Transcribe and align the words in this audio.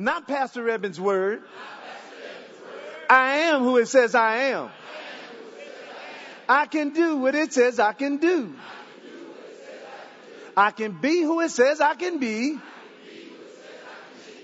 Not 0.00 0.26
Pastor 0.26 0.66
Evans' 0.66 0.98
word. 0.98 1.42
I 3.10 3.32
am 3.50 3.60
who 3.60 3.76
it 3.76 3.86
says 3.86 4.14
I 4.14 4.36
am. 4.44 4.70
I 6.48 6.64
can 6.64 6.94
do 6.94 7.18
what 7.18 7.34
it 7.34 7.52
says 7.52 7.78
I 7.78 7.92
can 7.92 8.16
do. 8.16 8.54
I 10.56 10.70
can 10.70 10.92
be 10.92 11.20
who 11.20 11.40
it 11.40 11.50
says 11.50 11.82
I 11.82 11.96
can 11.96 12.18
be. 12.18 12.58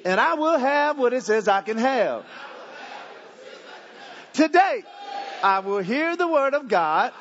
And 0.05 0.21
I 0.21 0.34
will 0.34 0.59
have 0.59 0.98
what 0.98 1.14
it 1.14 1.23
says 1.23 1.48
I 1.48 1.62
can 1.62 1.79
have. 1.79 2.27
Today, 4.34 4.84
I 5.43 5.61
will 5.61 5.79
hear 5.79 6.16
the 6.16 6.29
word 6.29 6.52
of 6.52 6.68
God. 6.68 7.14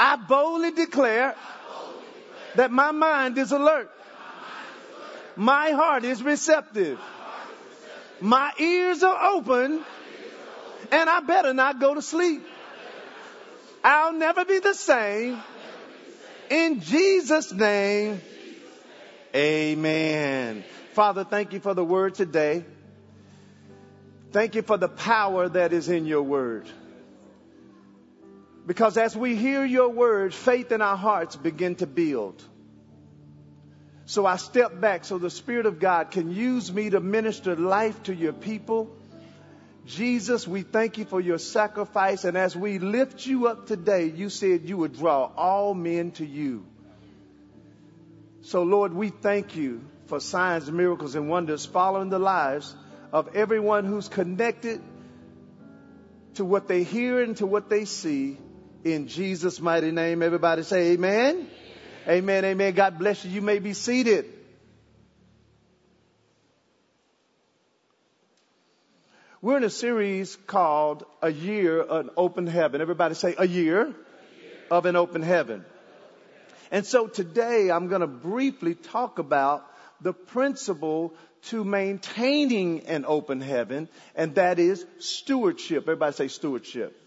I 0.00 0.16
boldly 0.16 0.72
declare 0.72 1.36
that 2.56 2.72
my 2.72 2.90
mind 2.90 3.38
is 3.38 3.52
alert. 3.52 3.92
My 5.36 5.70
heart 5.70 6.04
is 6.04 6.22
receptive. 6.22 6.98
My 8.20 8.50
ears 8.58 9.02
are 9.02 9.34
open. 9.34 9.84
And 10.90 11.10
I 11.10 11.20
better 11.20 11.52
not 11.52 11.80
go 11.80 11.94
to 11.94 12.02
sleep. 12.02 12.46
I'll 13.82 14.12
never 14.12 14.44
be 14.44 14.58
the 14.58 14.74
same. 14.74 15.40
In 16.50 16.80
Jesus' 16.80 17.52
name, 17.52 18.20
amen. 19.34 20.64
Father, 20.92 21.24
thank 21.24 21.52
you 21.52 21.60
for 21.60 21.74
the 21.74 21.84
word 21.84 22.14
today. 22.14 22.64
Thank 24.32 24.54
you 24.54 24.62
for 24.62 24.76
the 24.76 24.88
power 24.88 25.48
that 25.48 25.72
is 25.72 25.88
in 25.88 26.06
your 26.06 26.22
word. 26.22 26.66
Because 28.66 28.96
as 28.96 29.16
we 29.16 29.36
hear 29.36 29.64
your 29.64 29.88
word, 29.88 30.34
faith 30.34 30.72
in 30.72 30.82
our 30.82 30.96
hearts 30.96 31.36
begin 31.36 31.76
to 31.76 31.86
build. 31.86 32.42
So 34.06 34.24
I 34.24 34.36
step 34.36 34.80
back 34.80 35.04
so 35.04 35.18
the 35.18 35.30
Spirit 35.30 35.66
of 35.66 35.80
God 35.80 36.12
can 36.12 36.30
use 36.30 36.72
me 36.72 36.90
to 36.90 37.00
minister 37.00 37.56
life 37.56 38.04
to 38.04 38.14
your 38.14 38.32
people. 38.32 38.96
Jesus, 39.84 40.46
we 40.46 40.62
thank 40.62 40.96
you 40.96 41.04
for 41.04 41.20
your 41.20 41.38
sacrifice. 41.38 42.24
And 42.24 42.36
as 42.36 42.56
we 42.56 42.78
lift 42.78 43.26
you 43.26 43.48
up 43.48 43.66
today, 43.66 44.06
you 44.06 44.30
said 44.30 44.68
you 44.68 44.76
would 44.76 44.96
draw 44.96 45.30
all 45.36 45.74
men 45.74 46.12
to 46.12 46.24
you. 46.24 46.64
So, 48.42 48.62
Lord, 48.62 48.94
we 48.94 49.08
thank 49.08 49.56
you 49.56 49.82
for 50.06 50.20
signs, 50.20 50.70
miracles, 50.70 51.16
and 51.16 51.28
wonders 51.28 51.66
following 51.66 52.08
the 52.08 52.20
lives 52.20 52.76
of 53.12 53.34
everyone 53.34 53.84
who's 53.84 54.08
connected 54.08 54.80
to 56.34 56.44
what 56.44 56.68
they 56.68 56.84
hear 56.84 57.22
and 57.22 57.36
to 57.38 57.46
what 57.46 57.68
they 57.68 57.86
see. 57.86 58.38
In 58.84 59.08
Jesus' 59.08 59.60
mighty 59.60 59.90
name, 59.90 60.22
everybody 60.22 60.62
say 60.62 60.92
amen. 60.92 61.48
Amen, 62.08 62.44
amen. 62.44 62.74
God 62.74 62.98
bless 63.00 63.24
you. 63.24 63.32
You 63.32 63.40
may 63.40 63.58
be 63.58 63.72
seated. 63.72 64.26
We're 69.42 69.56
in 69.56 69.64
a 69.64 69.70
series 69.70 70.36
called 70.46 71.04
A 71.20 71.30
Year 71.32 71.80
of 71.80 72.10
Open 72.16 72.46
Heaven. 72.46 72.80
Everybody 72.80 73.16
say 73.16 73.34
a 73.36 73.46
year, 73.46 73.82
a 73.82 73.86
year. 73.86 73.94
of 74.70 74.86
an 74.86 74.94
open 74.94 75.22
heaven. 75.22 75.64
And 76.70 76.86
so 76.86 77.08
today 77.08 77.70
I'm 77.72 77.88
going 77.88 78.02
to 78.02 78.06
briefly 78.06 78.76
talk 78.76 79.18
about 79.18 79.66
the 80.00 80.12
principle 80.12 81.12
to 81.46 81.64
maintaining 81.64 82.86
an 82.86 83.04
open 83.06 83.40
heaven, 83.40 83.88
and 84.14 84.36
that 84.36 84.60
is 84.60 84.84
stewardship. 84.98 85.84
Everybody 85.84 86.12
say 86.14 86.28
stewardship. 86.28 87.05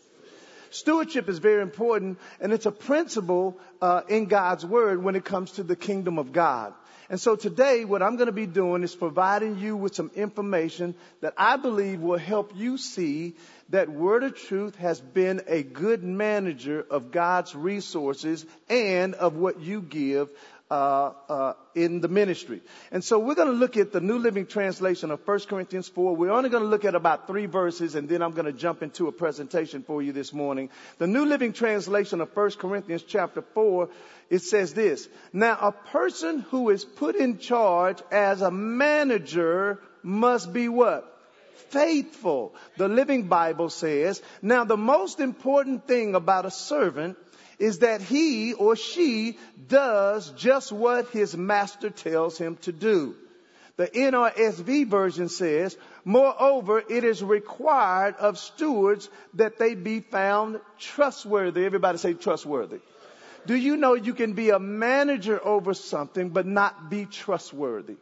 Stewardship 0.71 1.29
is 1.29 1.39
very 1.39 1.61
important, 1.61 2.19
and 2.39 2.53
it's 2.53 2.65
a 2.65 2.71
principle 2.71 3.57
uh, 3.81 4.01
in 4.07 4.25
God's 4.25 4.65
Word 4.65 5.03
when 5.03 5.15
it 5.15 5.25
comes 5.25 5.51
to 5.53 5.63
the 5.63 5.75
kingdom 5.75 6.17
of 6.17 6.31
God. 6.31 6.73
And 7.09 7.19
so 7.19 7.35
today, 7.35 7.85
what 7.85 8.03
I'm 8.03 8.17
going 8.17 8.27
to 8.27 8.31
be 8.31 8.45
doing 8.45 8.83
is 8.83 8.95
providing 8.95 9.57
you 9.57 9.75
with 9.75 9.95
some 9.95 10.11
information 10.15 10.93
that 11.21 11.33
I 11.37 11.57
believe 11.57 12.01
will 12.01 12.19
help 12.19 12.51
you 12.55 12.77
see 12.77 13.35
that 13.69 13.89
Word 13.89 14.23
of 14.23 14.35
Truth 14.35 14.75
has 14.75 14.99
been 14.99 15.41
a 15.47 15.63
good 15.63 16.03
manager 16.03 16.85
of 16.87 17.11
God's 17.11 17.55
resources 17.55 18.45
and 18.69 19.15
of 19.15 19.35
what 19.35 19.59
you 19.59 19.81
give 19.81 20.29
uh, 20.69 21.11
uh, 21.27 21.53
in 21.73 21.99
the 22.01 22.07
ministry. 22.07 22.61
And 22.91 23.03
so 23.03 23.17
we're 23.19 23.35
going 23.35 23.47
to 23.47 23.55
look 23.55 23.77
at 23.77 23.91
the 23.91 24.01
New 24.01 24.19
Living 24.19 24.45
Translation 24.45 25.09
of 25.09 25.27
1 25.27 25.39
Corinthians 25.41 25.87
4. 25.89 26.15
We're 26.15 26.31
only 26.31 26.49
going 26.49 26.63
to 26.63 26.69
look 26.69 26.85
at 26.85 26.93
about 26.93 27.27
three 27.27 27.47
verses 27.47 27.95
and 27.95 28.07
then 28.07 28.21
I'm 28.21 28.33
going 28.33 28.45
to 28.45 28.53
jump 28.53 28.83
into 28.83 29.07
a 29.07 29.11
presentation 29.11 29.83
for 29.83 30.01
you 30.01 30.11
this 30.11 30.31
morning. 30.31 30.69
The 30.99 31.07
New 31.07 31.25
Living 31.25 31.53
Translation 31.53 32.21
of 32.21 32.35
1 32.35 32.51
Corinthians 32.51 33.03
chapter 33.03 33.41
4, 33.41 33.89
it 34.29 34.43
says 34.43 34.73
this. 34.73 35.07
Now 35.33 35.57
a 35.59 35.71
person 35.71 36.39
who 36.39 36.69
is 36.69 36.85
put 36.85 37.15
in 37.15 37.39
charge 37.39 37.97
as 38.11 38.41
a 38.41 38.51
manager 38.51 39.79
must 40.03 40.53
be 40.53 40.69
what? 40.69 41.15
Faithful. 41.69 42.53
The 42.77 42.87
Living 42.87 43.27
Bible 43.27 43.69
says, 43.69 44.21
now 44.41 44.65
the 44.65 44.77
most 44.77 45.19
important 45.19 45.87
thing 45.87 46.15
about 46.15 46.45
a 46.45 46.51
servant 46.51 47.17
is 47.59 47.79
that 47.79 48.01
he 48.01 48.53
or 48.53 48.75
she 48.75 49.37
does 49.67 50.31
just 50.31 50.71
what 50.71 51.09
his 51.09 51.35
master 51.35 51.89
tells 51.89 52.37
him 52.37 52.55
to 52.61 52.71
do. 52.71 53.15
The 53.75 53.87
NRSV 53.87 54.87
version 54.87 55.29
says, 55.29 55.77
moreover, 56.03 56.83
it 56.89 57.03
is 57.03 57.23
required 57.23 58.15
of 58.15 58.37
stewards 58.37 59.09
that 59.35 59.57
they 59.57 59.75
be 59.75 60.01
found 60.01 60.59
trustworthy. 60.79 61.65
Everybody 61.65 61.97
say 61.97 62.13
trustworthy. 62.13 62.79
Do 63.45 63.55
you 63.55 63.77
know 63.77 63.93
you 63.93 64.13
can 64.13 64.33
be 64.33 64.49
a 64.49 64.59
manager 64.59 65.39
over 65.45 65.73
something 65.73 66.29
but 66.29 66.45
not 66.45 66.89
be 66.89 67.05
trustworthy? 67.05 67.95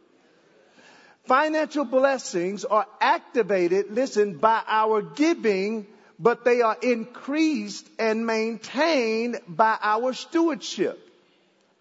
Financial 1.25 1.85
blessings 1.85 2.65
are 2.65 2.87
activated, 3.01 3.91
listen, 3.91 4.37
by 4.37 4.61
our 4.65 5.01
giving 5.01 5.85
but 6.19 6.43
they 6.43 6.61
are 6.61 6.77
increased 6.81 7.87
and 7.99 8.25
maintained 8.25 9.39
by 9.47 9.77
our 9.81 10.13
stewardship. 10.13 10.99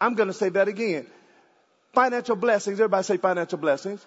I'm 0.01 0.15
going 0.15 0.29
to 0.29 0.35
say 0.35 0.51
that 0.51 0.69
again. 0.69 1.07
Financial 1.95 2.37
blessings, 2.37 2.79
everybody 2.79 3.05
say 3.05 3.17
financial 3.17 3.59
blessings. 3.59 4.05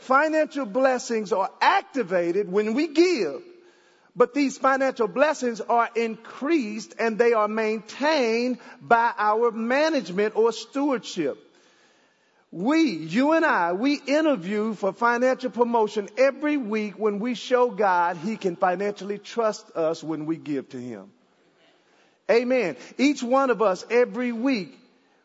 Financial 0.00 0.66
blessings 0.66 1.32
are 1.32 1.50
activated 1.60 2.52
when 2.52 2.74
we 2.74 2.88
give, 2.88 3.42
but 4.14 4.34
these 4.34 4.58
financial 4.58 5.08
blessings 5.08 5.60
are 5.60 5.88
increased 5.96 6.94
and 6.98 7.18
they 7.18 7.32
are 7.32 7.48
maintained 7.48 8.58
by 8.80 9.12
our 9.18 9.50
management 9.50 10.36
or 10.36 10.52
stewardship. 10.52 11.38
We, 12.52 12.90
you 12.90 13.32
and 13.32 13.44
I, 13.44 13.72
we 13.72 13.94
interview 13.94 14.74
for 14.74 14.92
financial 14.92 15.50
promotion 15.50 16.08
every 16.16 16.56
week 16.56 16.98
when 16.98 17.18
we 17.18 17.34
show 17.34 17.70
God 17.70 18.16
He 18.16 18.36
can 18.36 18.56
financially 18.56 19.18
trust 19.18 19.70
us 19.74 20.02
when 20.02 20.26
we 20.26 20.36
give 20.36 20.68
to 20.70 20.78
Him. 20.78 21.10
Amen. 22.30 22.76
Each 22.98 23.22
one 23.22 23.50
of 23.50 23.62
us 23.62 23.84
every 23.90 24.32
week, 24.32 24.78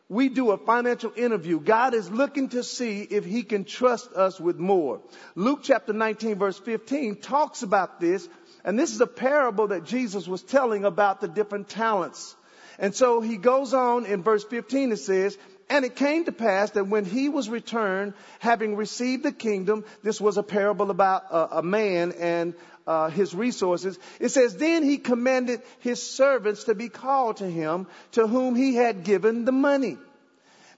we 0.08 0.28
do 0.28 0.50
a 0.50 0.58
financial 0.58 1.12
interview. 1.16 1.58
God 1.58 1.94
is 1.94 2.10
looking 2.10 2.50
to 2.50 2.62
see 2.62 3.02
if 3.02 3.24
He 3.24 3.44
can 3.44 3.64
trust 3.64 4.12
us 4.12 4.38
with 4.40 4.58
more. 4.58 5.00
Luke 5.34 5.60
chapter 5.62 5.92
19 5.92 6.38
verse 6.38 6.58
15 6.58 7.16
talks 7.16 7.62
about 7.62 8.00
this, 8.00 8.28
and 8.64 8.78
this 8.78 8.92
is 8.92 9.00
a 9.00 9.06
parable 9.06 9.68
that 9.68 9.84
Jesus 9.84 10.26
was 10.26 10.42
telling 10.42 10.84
about 10.84 11.20
the 11.20 11.28
different 11.28 11.68
talents. 11.68 12.34
And 12.78 12.94
so 12.94 13.20
he 13.20 13.36
goes 13.36 13.74
on 13.74 14.06
in 14.06 14.22
verse 14.22 14.44
15 14.44 14.92
it 14.92 14.96
says, 14.96 15.38
and 15.72 15.86
it 15.86 15.96
came 15.96 16.26
to 16.26 16.32
pass 16.32 16.72
that 16.72 16.88
when 16.88 17.06
he 17.06 17.30
was 17.30 17.48
returned, 17.48 18.12
having 18.40 18.76
received 18.76 19.22
the 19.22 19.32
kingdom, 19.32 19.86
this 20.02 20.20
was 20.20 20.36
a 20.36 20.42
parable 20.42 20.90
about 20.90 21.24
a, 21.30 21.60
a 21.60 21.62
man 21.62 22.12
and 22.12 22.52
uh, 22.86 23.08
his 23.08 23.34
resources. 23.34 23.98
It 24.20 24.28
says, 24.28 24.54
then 24.54 24.82
he 24.82 24.98
commanded 24.98 25.62
his 25.78 26.02
servants 26.02 26.64
to 26.64 26.74
be 26.74 26.90
called 26.90 27.38
to 27.38 27.48
him, 27.48 27.86
to 28.12 28.26
whom 28.26 28.54
he 28.54 28.74
had 28.74 29.02
given 29.02 29.46
the 29.46 29.52
money, 29.52 29.96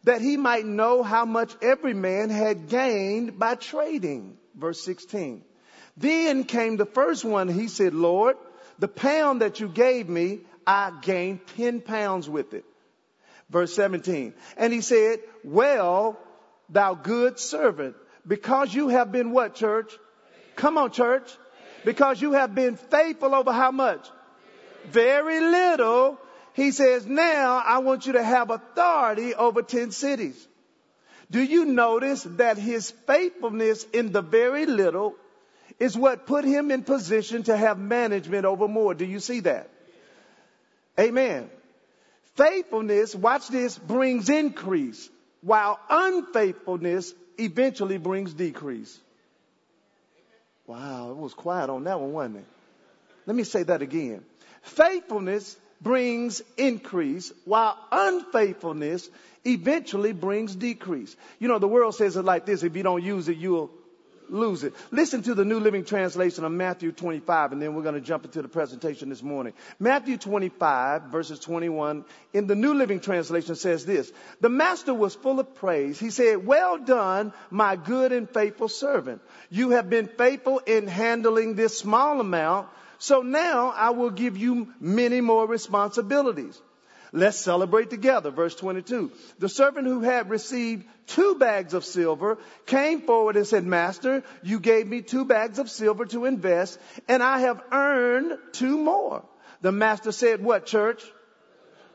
that 0.04 0.20
he 0.20 0.36
might 0.36 0.64
know 0.64 1.02
how 1.02 1.24
much 1.24 1.52
every 1.60 1.94
man 1.94 2.30
had 2.30 2.68
gained 2.68 3.36
by 3.36 3.56
trading. 3.56 4.36
Verse 4.54 4.80
16. 4.84 5.42
Then 5.96 6.44
came 6.44 6.76
the 6.76 6.86
first 6.86 7.24
one. 7.24 7.48
He 7.48 7.66
said, 7.66 7.94
Lord, 7.94 8.36
the 8.78 8.86
pound 8.86 9.40
that 9.40 9.58
you 9.58 9.66
gave 9.66 10.08
me, 10.08 10.42
I 10.64 10.92
gained 11.02 11.40
10 11.56 11.80
pounds 11.80 12.30
with 12.30 12.54
it. 12.54 12.64
Verse 13.50 13.74
17. 13.74 14.34
And 14.56 14.72
he 14.72 14.80
said, 14.80 15.20
well, 15.42 16.18
thou 16.68 16.94
good 16.94 17.38
servant, 17.38 17.96
because 18.26 18.74
you 18.74 18.88
have 18.88 19.12
been 19.12 19.32
what, 19.32 19.54
church? 19.54 19.92
Come 20.56 20.78
on, 20.78 20.90
church. 20.90 21.30
Because 21.84 22.20
you 22.20 22.32
have 22.32 22.54
been 22.54 22.76
faithful 22.76 23.34
over 23.34 23.52
how 23.52 23.70
much? 23.70 24.08
Very 24.86 25.40
little. 25.40 26.18
He 26.54 26.70
says, 26.70 27.06
now 27.06 27.62
I 27.64 27.78
want 27.78 28.06
you 28.06 28.14
to 28.14 28.22
have 28.22 28.50
authority 28.50 29.34
over 29.34 29.62
10 29.62 29.90
cities. 29.90 30.48
Do 31.30 31.42
you 31.42 31.64
notice 31.64 32.22
that 32.22 32.58
his 32.58 32.90
faithfulness 33.06 33.84
in 33.92 34.12
the 34.12 34.22
very 34.22 34.66
little 34.66 35.16
is 35.78 35.96
what 35.96 36.26
put 36.26 36.44
him 36.44 36.70
in 36.70 36.84
position 36.84 37.42
to 37.44 37.56
have 37.56 37.78
management 37.78 38.44
over 38.44 38.68
more? 38.68 38.94
Do 38.94 39.04
you 39.04 39.20
see 39.20 39.40
that? 39.40 39.68
Amen. 40.98 41.50
Faithfulness, 42.36 43.14
watch 43.14 43.48
this, 43.48 43.78
brings 43.78 44.28
increase, 44.28 45.08
while 45.40 45.78
unfaithfulness 45.88 47.14
eventually 47.38 47.98
brings 47.98 48.34
decrease. 48.34 48.98
Wow, 50.66 51.10
it 51.10 51.16
was 51.16 51.34
quiet 51.34 51.70
on 51.70 51.84
that 51.84 52.00
one, 52.00 52.12
wasn't 52.12 52.36
it? 52.38 52.44
Let 53.26 53.36
me 53.36 53.44
say 53.44 53.62
that 53.62 53.82
again. 53.82 54.24
Faithfulness 54.62 55.56
brings 55.80 56.42
increase, 56.56 57.32
while 57.44 57.78
unfaithfulness 57.92 59.08
eventually 59.44 60.12
brings 60.12 60.56
decrease. 60.56 61.14
You 61.38 61.48
know, 61.48 61.58
the 61.58 61.68
world 61.68 61.94
says 61.94 62.16
it 62.16 62.24
like 62.24 62.46
this 62.46 62.62
if 62.62 62.74
you 62.74 62.82
don't 62.82 63.02
use 63.02 63.28
it, 63.28 63.36
you'll 63.36 63.70
lose 64.34 64.64
it. 64.64 64.74
Listen 64.90 65.22
to 65.22 65.34
the 65.34 65.44
New 65.44 65.60
Living 65.60 65.84
Translation 65.84 66.44
of 66.44 66.52
Matthew 66.52 66.92
25, 66.92 67.52
and 67.52 67.62
then 67.62 67.74
we're 67.74 67.82
going 67.82 67.94
to 67.94 68.00
jump 68.00 68.24
into 68.24 68.42
the 68.42 68.48
presentation 68.48 69.08
this 69.08 69.22
morning. 69.22 69.54
Matthew 69.78 70.18
25, 70.18 71.04
verses 71.04 71.38
21, 71.38 72.04
in 72.32 72.46
the 72.46 72.54
New 72.54 72.74
Living 72.74 73.00
Translation 73.00 73.54
says 73.54 73.86
this 73.86 74.12
The 74.40 74.48
master 74.48 74.92
was 74.92 75.14
full 75.14 75.40
of 75.40 75.54
praise. 75.54 75.98
He 75.98 76.10
said, 76.10 76.44
Well 76.44 76.78
done, 76.78 77.32
my 77.50 77.76
good 77.76 78.12
and 78.12 78.28
faithful 78.28 78.68
servant. 78.68 79.22
You 79.50 79.70
have 79.70 79.88
been 79.88 80.08
faithful 80.08 80.58
in 80.58 80.88
handling 80.88 81.54
this 81.54 81.78
small 81.78 82.20
amount, 82.20 82.68
so 82.98 83.22
now 83.22 83.70
I 83.70 83.90
will 83.90 84.10
give 84.10 84.36
you 84.36 84.68
many 84.80 85.20
more 85.20 85.46
responsibilities. 85.46 86.60
Let's 87.16 87.38
celebrate 87.38 87.90
together. 87.90 88.32
Verse 88.32 88.56
22. 88.56 89.12
The 89.38 89.48
servant 89.48 89.86
who 89.86 90.00
had 90.00 90.30
received 90.30 90.84
two 91.06 91.36
bags 91.36 91.72
of 91.72 91.84
silver 91.84 92.38
came 92.66 93.02
forward 93.02 93.36
and 93.36 93.46
said, 93.46 93.64
Master, 93.64 94.24
you 94.42 94.58
gave 94.58 94.88
me 94.88 95.00
two 95.00 95.24
bags 95.24 95.60
of 95.60 95.70
silver 95.70 96.06
to 96.06 96.24
invest 96.24 96.76
and 97.06 97.22
I 97.22 97.38
have 97.38 97.62
earned 97.70 98.36
two 98.50 98.76
more. 98.76 99.24
The 99.60 99.70
master 99.70 100.10
said, 100.10 100.42
what 100.42 100.66
church? 100.66 101.04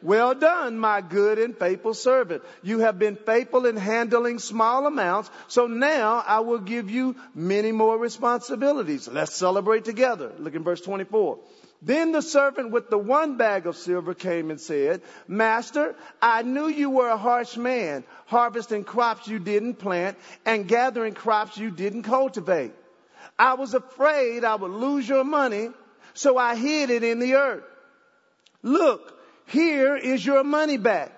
Well 0.01 0.35
done, 0.35 0.79
my 0.79 1.01
good 1.01 1.37
and 1.37 1.57
faithful 1.57 1.93
servant. 1.93 2.41
You 2.63 2.79
have 2.79 2.97
been 2.97 3.17
faithful 3.17 3.65
in 3.65 3.75
handling 3.75 4.39
small 4.39 4.87
amounts, 4.87 5.29
so 5.49 5.67
now 5.67 6.23
I 6.25 6.39
will 6.39 6.59
give 6.59 6.89
you 6.89 7.17
many 7.35 7.73
more 7.73 7.97
responsibilities. 7.97 9.09
Let's 9.09 9.35
celebrate 9.35 9.83
together. 9.83 10.31
Look 10.39 10.55
in 10.55 10.63
verse 10.63 10.79
24. 10.79 11.39
Then 11.81 12.11
the 12.11 12.21
servant 12.21 12.71
with 12.71 12.89
the 12.89 12.97
one 12.97 13.37
bag 13.37 13.65
of 13.65 13.77
silver 13.77 14.13
came 14.13 14.51
and 14.51 14.59
said, 14.59 15.01
Master, 15.27 15.95
I 16.21 16.41
knew 16.41 16.67
you 16.67 16.89
were 16.89 17.07
a 17.07 17.17
harsh 17.17 17.55
man, 17.55 18.03
harvesting 18.25 18.83
crops 18.83 19.27
you 19.27 19.39
didn't 19.39 19.75
plant 19.75 20.17
and 20.45 20.67
gathering 20.67 21.13
crops 21.13 21.57
you 21.57 21.71
didn't 21.71 22.03
cultivate. 22.03 22.73
I 23.37 23.53
was 23.53 23.73
afraid 23.73 24.43
I 24.43 24.55
would 24.55 24.71
lose 24.71 25.07
your 25.07 25.23
money, 25.23 25.69
so 26.13 26.37
I 26.37 26.55
hid 26.55 26.89
it 26.89 27.03
in 27.03 27.19
the 27.19 27.35
earth. 27.35 27.63
Look, 28.61 29.17
here 29.47 29.95
is 29.95 30.25
your 30.25 30.43
money 30.43 30.77
back. 30.77 31.13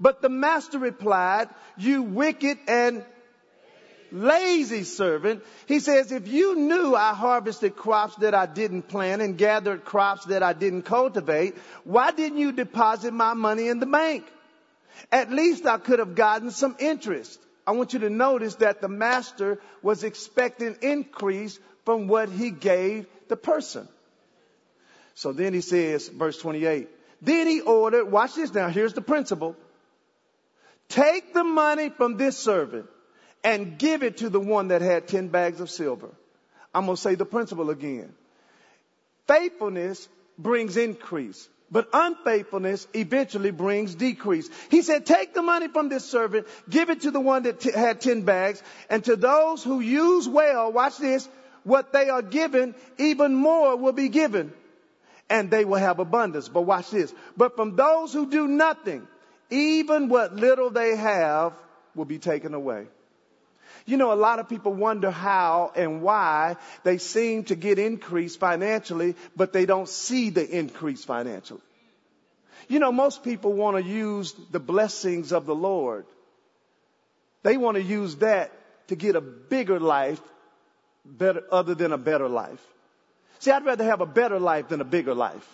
But 0.00 0.22
the 0.22 0.30
master 0.30 0.78
replied, 0.78 1.48
you 1.76 2.02
wicked 2.02 2.58
and 2.66 3.04
lazy 4.12 4.84
servant. 4.84 5.42
He 5.66 5.80
says, 5.80 6.12
if 6.12 6.28
you 6.28 6.54
knew 6.54 6.94
I 6.94 7.14
harvested 7.14 7.76
crops 7.76 8.16
that 8.16 8.34
I 8.34 8.46
didn't 8.46 8.82
plant 8.82 9.22
and 9.22 9.36
gathered 9.36 9.84
crops 9.84 10.26
that 10.26 10.42
I 10.42 10.52
didn't 10.52 10.82
cultivate, 10.82 11.56
why 11.84 12.12
didn't 12.12 12.38
you 12.38 12.52
deposit 12.52 13.12
my 13.12 13.34
money 13.34 13.68
in 13.68 13.80
the 13.80 13.86
bank? 13.86 14.24
At 15.10 15.30
least 15.32 15.66
I 15.66 15.78
could 15.78 15.98
have 15.98 16.14
gotten 16.14 16.50
some 16.50 16.76
interest. 16.78 17.40
I 17.66 17.72
want 17.72 17.92
you 17.92 18.00
to 18.00 18.10
notice 18.10 18.56
that 18.56 18.80
the 18.80 18.88
master 18.88 19.60
was 19.82 20.04
expecting 20.04 20.76
increase 20.82 21.58
from 21.84 22.08
what 22.08 22.28
he 22.28 22.50
gave 22.50 23.06
the 23.28 23.36
person. 23.36 23.88
So 25.14 25.32
then 25.32 25.54
he 25.54 25.60
says, 25.60 26.08
verse 26.08 26.38
28, 26.38 26.88
then 27.20 27.46
he 27.46 27.60
ordered, 27.60 28.06
watch 28.06 28.34
this 28.34 28.52
now, 28.52 28.68
here's 28.68 28.94
the 28.94 29.02
principle. 29.02 29.56
Take 30.88 31.32
the 31.32 31.44
money 31.44 31.90
from 31.90 32.16
this 32.16 32.36
servant 32.36 32.86
and 33.44 33.78
give 33.78 34.02
it 34.02 34.18
to 34.18 34.28
the 34.28 34.40
one 34.40 34.68
that 34.68 34.82
had 34.82 35.08
10 35.08 35.28
bags 35.28 35.60
of 35.60 35.70
silver. 35.70 36.08
I'm 36.74 36.86
going 36.86 36.96
to 36.96 37.02
say 37.02 37.14
the 37.14 37.26
principle 37.26 37.70
again. 37.70 38.12
Faithfulness 39.26 40.08
brings 40.38 40.76
increase, 40.76 41.48
but 41.70 41.88
unfaithfulness 41.92 42.86
eventually 42.94 43.50
brings 43.50 43.94
decrease. 43.94 44.48
He 44.70 44.82
said, 44.82 45.06
take 45.06 45.34
the 45.34 45.42
money 45.42 45.68
from 45.68 45.88
this 45.88 46.04
servant, 46.04 46.46
give 46.68 46.90
it 46.90 47.02
to 47.02 47.10
the 47.10 47.20
one 47.20 47.44
that 47.44 47.60
t- 47.60 47.72
had 47.72 48.00
10 48.00 48.22
bags, 48.22 48.62
and 48.88 49.04
to 49.04 49.16
those 49.16 49.62
who 49.62 49.80
use 49.80 50.28
well, 50.28 50.72
watch 50.72 50.98
this, 50.98 51.28
what 51.64 51.92
they 51.92 52.08
are 52.08 52.22
given, 52.22 52.74
even 52.98 53.34
more 53.34 53.76
will 53.76 53.92
be 53.92 54.08
given, 54.08 54.52
and 55.30 55.50
they 55.50 55.64
will 55.64 55.78
have 55.78 55.98
abundance. 55.98 56.48
But 56.48 56.62
watch 56.62 56.90
this. 56.90 57.14
But 57.36 57.56
from 57.56 57.76
those 57.76 58.12
who 58.12 58.28
do 58.28 58.48
nothing, 58.48 59.06
even 59.50 60.08
what 60.08 60.34
little 60.34 60.70
they 60.70 60.96
have 60.96 61.52
will 61.94 62.04
be 62.06 62.18
taken 62.18 62.54
away. 62.54 62.86
You 63.86 63.96
know, 63.96 64.12
a 64.12 64.14
lot 64.14 64.38
of 64.38 64.48
people 64.48 64.72
wonder 64.72 65.10
how 65.10 65.72
and 65.74 66.02
why 66.02 66.56
they 66.84 66.98
seem 66.98 67.44
to 67.44 67.54
get 67.54 67.78
increased 67.78 68.38
financially, 68.38 69.16
but 69.36 69.52
they 69.52 69.66
don't 69.66 69.88
see 69.88 70.30
the 70.30 70.48
increase 70.48 71.04
financially. 71.04 71.60
You 72.68 72.78
know, 72.78 72.92
most 72.92 73.24
people 73.24 73.52
want 73.52 73.76
to 73.76 73.82
use 73.82 74.34
the 74.50 74.60
blessings 74.60 75.32
of 75.32 75.46
the 75.46 75.54
Lord. 75.54 76.06
They 77.42 77.56
want 77.56 77.76
to 77.76 77.82
use 77.82 78.16
that 78.16 78.52
to 78.88 78.96
get 78.96 79.16
a 79.16 79.20
bigger 79.20 79.80
life 79.80 80.20
better, 81.04 81.42
other 81.50 81.74
than 81.74 81.92
a 81.92 81.98
better 81.98 82.28
life. 82.28 82.64
See, 83.40 83.50
I'd 83.50 83.64
rather 83.64 83.84
have 83.84 84.00
a 84.00 84.06
better 84.06 84.38
life 84.38 84.68
than 84.68 84.80
a 84.80 84.84
bigger 84.84 85.14
life. 85.14 85.48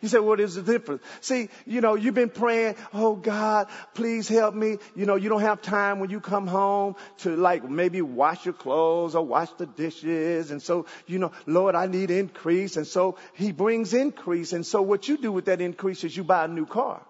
You 0.00 0.08
say, 0.08 0.18
what 0.18 0.40
is 0.40 0.54
the 0.54 0.62
difference? 0.62 1.02
See, 1.20 1.50
you 1.66 1.82
know, 1.82 1.94
you've 1.94 2.14
been 2.14 2.30
praying, 2.30 2.76
oh 2.94 3.16
God, 3.16 3.68
please 3.94 4.28
help 4.28 4.54
me. 4.54 4.78
You 4.96 5.04
know, 5.04 5.16
you 5.16 5.28
don't 5.28 5.42
have 5.42 5.60
time 5.60 5.98
when 6.00 6.08
you 6.08 6.20
come 6.20 6.46
home 6.46 6.96
to 7.18 7.36
like 7.36 7.68
maybe 7.68 8.00
wash 8.00 8.46
your 8.46 8.54
clothes 8.54 9.14
or 9.14 9.24
wash 9.24 9.50
the 9.58 9.66
dishes. 9.66 10.50
And 10.50 10.62
so, 10.62 10.86
you 11.06 11.18
know, 11.18 11.32
Lord, 11.46 11.74
I 11.74 11.86
need 11.86 12.10
increase. 12.10 12.78
And 12.78 12.86
so 12.86 13.18
he 13.34 13.52
brings 13.52 13.92
increase. 13.92 14.54
And 14.54 14.64
so 14.64 14.80
what 14.80 15.06
you 15.06 15.18
do 15.18 15.32
with 15.32 15.44
that 15.46 15.60
increase 15.60 16.02
is 16.02 16.16
you 16.16 16.24
buy 16.24 16.46
a 16.46 16.48
new 16.48 16.66
car. 16.66 17.02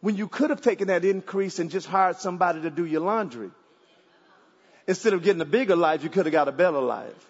When 0.00 0.16
you 0.16 0.28
could 0.28 0.48
have 0.48 0.62
taken 0.62 0.88
that 0.88 1.04
increase 1.04 1.58
and 1.58 1.70
just 1.70 1.86
hired 1.86 2.16
somebody 2.18 2.62
to 2.62 2.70
do 2.70 2.86
your 2.86 3.02
laundry. 3.02 3.50
Instead 4.86 5.12
of 5.12 5.22
getting 5.22 5.42
a 5.42 5.44
bigger 5.44 5.76
life, 5.76 6.02
you 6.02 6.08
could 6.08 6.24
have 6.24 6.32
got 6.32 6.48
a 6.48 6.52
better 6.52 6.80
life. 6.80 7.26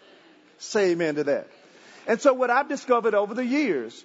Say 0.58 0.90
amen 0.90 1.16
to 1.16 1.25
that. 1.25 1.48
And 2.06 2.20
so 2.20 2.32
what 2.32 2.50
I've 2.50 2.69
discovered 2.69 3.14
over 3.14 3.34
the 3.34 3.44
years 3.44 4.04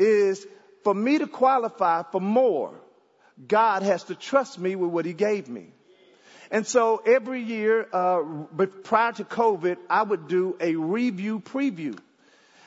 is 0.00 0.46
for 0.82 0.94
me 0.94 1.18
to 1.18 1.26
qualify 1.26 2.02
for 2.10 2.20
more, 2.20 2.74
God 3.46 3.82
has 3.82 4.04
to 4.04 4.14
trust 4.14 4.58
me 4.58 4.74
with 4.74 4.90
what 4.90 5.04
He 5.04 5.12
gave 5.12 5.48
me. 5.48 5.68
And 6.50 6.66
so 6.66 7.00
every 7.06 7.42
year, 7.42 7.86
uh, 7.92 8.22
prior 8.82 9.12
to 9.12 9.24
COVID, 9.24 9.76
I 9.88 10.02
would 10.02 10.26
do 10.26 10.56
a 10.60 10.74
review 10.74 11.38
preview. 11.38 11.96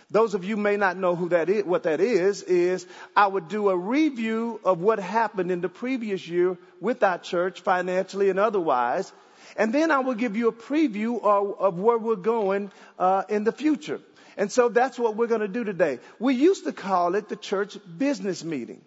Those 0.10 0.36
of 0.36 0.46
you 0.46 0.56
may 0.58 0.78
not 0.78 0.96
know 0.96 1.16
who 1.16 1.30
that 1.30 1.50
is, 1.50 1.66
what 1.66 1.84
that 1.84 2.00
is, 2.00 2.44
is 2.44 2.86
I 3.16 3.28
would 3.28 3.48
do 3.48 3.70
a 3.70 3.76
review 3.76 4.62
of 4.64 4.80
what 4.80 5.00
happened 5.00 5.52
in 5.52 5.60
the 5.60 5.70
previous 5.70 6.26
year 6.28 6.58
with 6.80 7.04
our 7.04 7.18
church 7.18 7.62
financially 7.62 8.30
and 8.30 8.40
otherwise. 8.40 9.12
And 9.58 9.74
then 9.74 9.92
I 9.92 10.00
will 10.00 10.14
give 10.14 10.38
you 10.38 10.48
a 10.48 10.54
preview 10.54 11.22
of, 11.22 11.60
of 11.60 11.80
where 11.80 11.98
we're 11.98 12.16
going 12.16 12.72
uh, 12.98 13.24
in 13.28 13.44
the 13.44 13.52
future. 13.52 14.00
And 14.38 14.52
so 14.52 14.70
that's 14.70 14.98
what 14.98 15.16
we're 15.16 15.28
going 15.28 15.42
to 15.42 15.48
do 15.48 15.64
today. 15.64 16.00
We 16.20 16.36
used 16.36 16.64
to 16.66 16.72
call 16.72 17.16
it 17.16 17.30
the 17.30 17.36
church 17.36 17.78
business 17.98 18.44
meeting. 18.44 18.82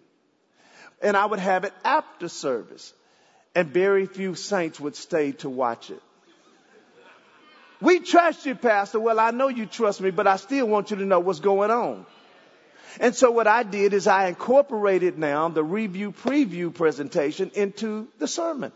And 1.01 1.15
I 1.15 1.25
would 1.25 1.39
have 1.39 1.63
it 1.63 1.73
after 1.83 2.27
service. 2.27 2.93
And 3.55 3.69
very 3.69 4.05
few 4.05 4.35
saints 4.35 4.79
would 4.79 4.95
stay 4.95 5.31
to 5.33 5.49
watch 5.49 5.89
it. 5.89 6.01
We 7.79 7.99
trust 7.99 8.45
you, 8.45 8.55
Pastor. 8.55 8.99
Well, 8.99 9.19
I 9.19 9.31
know 9.31 9.49
you 9.49 9.67
trust 9.67 10.01
me, 10.01 10.09
but 10.11 10.27
I 10.27 10.37
still 10.37 10.67
want 10.67 10.91
you 10.91 10.97
to 10.97 11.05
know 11.05 11.19
what's 11.19 11.39
going 11.39 11.69
on. 11.69 12.05
And 12.99 13.15
so 13.15 13.29
what 13.29 13.45
I 13.45 13.63
did 13.63 13.93
is 13.93 14.07
I 14.07 14.27
incorporated 14.27 15.19
now 15.19 15.49
the 15.49 15.63
review 15.63 16.11
preview 16.11 16.73
presentation 16.73 17.51
into 17.53 18.07
the 18.17 18.27
sermon. 18.27 18.71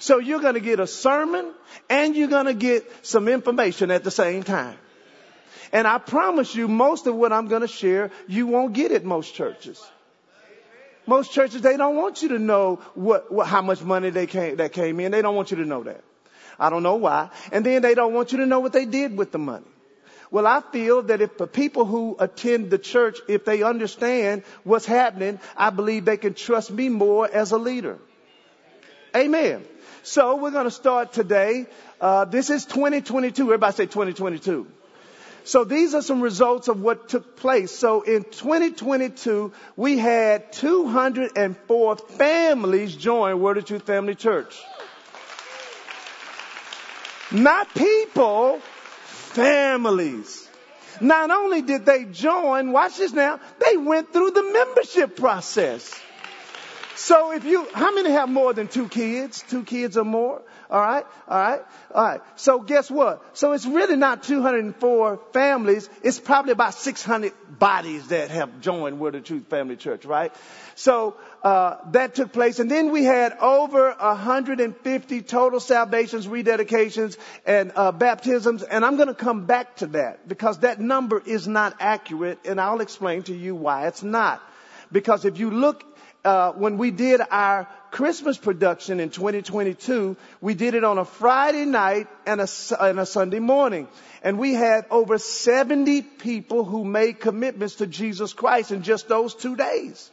So 0.00 0.18
you're 0.18 0.40
going 0.40 0.54
to 0.54 0.60
get 0.60 0.80
a 0.80 0.86
sermon 0.86 1.52
and 1.88 2.16
you're 2.16 2.28
going 2.28 2.46
to 2.46 2.54
get 2.54 3.06
some 3.06 3.28
information 3.28 3.92
at 3.92 4.02
the 4.02 4.10
same 4.10 4.42
time. 4.42 4.76
And 5.74 5.88
I 5.88 5.98
promise 5.98 6.54
you, 6.54 6.68
most 6.68 7.08
of 7.08 7.16
what 7.16 7.32
I'm 7.32 7.48
going 7.48 7.62
to 7.62 7.68
share, 7.68 8.12
you 8.28 8.46
won't 8.46 8.74
get 8.74 8.92
at 8.92 9.04
most 9.04 9.34
churches. 9.34 9.84
Most 11.04 11.32
churches, 11.32 11.62
they 11.62 11.76
don't 11.76 11.96
want 11.96 12.22
you 12.22 12.28
to 12.28 12.38
know 12.38 12.76
what, 12.94 13.32
what 13.32 13.48
how 13.48 13.60
much 13.60 13.82
money 13.82 14.10
they 14.10 14.28
came, 14.28 14.56
that 14.56 14.72
came 14.72 15.00
in. 15.00 15.10
They 15.10 15.20
don't 15.20 15.34
want 15.34 15.50
you 15.50 15.56
to 15.56 15.64
know 15.64 15.82
that. 15.82 16.04
I 16.60 16.70
don't 16.70 16.84
know 16.84 16.94
why. 16.94 17.30
And 17.50 17.66
then 17.66 17.82
they 17.82 17.96
don't 17.96 18.14
want 18.14 18.30
you 18.30 18.38
to 18.38 18.46
know 18.46 18.60
what 18.60 18.72
they 18.72 18.86
did 18.86 19.18
with 19.18 19.32
the 19.32 19.38
money. 19.38 19.66
Well, 20.30 20.46
I 20.46 20.60
feel 20.60 21.02
that 21.02 21.20
if 21.20 21.36
the 21.38 21.48
people 21.48 21.84
who 21.84 22.16
attend 22.20 22.70
the 22.70 22.78
church, 22.78 23.18
if 23.28 23.44
they 23.44 23.64
understand 23.64 24.44
what's 24.62 24.86
happening, 24.86 25.40
I 25.56 25.70
believe 25.70 26.04
they 26.04 26.18
can 26.18 26.34
trust 26.34 26.70
me 26.70 26.88
more 26.88 27.28
as 27.28 27.50
a 27.50 27.58
leader. 27.58 27.98
Amen. 29.14 29.64
So 30.04 30.36
we're 30.36 30.52
going 30.52 30.66
to 30.66 30.70
start 30.70 31.12
today. 31.12 31.66
Uh, 32.00 32.26
this 32.26 32.48
is 32.48 32.64
2022. 32.64 33.42
Everybody 33.42 33.74
say 33.74 33.86
2022. 33.86 34.68
So 35.44 35.64
these 35.64 35.94
are 35.94 36.00
some 36.00 36.22
results 36.22 36.68
of 36.68 36.80
what 36.80 37.10
took 37.10 37.36
place. 37.36 37.70
So 37.70 38.00
in 38.00 38.24
2022, 38.24 39.52
we 39.76 39.98
had 39.98 40.52
204 40.54 41.96
families 41.96 42.96
join 42.96 43.40
Word 43.40 43.58
of 43.58 43.66
Truth 43.66 43.82
Family 43.82 44.14
Church. 44.14 44.58
Not 47.30 47.74
people, 47.74 48.60
families. 48.60 50.48
Not 51.00 51.30
only 51.30 51.60
did 51.60 51.84
they 51.84 52.04
join, 52.04 52.72
watch 52.72 52.96
this 52.96 53.12
now, 53.12 53.40
they 53.64 53.76
went 53.76 54.12
through 54.12 54.30
the 54.30 54.42
membership 54.42 55.16
process. 55.16 55.92
So 56.96 57.32
if 57.32 57.44
you, 57.44 57.66
how 57.74 57.92
many 57.94 58.10
have 58.10 58.28
more 58.28 58.52
than 58.52 58.68
two 58.68 58.88
kids? 58.88 59.44
Two 59.48 59.64
kids 59.64 59.96
or 59.96 60.04
more? 60.04 60.42
All 60.70 60.80
right, 60.80 61.04
all 61.28 61.38
right, 61.38 61.60
all 61.94 62.04
right. 62.04 62.20
So 62.36 62.60
guess 62.60 62.90
what? 62.90 63.36
So 63.36 63.52
it's 63.52 63.66
really 63.66 63.96
not 63.96 64.22
204 64.22 65.20
families. 65.32 65.88
It's 66.02 66.18
probably 66.18 66.52
about 66.52 66.74
600 66.74 67.32
bodies 67.58 68.08
that 68.08 68.30
have 68.30 68.60
joined 68.60 68.98
Word 68.98 69.14
of 69.14 69.24
Truth 69.24 69.46
Family 69.48 69.76
Church, 69.76 70.04
right? 70.04 70.32
So 70.74 71.16
uh, 71.42 71.76
that 71.90 72.14
took 72.14 72.32
place, 72.32 72.58
and 72.58 72.70
then 72.70 72.90
we 72.90 73.04
had 73.04 73.34
over 73.40 73.94
150 73.98 75.22
total 75.22 75.60
salvations, 75.60 76.26
rededications, 76.26 77.18
and 77.44 77.72
uh, 77.76 77.92
baptisms. 77.92 78.62
And 78.62 78.84
I'm 78.84 78.96
going 78.96 79.08
to 79.08 79.14
come 79.14 79.46
back 79.46 79.76
to 79.76 79.86
that 79.88 80.26
because 80.28 80.60
that 80.60 80.80
number 80.80 81.22
is 81.24 81.46
not 81.46 81.76
accurate, 81.80 82.38
and 82.46 82.60
I'll 82.60 82.80
explain 82.80 83.24
to 83.24 83.34
you 83.34 83.54
why 83.54 83.86
it's 83.88 84.02
not. 84.02 84.42
Because 84.90 85.24
if 85.24 85.38
you 85.38 85.50
look 85.50 85.93
uh, 86.24 86.52
when 86.52 86.78
we 86.78 86.90
did 86.90 87.20
our 87.30 87.68
Christmas 87.90 88.38
production 88.38 88.98
in 88.98 89.10
2022, 89.10 90.16
we 90.40 90.54
did 90.54 90.74
it 90.74 90.82
on 90.82 90.98
a 90.98 91.04
Friday 91.04 91.64
night 91.64 92.08
and 92.26 92.40
a, 92.40 92.48
and 92.80 92.98
a 92.98 93.06
Sunday 93.06 93.40
morning. 93.40 93.88
And 94.22 94.38
we 94.38 94.54
had 94.54 94.86
over 94.90 95.18
70 95.18 96.02
people 96.02 96.64
who 96.64 96.84
made 96.84 97.20
commitments 97.20 97.76
to 97.76 97.86
Jesus 97.86 98.32
Christ 98.32 98.72
in 98.72 98.82
just 98.82 99.08
those 99.08 99.34
two 99.34 99.54
days. 99.54 100.10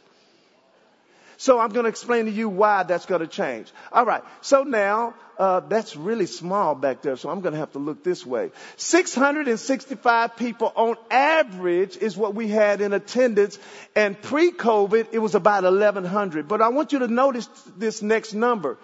So 1.42 1.58
I'm 1.58 1.70
going 1.70 1.82
to 1.82 1.90
explain 1.90 2.26
to 2.26 2.30
you 2.30 2.48
why 2.48 2.84
that's 2.84 3.06
going 3.06 3.20
to 3.20 3.26
change. 3.26 3.66
All 3.90 4.06
right. 4.06 4.22
So 4.42 4.62
now, 4.62 5.14
uh, 5.36 5.58
that's 5.58 5.96
really 5.96 6.26
small 6.26 6.76
back 6.76 7.02
there, 7.02 7.16
so 7.16 7.30
I'm 7.30 7.40
going 7.40 7.54
to 7.54 7.58
have 7.58 7.72
to 7.72 7.80
look 7.80 8.04
this 8.04 8.24
way. 8.24 8.52
665 8.76 10.36
people 10.36 10.72
on 10.76 10.94
average 11.10 11.96
is 11.96 12.16
what 12.16 12.36
we 12.36 12.46
had 12.46 12.80
in 12.80 12.92
attendance, 12.92 13.58
and 13.96 14.22
pre-COVID 14.22 15.08
it 15.10 15.18
was 15.18 15.34
about 15.34 15.64
1,100. 15.64 16.46
But 16.46 16.62
I 16.62 16.68
want 16.68 16.92
you 16.92 17.00
to 17.00 17.08
notice 17.08 17.48
this 17.76 18.02
next 18.02 18.34
number. 18.34 18.78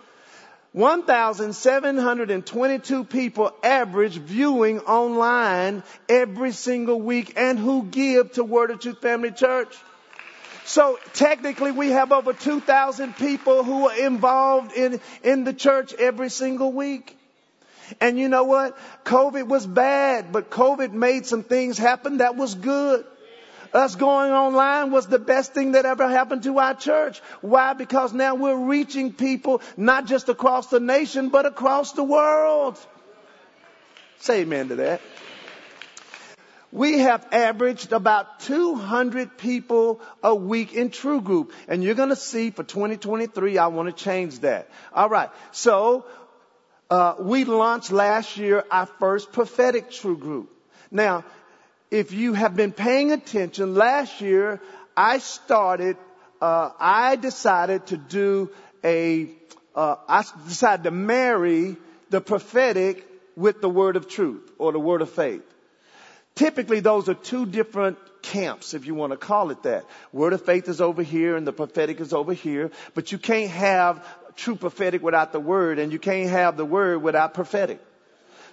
1,722 0.72 3.04
people 3.04 3.52
average 3.62 4.16
viewing 4.16 4.80
online 4.80 5.84
every 6.08 6.50
single 6.50 7.00
week 7.00 7.34
and 7.36 7.56
who 7.56 7.84
give 7.84 8.32
to 8.32 8.42
Word 8.42 8.72
of 8.72 8.80
Truth 8.80 9.00
Family 9.00 9.30
Church. 9.30 9.76
So 10.68 10.98
technically 11.14 11.72
we 11.72 11.92
have 11.92 12.12
over 12.12 12.34
2,000 12.34 13.16
people 13.16 13.64
who 13.64 13.88
are 13.88 13.96
involved 13.96 14.72
in, 14.76 15.00
in 15.22 15.44
the 15.44 15.54
church 15.54 15.94
every 15.94 16.28
single 16.28 16.70
week. 16.70 17.16
And 18.02 18.18
you 18.18 18.28
know 18.28 18.44
what? 18.44 18.76
COVID 19.04 19.48
was 19.48 19.66
bad, 19.66 20.30
but 20.30 20.50
COVID 20.50 20.92
made 20.92 21.24
some 21.24 21.42
things 21.42 21.78
happen 21.78 22.18
that 22.18 22.36
was 22.36 22.54
good. 22.54 23.06
Us 23.72 23.94
going 23.94 24.30
online 24.30 24.90
was 24.90 25.06
the 25.06 25.18
best 25.18 25.54
thing 25.54 25.72
that 25.72 25.86
ever 25.86 26.06
happened 26.06 26.42
to 26.42 26.58
our 26.58 26.74
church. 26.74 27.20
Why? 27.40 27.72
Because 27.72 28.12
now 28.12 28.34
we're 28.34 28.66
reaching 28.66 29.14
people 29.14 29.62
not 29.78 30.04
just 30.04 30.28
across 30.28 30.66
the 30.66 30.80
nation, 30.80 31.30
but 31.30 31.46
across 31.46 31.92
the 31.92 32.04
world. 32.04 32.78
Say 34.18 34.42
amen 34.42 34.68
to 34.68 34.76
that 34.76 35.00
we 36.70 36.98
have 36.98 37.26
averaged 37.32 37.92
about 37.92 38.40
200 38.40 39.38
people 39.38 40.00
a 40.22 40.34
week 40.34 40.74
in 40.74 40.90
True 40.90 41.20
Group. 41.20 41.52
And 41.66 41.82
you're 41.82 41.94
going 41.94 42.10
to 42.10 42.16
see 42.16 42.50
for 42.50 42.62
2023, 42.62 43.58
I 43.58 43.68
want 43.68 43.88
to 43.94 44.04
change 44.04 44.40
that. 44.40 44.68
All 44.92 45.08
right. 45.08 45.30
So, 45.52 46.04
uh, 46.90 47.14
we 47.18 47.44
launched 47.44 47.90
last 47.90 48.36
year 48.36 48.64
our 48.70 48.86
first 48.86 49.32
prophetic 49.32 49.90
True 49.90 50.16
Group. 50.16 50.50
Now, 50.90 51.24
if 51.90 52.12
you 52.12 52.34
have 52.34 52.54
been 52.54 52.72
paying 52.72 53.12
attention, 53.12 53.74
last 53.74 54.20
year 54.20 54.60
I 54.96 55.18
started, 55.18 55.96
uh, 56.40 56.70
I 56.78 57.16
decided 57.16 57.86
to 57.86 57.96
do 57.96 58.50
a, 58.84 59.30
uh, 59.74 59.96
I 60.06 60.24
decided 60.46 60.84
to 60.84 60.90
marry 60.90 61.76
the 62.10 62.20
prophetic 62.20 63.06
with 63.36 63.60
the 63.60 63.70
word 63.70 63.96
of 63.96 64.08
truth 64.08 64.50
or 64.58 64.72
the 64.72 64.80
word 64.80 65.00
of 65.00 65.10
faith. 65.10 65.42
Typically, 66.38 66.78
those 66.78 67.08
are 67.08 67.14
two 67.14 67.46
different 67.46 67.98
camps, 68.22 68.72
if 68.72 68.86
you 68.86 68.94
want 68.94 69.10
to 69.10 69.16
call 69.16 69.50
it 69.50 69.64
that. 69.64 69.84
Word 70.12 70.32
of 70.32 70.44
faith 70.44 70.68
is 70.68 70.80
over 70.80 71.02
here 71.02 71.36
and 71.36 71.44
the 71.44 71.52
prophetic 71.52 71.98
is 71.98 72.12
over 72.12 72.32
here, 72.32 72.70
but 72.94 73.10
you 73.10 73.18
can't 73.18 73.50
have 73.50 74.06
true 74.36 74.54
prophetic 74.54 75.02
without 75.02 75.32
the 75.32 75.40
word 75.40 75.80
and 75.80 75.92
you 75.92 75.98
can't 75.98 76.30
have 76.30 76.56
the 76.56 76.64
word 76.64 77.02
without 77.02 77.34
prophetic. 77.34 77.80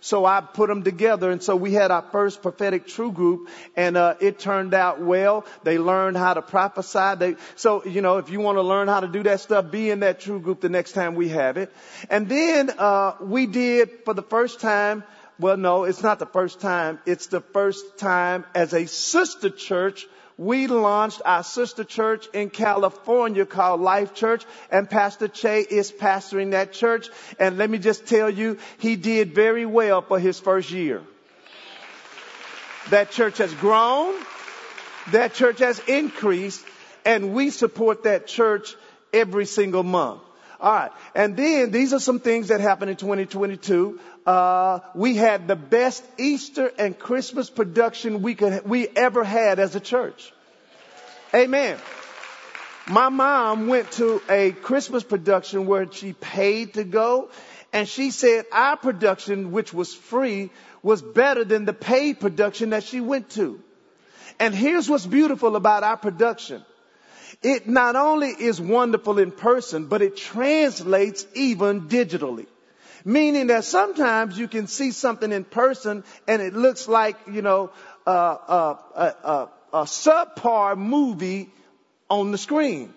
So 0.01 0.25
I 0.25 0.41
put 0.41 0.67
them 0.67 0.83
together, 0.83 1.29
and 1.29 1.41
so 1.41 1.55
we 1.55 1.73
had 1.73 1.91
our 1.91 2.03
first 2.11 2.41
prophetic 2.41 2.87
true 2.87 3.11
group, 3.11 3.49
and 3.75 3.97
uh, 3.97 4.15
it 4.19 4.37
turned 4.37 4.73
out 4.73 5.01
well. 5.01 5.45
They 5.63 5.79
learned 5.79 6.17
how 6.17 6.35
to 6.35 6.43
prophesy. 6.43 7.15
They, 7.17 7.35
so 7.55 7.85
you 7.85 8.01
know, 8.01 8.17
if 8.17 8.29
you 8.29 8.39
want 8.39 8.57
to 8.57 8.61
learn 8.61 8.87
how 8.87 8.99
to 8.99 9.07
do 9.07 9.23
that 9.23 9.39
stuff, 9.41 9.71
be 9.71 9.89
in 9.89 10.01
that 10.01 10.19
true 10.19 10.39
group 10.39 10.61
the 10.61 10.69
next 10.69 10.91
time 10.91 11.15
we 11.15 11.29
have 11.29 11.57
it. 11.57 11.71
And 12.09 12.29
then 12.29 12.71
uh, 12.77 13.13
we 13.19 13.47
did 13.47 13.89
for 14.05 14.13
the 14.13 14.21
first 14.21 14.59
time 14.59 15.03
well, 15.39 15.57
no, 15.57 15.83
it's 15.83 16.01
not 16.01 16.19
the 16.19 16.25
first 16.25 16.59
time. 16.61 16.99
It's 17.05 17.27
the 17.27 17.41
first 17.41 17.97
time 17.97 18.45
as 18.53 18.73
a 18.73 18.87
sister 18.87 19.49
church. 19.49 20.07
We 20.37 20.67
launched 20.67 21.21
our 21.23 21.43
sister 21.43 21.83
church 21.83 22.27
in 22.33 22.49
California 22.49 23.45
called 23.45 23.79
Life 23.79 24.13
Church 24.13 24.45
and 24.69 24.89
Pastor 24.89 25.27
Che 25.27 25.61
is 25.61 25.91
pastoring 25.91 26.51
that 26.51 26.73
church. 26.73 27.09
And 27.39 27.57
let 27.57 27.69
me 27.69 27.77
just 27.77 28.05
tell 28.05 28.29
you, 28.29 28.57
he 28.79 28.95
did 28.97 29.33
very 29.33 29.65
well 29.65 30.01
for 30.01 30.19
his 30.19 30.39
first 30.39 30.71
year. 30.71 31.01
That 32.89 33.11
church 33.11 33.37
has 33.37 33.53
grown. 33.53 34.13
That 35.11 35.33
church 35.33 35.59
has 35.59 35.79
increased 35.87 36.65
and 37.05 37.33
we 37.33 37.51
support 37.51 38.03
that 38.03 38.27
church 38.27 38.75
every 39.13 39.45
single 39.45 39.83
month. 39.83 40.21
All 40.59 40.73
right. 40.73 40.91
And 41.13 41.35
then 41.35 41.71
these 41.71 41.93
are 41.93 41.99
some 41.99 42.19
things 42.19 42.47
that 42.47 42.61
happened 42.61 42.91
in 42.91 42.97
2022 42.97 43.99
uh, 44.25 44.79
we 44.95 45.15
had 45.15 45.47
the 45.47 45.55
best 45.55 46.03
Easter 46.17 46.71
and 46.79 46.97
Christmas 46.97 47.49
production 47.49 48.21
we 48.21 48.33
could 48.33 48.67
we 48.67 48.87
ever 48.87 49.23
had 49.23 49.59
as 49.59 49.75
a 49.75 49.79
church. 49.79 50.33
Amen. 51.33 51.77
My 52.87 53.09
mom 53.09 53.67
went 53.67 53.91
to 53.93 54.21
a 54.29 54.51
Christmas 54.51 55.03
production 55.03 55.65
where 55.65 55.91
she 55.91 56.13
paid 56.13 56.75
to 56.75 56.83
go, 56.83 57.29
and 57.73 57.87
she 57.87 58.11
said 58.11 58.45
our 58.51 58.77
production, 58.77 59.51
which 59.51 59.73
was 59.73 59.93
free, 59.93 60.51
was 60.81 61.01
better 61.01 61.43
than 61.43 61.65
the 61.65 61.73
paid 61.73 62.19
production 62.19 62.71
that 62.71 62.83
she 62.83 63.01
went 63.01 63.31
to. 63.31 63.59
And 64.39 64.53
here's 64.53 64.89
what's 64.89 65.05
beautiful 65.05 65.55
about 65.55 65.83
our 65.83 65.97
production. 65.97 66.63
It 67.45 67.67
not 67.67 67.95
only 67.95 68.29
is 68.29 68.59
wonderful 68.59 69.19
in 69.19 69.31
person, 69.31 69.85
but 69.85 70.01
it 70.01 70.17
translates 70.17 71.27
even 71.35 71.81
digitally. 71.81 72.47
Meaning 73.03 73.47
that 73.47 73.65
sometimes 73.65 74.35
you 74.35 74.47
can 74.47 74.65
see 74.65 74.89
something 74.89 75.31
in 75.31 75.43
person 75.43 76.03
and 76.27 76.41
it 76.41 76.55
looks 76.55 76.87
like, 76.87 77.17
you 77.31 77.43
know, 77.43 77.69
uh, 78.07 78.77
a 79.71 79.83
subpar 79.83 80.75
movie 80.75 81.51
on 82.09 82.31
the 82.31 82.39
screen. 82.39 82.95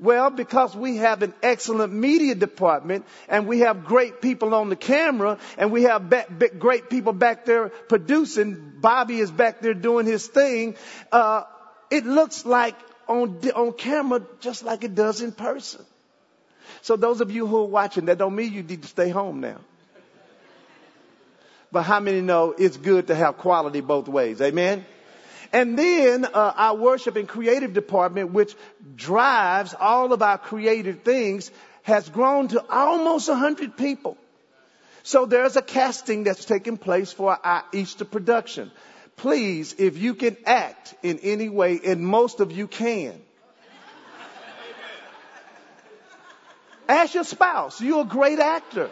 Well, 0.00 0.30
because 0.30 0.74
we 0.74 0.96
have 0.96 1.22
an 1.22 1.32
excellent 1.40 1.92
media 1.92 2.34
department 2.34 3.06
and 3.28 3.46
we 3.46 3.60
have 3.60 3.84
great 3.84 4.20
people 4.20 4.52
on 4.52 4.68
the 4.68 4.74
camera 4.74 5.38
and 5.58 5.70
we 5.70 5.84
have 5.84 6.12
great 6.58 6.90
people 6.90 7.12
back 7.12 7.44
there 7.44 7.68
producing. 7.68 8.72
Bobby 8.80 9.20
is 9.20 9.30
back 9.30 9.60
there 9.60 9.74
doing 9.74 10.06
his 10.06 10.26
thing. 10.26 10.74
Uh, 11.12 11.44
it 11.88 12.04
looks 12.04 12.44
like 12.44 12.74
on, 13.08 13.40
on 13.54 13.72
camera 13.72 14.22
just 14.40 14.64
like 14.64 14.84
it 14.84 14.94
does 14.94 15.20
in 15.22 15.32
person. 15.32 15.84
So 16.82 16.96
those 16.96 17.20
of 17.20 17.30
you 17.30 17.46
who 17.46 17.58
are 17.58 17.64
watching, 17.64 18.06
that 18.06 18.18
don't 18.18 18.34
mean 18.34 18.52
you 18.52 18.62
need 18.62 18.82
to 18.82 18.88
stay 18.88 19.08
home 19.08 19.40
now. 19.40 19.58
But 21.72 21.82
how 21.82 22.00
many 22.00 22.20
know 22.20 22.54
it's 22.56 22.76
good 22.76 23.08
to 23.08 23.14
have 23.14 23.38
quality 23.38 23.80
both 23.80 24.08
ways? 24.08 24.40
Amen. 24.40 24.84
And 25.52 25.78
then 25.78 26.24
uh, 26.24 26.52
our 26.56 26.76
worship 26.76 27.16
and 27.16 27.28
creative 27.28 27.72
department, 27.72 28.32
which 28.32 28.54
drives 28.94 29.74
all 29.78 30.12
of 30.12 30.22
our 30.22 30.38
creative 30.38 31.02
things, 31.02 31.50
has 31.82 32.08
grown 32.08 32.48
to 32.48 32.64
almost 32.68 33.28
100 33.28 33.76
people. 33.76 34.16
So 35.02 35.24
there's 35.24 35.56
a 35.56 35.62
casting 35.62 36.24
that's 36.24 36.44
taking 36.44 36.76
place 36.76 37.12
for 37.12 37.38
our 37.44 37.64
Easter 37.72 38.04
production. 38.04 38.72
Please, 39.16 39.74
if 39.78 39.96
you 39.98 40.14
can 40.14 40.36
act 40.44 40.94
in 41.02 41.18
any 41.20 41.48
way, 41.48 41.80
and 41.84 42.06
most 42.06 42.40
of 42.40 42.52
you 42.52 42.68
can, 42.68 43.20
Ask 46.88 47.14
your 47.14 47.24
spouse. 47.24 47.80
You're 47.80 48.02
a 48.02 48.04
great 48.04 48.38
actor. 48.38 48.90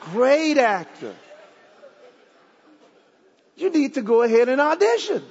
Great 0.00 0.58
actor. 0.58 1.14
You 3.56 3.70
need 3.70 3.94
to 3.94 4.02
go 4.02 4.22
ahead 4.22 4.48
and 4.48 4.60
audition. 4.60 5.22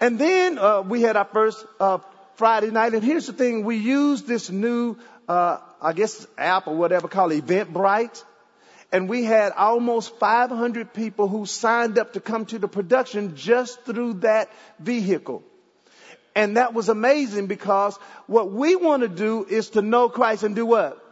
And 0.00 0.18
then 0.18 0.58
uh, 0.58 0.82
we 0.82 1.00
had 1.00 1.16
our 1.16 1.24
first 1.24 1.64
uh, 1.80 1.98
Friday 2.34 2.70
night. 2.70 2.92
And 2.92 3.02
here's 3.02 3.26
the 3.26 3.32
thing: 3.32 3.64
we 3.64 3.76
used 3.76 4.26
this 4.26 4.50
new, 4.50 4.96
uh, 5.26 5.58
I 5.80 5.94
guess, 5.94 6.26
app 6.36 6.66
or 6.66 6.76
whatever 6.76 7.08
called 7.08 7.32
Eventbrite. 7.32 8.22
And 8.90 9.08
we 9.08 9.24
had 9.24 9.52
almost 9.52 10.16
500 10.18 10.94
people 10.94 11.28
who 11.28 11.44
signed 11.44 11.98
up 11.98 12.14
to 12.14 12.20
come 12.20 12.46
to 12.46 12.58
the 12.58 12.68
production 12.68 13.36
just 13.36 13.82
through 13.82 14.14
that 14.20 14.50
vehicle. 14.78 15.42
And 16.34 16.56
that 16.56 16.72
was 16.72 16.88
amazing 16.88 17.48
because 17.48 17.96
what 18.26 18.50
we 18.50 18.76
want 18.76 19.02
to 19.02 19.08
do 19.08 19.44
is 19.44 19.70
to 19.70 19.82
know 19.82 20.08
Christ 20.08 20.42
and 20.42 20.54
do 20.54 20.64
what? 20.64 21.04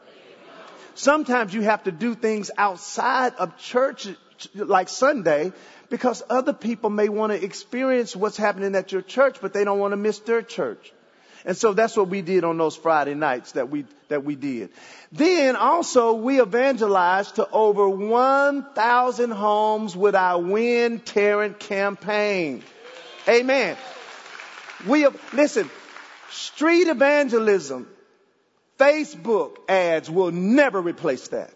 Sometimes 0.95 1.53
you 1.53 1.61
have 1.63 1.83
to 1.85 1.93
do 1.93 2.15
things 2.15 2.51
outside 2.57 3.35
of 3.35 3.59
church, 3.59 4.09
like 4.55 4.89
Sunday, 4.89 5.53
because 5.91 6.23
other 6.31 6.55
people 6.55 6.89
may 6.89 7.11
want 7.11 7.33
to 7.33 7.45
experience 7.45 8.17
what's 8.17 8.39
happening 8.39 8.75
at 8.75 8.93
your 8.93 9.03
church, 9.03 9.39
but 9.43 9.53
they 9.53 9.65
don't 9.65 9.79
want 9.79 9.93
to 9.93 9.99
miss 9.99 10.19
their 10.21 10.41
church. 10.41 10.93
And 11.47 11.57
so 11.57 11.73
that's 11.73 11.97
what 11.97 12.09
we 12.09 12.23
did 12.23 12.43
on 12.43 12.59
those 12.59 12.75
Friday 12.75 13.15
nights 13.15 13.53
that 13.53 13.71
we, 13.71 13.87
that 14.09 14.25
we 14.25 14.35
did. 14.35 14.71
Then 15.13 15.55
also 15.55 16.15
we 16.15 16.43
evangelized 16.43 17.37
to 17.37 17.49
over 17.49 17.89
1,000 17.89 19.31
homes 19.31 19.97
with 19.97 20.17
our 20.17 20.43
Win 20.43 20.99
Tarrant 20.99 21.61
campaign. 21.61 22.65
Amen. 23.29 23.77
We 24.89 25.07
listen, 25.33 25.71
street 26.31 26.89
evangelism, 26.89 27.87
Facebook 28.77 29.57
ads 29.69 30.11
will 30.11 30.33
never 30.33 30.81
replace 30.81 31.29
that. 31.29 31.53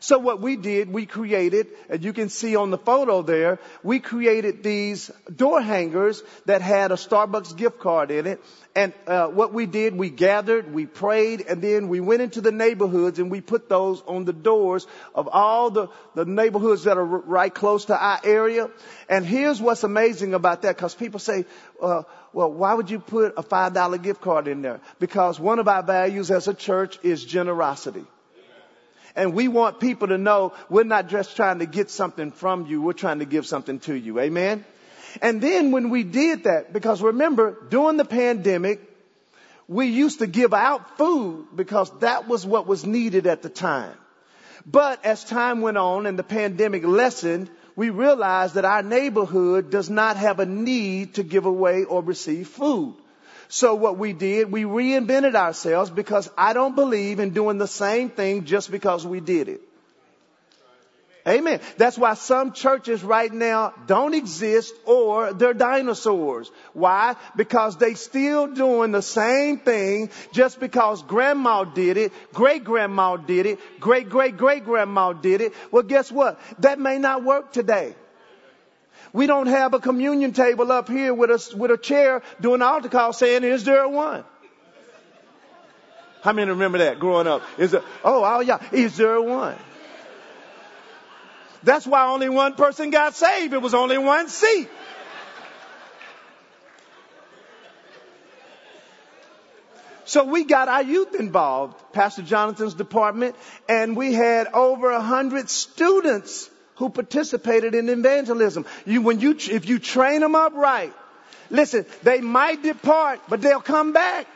So 0.00 0.18
what 0.18 0.40
we 0.40 0.56
did, 0.56 0.92
we 0.92 1.06
created, 1.06 1.68
and 1.88 2.04
you 2.04 2.12
can 2.12 2.28
see 2.28 2.56
on 2.56 2.70
the 2.70 2.78
photo 2.78 3.22
there, 3.22 3.58
we 3.82 4.00
created 4.00 4.62
these 4.62 5.10
door 5.34 5.60
hangers 5.60 6.22
that 6.44 6.62
had 6.62 6.92
a 6.92 6.96
Starbucks 6.96 7.56
gift 7.56 7.78
card 7.78 8.10
in 8.10 8.26
it. 8.26 8.42
And 8.74 8.92
uh, 9.06 9.28
what 9.28 9.54
we 9.54 9.64
did, 9.64 9.96
we 9.96 10.10
gathered, 10.10 10.72
we 10.72 10.84
prayed, 10.84 11.40
and 11.48 11.62
then 11.62 11.88
we 11.88 12.00
went 12.00 12.20
into 12.20 12.42
the 12.42 12.52
neighborhoods 12.52 13.18
and 13.18 13.30
we 13.30 13.40
put 13.40 13.70
those 13.70 14.02
on 14.02 14.26
the 14.26 14.34
doors 14.34 14.86
of 15.14 15.28
all 15.28 15.70
the, 15.70 15.88
the 16.14 16.26
neighborhoods 16.26 16.84
that 16.84 16.98
are 16.98 17.04
right 17.04 17.54
close 17.54 17.86
to 17.86 17.96
our 17.96 18.20
area. 18.22 18.68
And 19.08 19.24
here's 19.24 19.62
what's 19.62 19.82
amazing 19.82 20.34
about 20.34 20.62
that, 20.62 20.76
because 20.76 20.94
people 20.94 21.20
say, 21.20 21.46
uh, 21.80 22.02
well, 22.34 22.52
why 22.52 22.74
would 22.74 22.90
you 22.90 22.98
put 22.98 23.34
a 23.38 23.42
$5 23.42 24.02
gift 24.02 24.20
card 24.20 24.46
in 24.46 24.60
there? 24.60 24.80
Because 24.98 25.40
one 25.40 25.58
of 25.58 25.68
our 25.68 25.82
values 25.82 26.30
as 26.30 26.48
a 26.48 26.54
church 26.54 26.98
is 27.02 27.24
generosity. 27.24 28.04
And 29.16 29.32
we 29.32 29.48
want 29.48 29.80
people 29.80 30.08
to 30.08 30.18
know 30.18 30.52
we're 30.68 30.84
not 30.84 31.08
just 31.08 31.34
trying 31.36 31.60
to 31.60 31.66
get 31.66 31.90
something 31.90 32.30
from 32.30 32.66
you, 32.66 32.82
we're 32.82 32.92
trying 32.92 33.20
to 33.20 33.24
give 33.24 33.46
something 33.46 33.80
to 33.80 33.94
you. 33.94 34.20
Amen? 34.20 34.64
And 35.22 35.40
then 35.40 35.72
when 35.72 35.88
we 35.88 36.04
did 36.04 36.44
that, 36.44 36.72
because 36.72 37.00
remember, 37.00 37.56
during 37.70 37.96
the 37.96 38.04
pandemic, 38.04 38.80
we 39.66 39.86
used 39.86 40.18
to 40.18 40.26
give 40.26 40.52
out 40.52 40.98
food 40.98 41.46
because 41.56 41.90
that 42.00 42.28
was 42.28 42.46
what 42.46 42.66
was 42.66 42.84
needed 42.84 43.26
at 43.26 43.42
the 43.42 43.48
time. 43.48 43.96
But 44.66 45.04
as 45.04 45.24
time 45.24 45.60
went 45.62 45.78
on 45.78 46.06
and 46.06 46.18
the 46.18 46.22
pandemic 46.24 46.84
lessened, 46.84 47.50
we 47.74 47.90
realized 47.90 48.54
that 48.54 48.64
our 48.64 48.82
neighborhood 48.82 49.70
does 49.70 49.88
not 49.88 50.16
have 50.16 50.40
a 50.40 50.46
need 50.46 51.14
to 51.14 51.22
give 51.22 51.46
away 51.46 51.84
or 51.84 52.02
receive 52.02 52.48
food. 52.48 52.96
So 53.48 53.74
what 53.74 53.98
we 53.98 54.12
did, 54.12 54.50
we 54.50 54.64
reinvented 54.64 55.34
ourselves 55.34 55.90
because 55.90 56.30
I 56.36 56.52
don't 56.52 56.74
believe 56.74 57.20
in 57.20 57.30
doing 57.30 57.58
the 57.58 57.68
same 57.68 58.10
thing 58.10 58.44
just 58.44 58.70
because 58.70 59.06
we 59.06 59.20
did 59.20 59.48
it. 59.48 59.60
Amen. 61.26 61.60
That's 61.76 61.98
why 61.98 62.14
some 62.14 62.52
churches 62.52 63.02
right 63.02 63.32
now 63.32 63.74
don't 63.88 64.14
exist 64.14 64.72
or 64.84 65.32
they're 65.32 65.54
dinosaurs. 65.54 66.52
Why? 66.72 67.16
Because 67.34 67.76
they 67.78 67.94
still 67.94 68.46
doing 68.46 68.92
the 68.92 69.02
same 69.02 69.58
thing 69.58 70.10
just 70.32 70.60
because 70.60 71.02
grandma 71.02 71.64
did 71.64 71.96
it, 71.96 72.12
great 72.32 72.62
grandma 72.62 73.16
did 73.16 73.46
it, 73.46 73.58
great 73.80 74.08
great 74.08 74.36
great 74.36 74.64
grandma 74.64 75.14
did 75.14 75.40
it. 75.40 75.52
Well, 75.72 75.82
guess 75.82 76.12
what? 76.12 76.38
That 76.60 76.78
may 76.78 76.98
not 76.98 77.24
work 77.24 77.52
today. 77.52 77.96
We 79.12 79.26
don't 79.26 79.46
have 79.46 79.74
a 79.74 79.78
communion 79.78 80.32
table 80.32 80.70
up 80.72 80.88
here 80.88 81.14
with 81.14 81.30
a, 81.30 81.56
with 81.56 81.70
a 81.70 81.76
chair 81.76 82.22
doing 82.40 82.62
altar 82.62 82.88
call 82.88 83.12
saying, 83.12 83.44
is 83.44 83.64
there 83.64 83.88
one? 83.88 84.24
How 86.22 86.32
many 86.32 86.50
remember 86.50 86.78
that 86.78 86.98
growing 86.98 87.26
up? 87.26 87.42
Is 87.56 87.72
it, 87.72 87.82
oh, 88.04 88.24
oh 88.24 88.40
yeah, 88.40 88.58
is 88.72 88.96
there 88.96 89.20
one? 89.20 89.56
That's 91.62 91.86
why 91.86 92.08
only 92.08 92.28
one 92.28 92.54
person 92.54 92.90
got 92.90 93.14
saved. 93.14 93.52
It 93.52 93.62
was 93.62 93.74
only 93.74 93.98
one 93.98 94.28
seat. 94.28 94.68
So 100.04 100.24
we 100.24 100.44
got 100.44 100.68
our 100.68 100.84
youth 100.84 101.16
involved, 101.16 101.76
Pastor 101.92 102.22
Jonathan's 102.22 102.74
department, 102.74 103.34
and 103.68 103.96
we 103.96 104.12
had 104.12 104.46
over 104.46 104.92
a 104.92 105.00
hundred 105.00 105.50
students 105.50 106.48
who 106.76 106.90
participated 106.90 107.74
in 107.74 107.88
evangelism. 107.88 108.66
You, 108.84 109.02
when 109.02 109.20
you, 109.20 109.32
if 109.32 109.68
you 109.68 109.78
train 109.78 110.20
them 110.20 110.34
up 110.34 110.54
right, 110.54 110.92
listen, 111.50 111.86
they 112.02 112.20
might 112.20 112.62
depart, 112.62 113.20
but 113.28 113.42
they'll 113.42 113.60
come 113.60 113.92
back. 113.92 114.26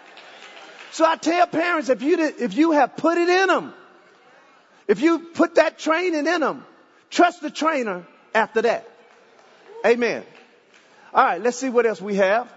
So 0.93 1.05
I 1.07 1.17
tell 1.17 1.47
parents, 1.47 1.89
if 1.89 2.03
you, 2.03 2.17
did, 2.17 2.41
if 2.41 2.55
you 2.55 2.73
have 2.73 2.97
put 2.97 3.17
it 3.17 3.29
in 3.29 3.47
them, 3.47 3.73
if 4.89 5.01
you 5.01 5.21
put 5.21 5.55
that 5.55 5.79
training 5.79 6.27
in 6.27 6.41
them, 6.41 6.65
trust 7.11 7.43
the 7.43 7.51
trainer 7.51 8.05
after 8.35 8.63
that. 8.63 8.89
Amen. 9.87 10.25
All 11.15 11.25
right, 11.25 11.41
let's 11.41 11.57
see 11.57 11.69
what 11.69 11.87
else 11.87 12.01
we 12.01 12.17
have. 12.17 12.53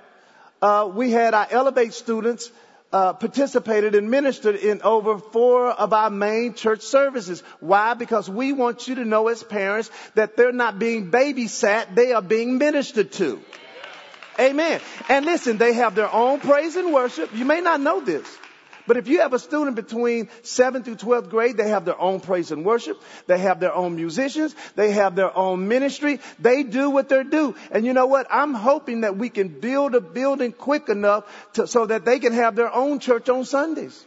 Uh, 0.61 0.89
we 0.93 1.11
had 1.11 1.33
our 1.33 1.47
Elevate 1.49 1.93
students 1.93 2.49
uh, 2.93 3.11
participated 3.13 3.95
and 3.95 4.09
ministered 4.09 4.55
in 4.55 4.81
over 4.83 5.17
four 5.17 5.69
of 5.69 5.91
our 5.93 6.11
main 6.11 6.53
church 6.53 6.81
services. 6.81 7.41
Why? 7.59 7.95
Because 7.95 8.29
we 8.29 8.53
want 8.53 8.87
you 8.87 8.95
to 8.95 9.05
know 9.05 9.27
as 9.27 9.43
parents 9.43 9.89
that 10.13 10.37
they're 10.37 10.51
not 10.51 10.77
being 10.77 11.09
babysat, 11.09 11.95
they 11.95 12.13
are 12.13 12.21
being 12.21 12.59
ministered 12.59 13.11
to. 13.13 13.41
Amen. 14.39 14.79
And 15.09 15.25
listen, 15.25 15.57
they 15.57 15.73
have 15.73 15.95
their 15.95 16.11
own 16.11 16.39
praise 16.39 16.75
and 16.75 16.93
worship. 16.93 17.35
You 17.35 17.45
may 17.45 17.61
not 17.61 17.81
know 17.81 17.99
this. 17.99 18.27
But 18.85 18.97
if 18.97 19.07
you 19.07 19.21
have 19.21 19.33
a 19.33 19.39
student 19.39 19.75
between 19.75 20.27
7th 20.43 20.85
through 20.85 20.95
12th 20.95 21.29
grade, 21.29 21.57
they 21.57 21.69
have 21.69 21.85
their 21.85 21.99
own 21.99 22.19
praise 22.19 22.51
and 22.51 22.65
worship. 22.65 23.01
They 23.27 23.39
have 23.39 23.59
their 23.59 23.73
own 23.73 23.95
musicians. 23.95 24.55
They 24.75 24.91
have 24.91 25.15
their 25.15 25.35
own 25.35 25.67
ministry. 25.67 26.19
They 26.39 26.63
do 26.63 26.89
what 26.89 27.09
they're 27.09 27.23
due. 27.23 27.55
And 27.71 27.85
you 27.85 27.93
know 27.93 28.07
what? 28.07 28.27
I'm 28.29 28.53
hoping 28.53 29.01
that 29.01 29.17
we 29.17 29.29
can 29.29 29.47
build 29.47 29.95
a 29.95 30.01
building 30.01 30.51
quick 30.51 30.89
enough 30.89 31.23
to, 31.53 31.67
so 31.67 31.85
that 31.85 32.05
they 32.05 32.19
can 32.19 32.33
have 32.33 32.55
their 32.55 32.73
own 32.73 32.99
church 32.99 33.29
on 33.29 33.45
Sundays. 33.45 34.05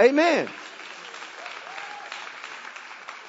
Amen. 0.00 0.48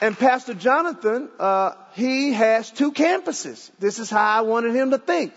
And 0.01 0.17
Pastor 0.17 0.53
Jonathan, 0.53 1.29
uh, 1.39 1.75
he 1.93 2.33
has 2.33 2.69
two 2.69 2.91
campuses. 2.91 3.71
This 3.79 3.99
is 3.99 4.09
how 4.09 4.39
I 4.39 4.41
wanted 4.41 4.75
him 4.75 4.91
to 4.91 4.97
think. 4.97 5.33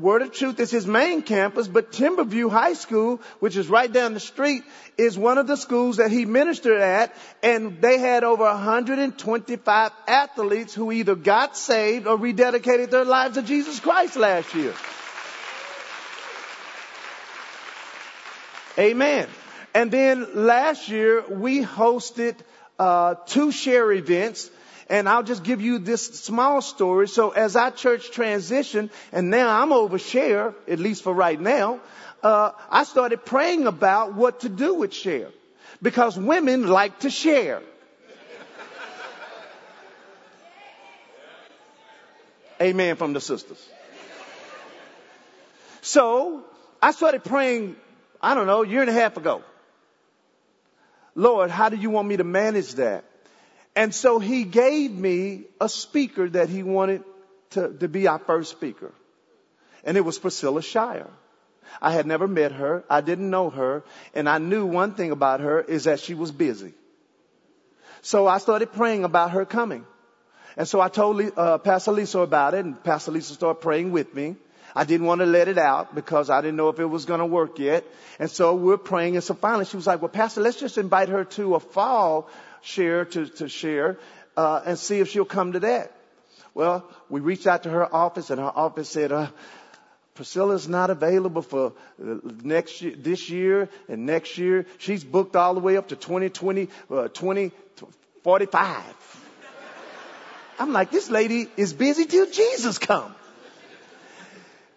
Word 0.00 0.22
of 0.22 0.32
Truth 0.32 0.60
is 0.60 0.70
his 0.70 0.86
main 0.86 1.22
campus, 1.22 1.68
but 1.68 1.92
Timberview 1.92 2.50
High 2.50 2.74
School, 2.74 3.20
which 3.38 3.56
is 3.56 3.68
right 3.68 3.92
down 3.92 4.14
the 4.14 4.20
street, 4.20 4.62
is 4.96 5.18
one 5.18 5.38
of 5.38 5.46
the 5.46 5.56
schools 5.56 5.98
that 5.98 6.10
he 6.10 6.24
ministered 6.24 6.80
at, 6.80 7.14
and 7.42 7.80
they 7.80 7.98
had 7.98 8.24
over 8.24 8.44
125 8.44 9.92
athletes 10.06 10.74
who 10.74 10.90
either 10.92 11.14
got 11.14 11.56
saved 11.56 12.06
or 12.06 12.16
rededicated 12.16 12.90
their 12.90 13.04
lives 13.04 13.34
to 13.36 13.42
Jesus 13.42 13.80
Christ 13.80 14.16
last 14.16 14.54
year. 14.54 14.74
Amen. 18.78 19.28
And 19.74 19.90
then 19.90 20.46
last 20.46 20.88
year 20.88 21.24
we 21.28 21.62
hosted 21.62 22.36
uh, 22.80 23.14
two 23.26 23.52
share 23.52 23.92
events 23.92 24.50
and 24.88 25.08
I'll 25.08 25.22
just 25.22 25.44
give 25.44 25.60
you 25.60 25.78
this 25.78 26.04
small 26.04 26.60
story. 26.62 27.06
So 27.08 27.30
as 27.30 27.54
our 27.54 27.70
church 27.70 28.10
transitioned, 28.10 28.90
and 29.12 29.30
now 29.30 29.62
I'm 29.62 29.70
over 29.72 29.98
share, 29.98 30.52
at 30.66 30.80
least 30.80 31.04
for 31.04 31.14
right 31.14 31.40
now, 31.40 31.78
uh, 32.24 32.50
I 32.70 32.84
started 32.84 33.24
praying 33.24 33.66
about 33.66 34.14
what 34.14 34.40
to 34.40 34.48
do 34.48 34.74
with 34.74 34.92
share. 34.92 35.28
Because 35.80 36.18
women 36.18 36.66
like 36.66 36.98
to 37.00 37.10
share. 37.10 37.62
Amen 42.60 42.96
from 42.96 43.12
the 43.12 43.20
sisters. 43.20 43.64
So 45.82 46.44
I 46.82 46.90
started 46.90 47.24
praying, 47.24 47.76
I 48.20 48.34
don't 48.34 48.46
know, 48.46 48.64
a 48.64 48.68
year 48.68 48.80
and 48.80 48.90
a 48.90 48.94
half 48.94 49.16
ago. 49.16 49.42
Lord, 51.20 51.50
how 51.50 51.68
do 51.68 51.76
you 51.76 51.90
want 51.90 52.08
me 52.08 52.16
to 52.16 52.24
manage 52.24 52.74
that? 52.76 53.04
And 53.76 53.94
so 53.94 54.18
he 54.18 54.44
gave 54.44 54.90
me 54.90 55.44
a 55.60 55.68
speaker 55.68 56.28
that 56.30 56.48
he 56.48 56.62
wanted 56.62 57.04
to, 57.50 57.72
to 57.80 57.88
be 57.88 58.08
our 58.08 58.18
first 58.18 58.50
speaker. 58.50 58.92
And 59.84 59.98
it 59.98 60.00
was 60.00 60.18
Priscilla 60.18 60.62
Shirer. 60.62 61.10
I 61.80 61.92
had 61.92 62.06
never 62.06 62.26
met 62.26 62.52
her. 62.52 62.84
I 62.88 63.02
didn't 63.02 63.28
know 63.28 63.50
her. 63.50 63.84
And 64.14 64.28
I 64.28 64.38
knew 64.38 64.64
one 64.64 64.94
thing 64.94 65.10
about 65.10 65.40
her 65.40 65.60
is 65.60 65.84
that 65.84 66.00
she 66.00 66.14
was 66.14 66.32
busy. 66.32 66.72
So 68.00 68.26
I 68.26 68.38
started 68.38 68.72
praying 68.72 69.04
about 69.04 69.32
her 69.32 69.44
coming. 69.44 69.84
And 70.56 70.66
so 70.66 70.80
I 70.80 70.88
told 70.88 71.20
uh, 71.36 71.58
Pastor 71.58 71.92
Lisa 71.92 72.20
about 72.20 72.54
it 72.54 72.64
and 72.64 72.82
Pastor 72.82 73.12
Lisa 73.12 73.34
started 73.34 73.60
praying 73.60 73.92
with 73.92 74.14
me. 74.14 74.36
I 74.74 74.84
didn't 74.84 75.06
want 75.06 75.20
to 75.20 75.26
let 75.26 75.48
it 75.48 75.58
out 75.58 75.94
because 75.94 76.30
I 76.30 76.40
didn't 76.40 76.56
know 76.56 76.68
if 76.68 76.78
it 76.78 76.86
was 76.86 77.04
going 77.04 77.20
to 77.20 77.26
work 77.26 77.58
yet. 77.58 77.84
And 78.18 78.30
so 78.30 78.54
we're 78.54 78.76
praying. 78.76 79.16
And 79.16 79.24
so 79.24 79.34
finally 79.34 79.64
she 79.64 79.76
was 79.76 79.86
like, 79.86 80.00
well, 80.00 80.08
Pastor, 80.08 80.40
let's 80.40 80.60
just 80.60 80.78
invite 80.78 81.08
her 81.08 81.24
to 81.24 81.54
a 81.54 81.60
fall 81.60 82.28
share 82.62 83.04
to, 83.06 83.26
to 83.26 83.48
share, 83.48 83.98
uh, 84.36 84.60
and 84.64 84.78
see 84.78 85.00
if 85.00 85.08
she'll 85.08 85.24
come 85.24 85.52
to 85.52 85.60
that. 85.60 85.92
Well, 86.54 86.84
we 87.08 87.20
reached 87.20 87.46
out 87.46 87.62
to 87.62 87.70
her 87.70 87.94
office 87.94 88.30
and 88.30 88.40
her 88.40 88.52
office 88.54 88.88
said, 88.88 89.12
uh, 89.12 89.28
Priscilla's 90.14 90.68
not 90.68 90.90
available 90.90 91.40
for 91.40 91.72
next 91.98 92.82
year, 92.82 92.94
this 92.96 93.30
year 93.30 93.70
and 93.88 94.04
next 94.04 94.36
year. 94.36 94.66
She's 94.78 95.02
booked 95.02 95.36
all 95.36 95.54
the 95.54 95.60
way 95.60 95.76
up 95.78 95.88
to 95.88 95.96
2020, 95.96 96.68
uh, 96.90 97.08
2045. 97.08 98.84
I'm 100.58 100.72
like, 100.74 100.90
this 100.90 101.08
lady 101.08 101.48
is 101.56 101.72
busy 101.72 102.04
till 102.04 102.26
Jesus 102.26 102.76
come. 102.78 103.14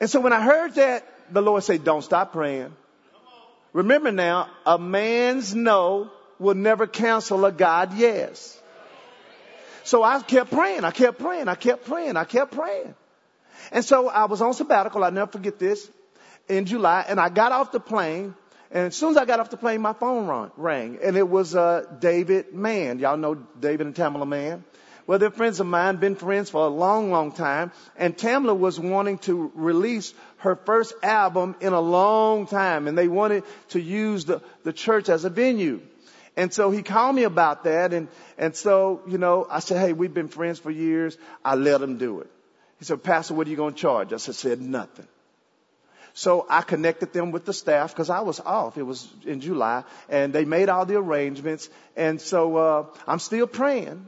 And 0.03 0.09
so 0.09 0.19
when 0.19 0.33
I 0.33 0.41
heard 0.41 0.75
that, 0.75 1.07
the 1.31 1.41
Lord 1.41 1.63
said, 1.63 1.85
don't 1.85 2.01
stop 2.01 2.33
praying. 2.33 2.75
Remember 3.71 4.11
now, 4.11 4.49
a 4.65 4.77
man's 4.77 5.55
no 5.55 6.11
will 6.39 6.55
never 6.55 6.87
cancel 6.87 7.45
a 7.45 7.53
God 7.53 7.93
yes. 7.93 8.61
So 9.85 10.03
I 10.03 10.21
kept 10.21 10.51
praying, 10.51 10.83
I 10.83 10.91
kept 10.91 11.19
praying, 11.19 11.47
I 11.47 11.55
kept 11.55 11.85
praying, 11.85 12.17
I 12.17 12.25
kept 12.25 12.51
praying. 12.51 12.95
And 13.71 13.85
so 13.85 14.09
I 14.09 14.25
was 14.25 14.41
on 14.41 14.53
sabbatical, 14.53 15.01
I'll 15.05 15.11
never 15.13 15.31
forget 15.31 15.57
this, 15.57 15.89
in 16.49 16.65
July, 16.65 17.05
and 17.07 17.17
I 17.17 17.29
got 17.29 17.53
off 17.53 17.71
the 17.71 17.79
plane, 17.79 18.35
and 18.71 18.87
as 18.87 18.97
soon 18.97 19.11
as 19.11 19.15
I 19.15 19.23
got 19.23 19.39
off 19.39 19.51
the 19.51 19.57
plane, 19.57 19.79
my 19.79 19.93
phone 19.93 20.51
rang, 20.57 20.99
and 21.01 21.15
it 21.15 21.29
was 21.29 21.55
uh, 21.55 21.85
David 22.01 22.53
Mann. 22.53 22.99
Y'all 22.99 23.15
know 23.15 23.35
David 23.35 23.87
and 23.87 23.95
Tamala 23.95 24.25
Mann? 24.25 24.65
Well, 25.05 25.19
they're 25.19 25.31
friends 25.31 25.59
of 25.59 25.67
mine, 25.67 25.97
been 25.97 26.15
friends 26.15 26.49
for 26.49 26.65
a 26.65 26.69
long, 26.69 27.11
long 27.11 27.33
time, 27.33 27.71
and 27.97 28.17
Tamala 28.17 28.55
was 28.55 28.79
wanting 28.79 29.17
to 29.19 29.51
release 29.53 30.13
her 30.37 30.55
first 30.55 30.93
album 31.03 31.55
in 31.59 31.73
a 31.73 31.81
long 31.81 32.47
time, 32.47 32.87
and 32.87 32.97
they 32.97 33.09
wanted 33.09 33.43
to 33.69 33.81
use 33.81 34.25
the, 34.25 34.41
the 34.63 34.71
church 34.71 35.09
as 35.09 35.25
a 35.25 35.29
venue. 35.29 35.81
And 36.35 36.53
so 36.53 36.71
he 36.71 36.81
called 36.81 37.15
me 37.15 37.23
about 37.23 37.65
that. 37.65 37.93
And, 37.93 38.07
and 38.37 38.55
so, 38.55 39.01
you 39.07 39.17
know, 39.17 39.45
I 39.49 39.59
said, 39.59 39.79
Hey, 39.79 39.93
we've 39.93 40.13
been 40.13 40.29
friends 40.29 40.59
for 40.59 40.71
years. 40.71 41.17
I 41.45 41.55
let 41.55 41.81
him 41.81 41.97
do 41.97 42.21
it. 42.21 42.29
He 42.79 42.85
said, 42.85 43.03
Pastor, 43.03 43.33
what 43.33 43.47
are 43.47 43.49
you 43.49 43.55
going 43.55 43.75
to 43.75 43.79
charge? 43.79 44.13
I 44.13 44.17
said, 44.17 44.35
said 44.35 44.61
nothing. 44.61 45.07
So 46.15 46.45
I 46.49 46.61
connected 46.61 47.13
them 47.13 47.31
with 47.31 47.45
the 47.45 47.53
staff 47.53 47.91
because 47.91 48.09
I 48.09 48.21
was 48.21 48.39
off. 48.39 48.77
It 48.77 48.83
was 48.83 49.07
in 49.25 49.41
July 49.41 49.83
and 50.09 50.33
they 50.33 50.45
made 50.45 50.69
all 50.69 50.85
the 50.85 50.95
arrangements. 50.95 51.69
And 51.95 52.19
so, 52.21 52.55
uh, 52.57 52.85
I'm 53.07 53.19
still 53.19 53.47
praying. 53.47 54.05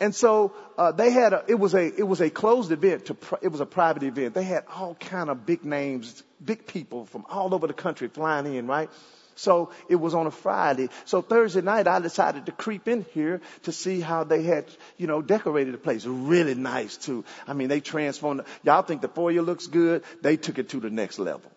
And 0.00 0.14
so, 0.14 0.54
uh, 0.76 0.92
they 0.92 1.10
had 1.10 1.32
a, 1.32 1.44
it 1.48 1.56
was 1.56 1.74
a, 1.74 1.84
it 1.84 2.06
was 2.06 2.20
a 2.20 2.30
closed 2.30 2.70
event 2.70 3.06
to, 3.06 3.14
pr- 3.14 3.42
it 3.42 3.48
was 3.48 3.60
a 3.60 3.66
private 3.66 4.04
event. 4.04 4.34
They 4.34 4.44
had 4.44 4.64
all 4.72 4.94
kind 4.94 5.28
of 5.28 5.44
big 5.44 5.64
names, 5.64 6.22
big 6.44 6.66
people 6.66 7.04
from 7.06 7.26
all 7.28 7.54
over 7.54 7.66
the 7.66 7.72
country 7.72 8.08
flying 8.08 8.54
in, 8.54 8.66
right? 8.66 8.90
So 9.38 9.70
it 9.88 9.96
was 9.96 10.14
on 10.14 10.26
a 10.26 10.32
Friday. 10.32 10.88
So 11.04 11.22
Thursday 11.22 11.60
night, 11.60 11.86
I 11.86 12.00
decided 12.00 12.46
to 12.46 12.52
creep 12.52 12.88
in 12.88 13.06
here 13.14 13.40
to 13.62 13.72
see 13.72 14.00
how 14.00 14.24
they 14.24 14.42
had, 14.42 14.66
you 14.96 15.06
know, 15.06 15.22
decorated 15.22 15.74
the 15.74 15.78
place. 15.78 16.04
Really 16.04 16.56
nice 16.56 16.96
too. 16.96 17.24
I 17.46 17.52
mean, 17.52 17.68
they 17.68 17.80
transformed. 17.80 18.42
Y'all 18.64 18.82
think 18.82 19.00
the 19.00 19.08
foyer 19.08 19.42
looks 19.42 19.68
good? 19.68 20.02
They 20.22 20.36
took 20.36 20.58
it 20.58 20.70
to 20.70 20.80
the 20.80 20.90
next 20.90 21.20
level. 21.20 21.52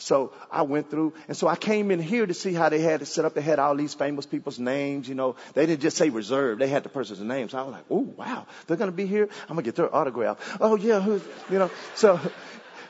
So 0.00 0.32
I 0.50 0.62
went 0.62 0.90
through, 0.90 1.12
and 1.28 1.36
so 1.36 1.46
I 1.46 1.56
came 1.56 1.90
in 1.90 2.00
here 2.00 2.26
to 2.26 2.34
see 2.34 2.52
how 2.52 2.68
they 2.68 2.80
had 2.80 3.02
it 3.02 3.06
set 3.06 3.24
up. 3.24 3.34
They 3.34 3.42
had 3.42 3.58
all 3.58 3.76
these 3.76 3.94
famous 3.94 4.26
people's 4.26 4.58
names, 4.58 5.08
you 5.08 5.14
know. 5.14 5.36
They 5.54 5.66
didn't 5.66 5.82
just 5.82 5.96
say 5.96 6.10
reserved; 6.10 6.60
they 6.60 6.68
had 6.68 6.82
the 6.82 6.88
person's 6.88 7.20
name. 7.20 7.48
So 7.48 7.58
I 7.58 7.62
was 7.62 7.72
like, 7.72 7.84
"Oh 7.90 8.08
wow, 8.16 8.46
they're 8.66 8.78
gonna 8.78 8.92
be 8.92 9.06
here. 9.06 9.28
I'm 9.42 9.56
gonna 9.56 9.62
get 9.62 9.76
their 9.76 9.94
autograph." 9.94 10.58
Oh 10.60 10.76
yeah, 10.76 11.00
who's, 11.00 11.22
you 11.50 11.58
know. 11.58 11.70
So 11.94 12.18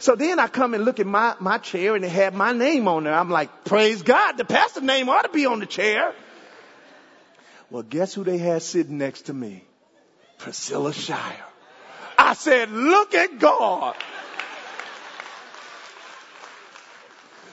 so 0.00 0.16
then 0.16 0.38
I 0.38 0.48
come 0.48 0.72
and 0.72 0.86
look 0.86 0.98
at 0.98 1.06
my, 1.06 1.34
my 1.40 1.58
chair 1.58 1.94
and 1.94 2.02
it 2.02 2.10
had 2.10 2.34
my 2.34 2.52
name 2.52 2.88
on 2.88 3.04
there. 3.04 3.12
I'm 3.12 3.28
like, 3.28 3.64
praise 3.64 4.00
God, 4.00 4.38
the 4.38 4.46
pastor's 4.46 4.82
name 4.82 5.10
ought 5.10 5.22
to 5.22 5.28
be 5.28 5.44
on 5.44 5.60
the 5.60 5.66
chair. 5.66 6.14
Well, 7.70 7.82
guess 7.82 8.14
who 8.14 8.24
they 8.24 8.38
had 8.38 8.62
sitting 8.62 8.96
next 8.96 9.26
to 9.26 9.34
me? 9.34 9.62
Priscilla 10.38 10.94
Shirer. 10.94 11.44
I 12.16 12.32
said, 12.32 12.70
look 12.70 13.14
at 13.14 13.38
God. 13.38 13.94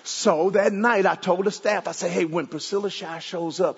So 0.08 0.52
that 0.52 0.72
night 0.72 1.06
I 1.06 1.16
told 1.16 1.44
the 1.44 1.52
staff, 1.52 1.86
I 1.86 1.92
said, 1.92 2.12
hey, 2.12 2.24
when 2.24 2.48
Priscilla 2.48 2.90
Shirer 2.90 3.20
shows 3.20 3.60
up, 3.60 3.78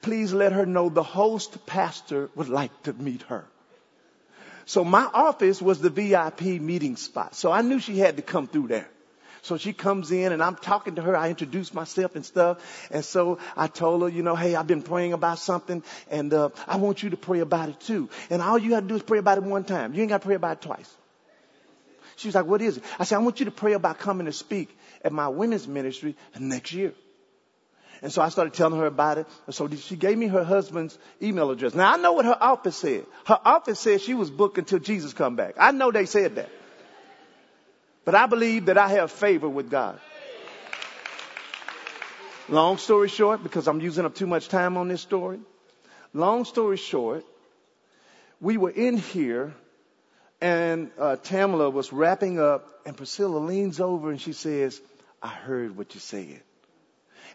please 0.00 0.32
let 0.32 0.50
her 0.50 0.66
know 0.66 0.88
the 0.88 1.04
host 1.04 1.64
pastor 1.66 2.30
would 2.34 2.48
like 2.48 2.82
to 2.82 2.92
meet 2.92 3.22
her. 3.22 3.44
So 4.64 4.82
my 4.82 5.04
office 5.04 5.62
was 5.62 5.80
the 5.80 5.88
VIP 5.88 6.60
meeting 6.60 6.96
spot. 6.96 7.36
So 7.36 7.52
I 7.52 7.62
knew 7.62 7.78
she 7.78 7.96
had 7.96 8.16
to 8.16 8.22
come 8.22 8.48
through 8.48 8.66
there. 8.66 8.88
So 9.42 9.56
she 9.56 9.72
comes 9.72 10.10
in 10.10 10.32
and 10.32 10.42
I'm 10.42 10.56
talking 10.56 10.96
to 10.96 11.02
her. 11.02 11.16
I 11.16 11.30
introduce 11.30 11.72
myself 11.72 12.16
and 12.16 12.26
stuff. 12.26 12.88
And 12.90 13.04
so 13.04 13.38
I 13.56 13.68
told 13.68 14.02
her, 14.02 14.08
you 14.08 14.24
know, 14.24 14.34
hey, 14.34 14.56
I've 14.56 14.66
been 14.66 14.82
praying 14.82 15.12
about 15.12 15.38
something 15.38 15.84
and 16.10 16.34
uh, 16.34 16.48
I 16.66 16.78
want 16.78 17.04
you 17.04 17.10
to 17.10 17.16
pray 17.16 17.38
about 17.38 17.68
it 17.68 17.78
too. 17.78 18.10
And 18.30 18.42
all 18.42 18.58
you 18.58 18.70
got 18.70 18.80
to 18.80 18.88
do 18.88 18.96
is 18.96 19.02
pray 19.04 19.18
about 19.18 19.38
it 19.38 19.44
one 19.44 19.62
time. 19.62 19.94
You 19.94 20.02
ain't 20.02 20.08
got 20.08 20.22
to 20.22 20.26
pray 20.26 20.34
about 20.34 20.56
it 20.56 20.62
twice. 20.62 20.92
She 22.16 22.26
was 22.26 22.34
like, 22.34 22.46
what 22.46 22.60
is 22.62 22.78
it? 22.78 22.84
I 22.98 23.04
said, 23.04 23.16
I 23.16 23.18
want 23.20 23.38
you 23.38 23.44
to 23.46 23.52
pray 23.52 23.74
about 23.74 24.00
coming 24.00 24.26
to 24.26 24.32
speak 24.32 24.76
at 25.04 25.12
my 25.12 25.28
women's 25.28 25.66
ministry 25.66 26.16
next 26.38 26.72
year. 26.72 26.92
And 28.02 28.12
so 28.12 28.20
I 28.20 28.30
started 28.30 28.52
telling 28.52 28.80
her 28.80 28.86
about 28.86 29.18
it. 29.18 29.28
And 29.46 29.54
so 29.54 29.68
she 29.68 29.94
gave 29.94 30.18
me 30.18 30.26
her 30.26 30.42
husband's 30.42 30.98
email 31.22 31.50
address. 31.50 31.74
Now 31.74 31.92
I 31.92 31.96
know 31.96 32.12
what 32.12 32.24
her 32.24 32.36
office 32.38 32.76
said. 32.76 33.06
Her 33.24 33.38
office 33.44 33.78
said 33.78 34.00
she 34.00 34.14
was 34.14 34.28
booked 34.28 34.58
until 34.58 34.80
Jesus 34.80 35.12
come 35.12 35.36
back. 35.36 35.54
I 35.58 35.70
know 35.70 35.92
they 35.92 36.06
said 36.06 36.34
that. 36.34 36.50
But 38.04 38.16
I 38.16 38.26
believe 38.26 38.66
that 38.66 38.76
I 38.76 38.88
have 38.88 39.12
favor 39.12 39.48
with 39.48 39.70
God. 39.70 40.00
Long 42.48 42.76
story 42.78 43.08
short, 43.08 43.44
because 43.44 43.68
I'm 43.68 43.80
using 43.80 44.04
up 44.04 44.16
too 44.16 44.26
much 44.26 44.48
time 44.48 44.76
on 44.76 44.88
this 44.88 45.00
story. 45.00 45.38
Long 46.12 46.44
story 46.44 46.76
short, 46.76 47.24
we 48.40 48.56
were 48.56 48.70
in 48.70 48.96
here 48.96 49.54
and 50.40 50.90
uh, 50.98 51.16
Tamala 51.16 51.70
was 51.70 51.92
wrapping 51.92 52.40
up 52.40 52.68
and 52.84 52.96
Priscilla 52.96 53.38
leans 53.38 53.80
over 53.80 54.10
and 54.10 54.20
she 54.20 54.32
says, 54.32 54.80
I 55.22 55.28
heard 55.28 55.76
what 55.76 55.94
you 55.94 56.00
said. 56.00 56.40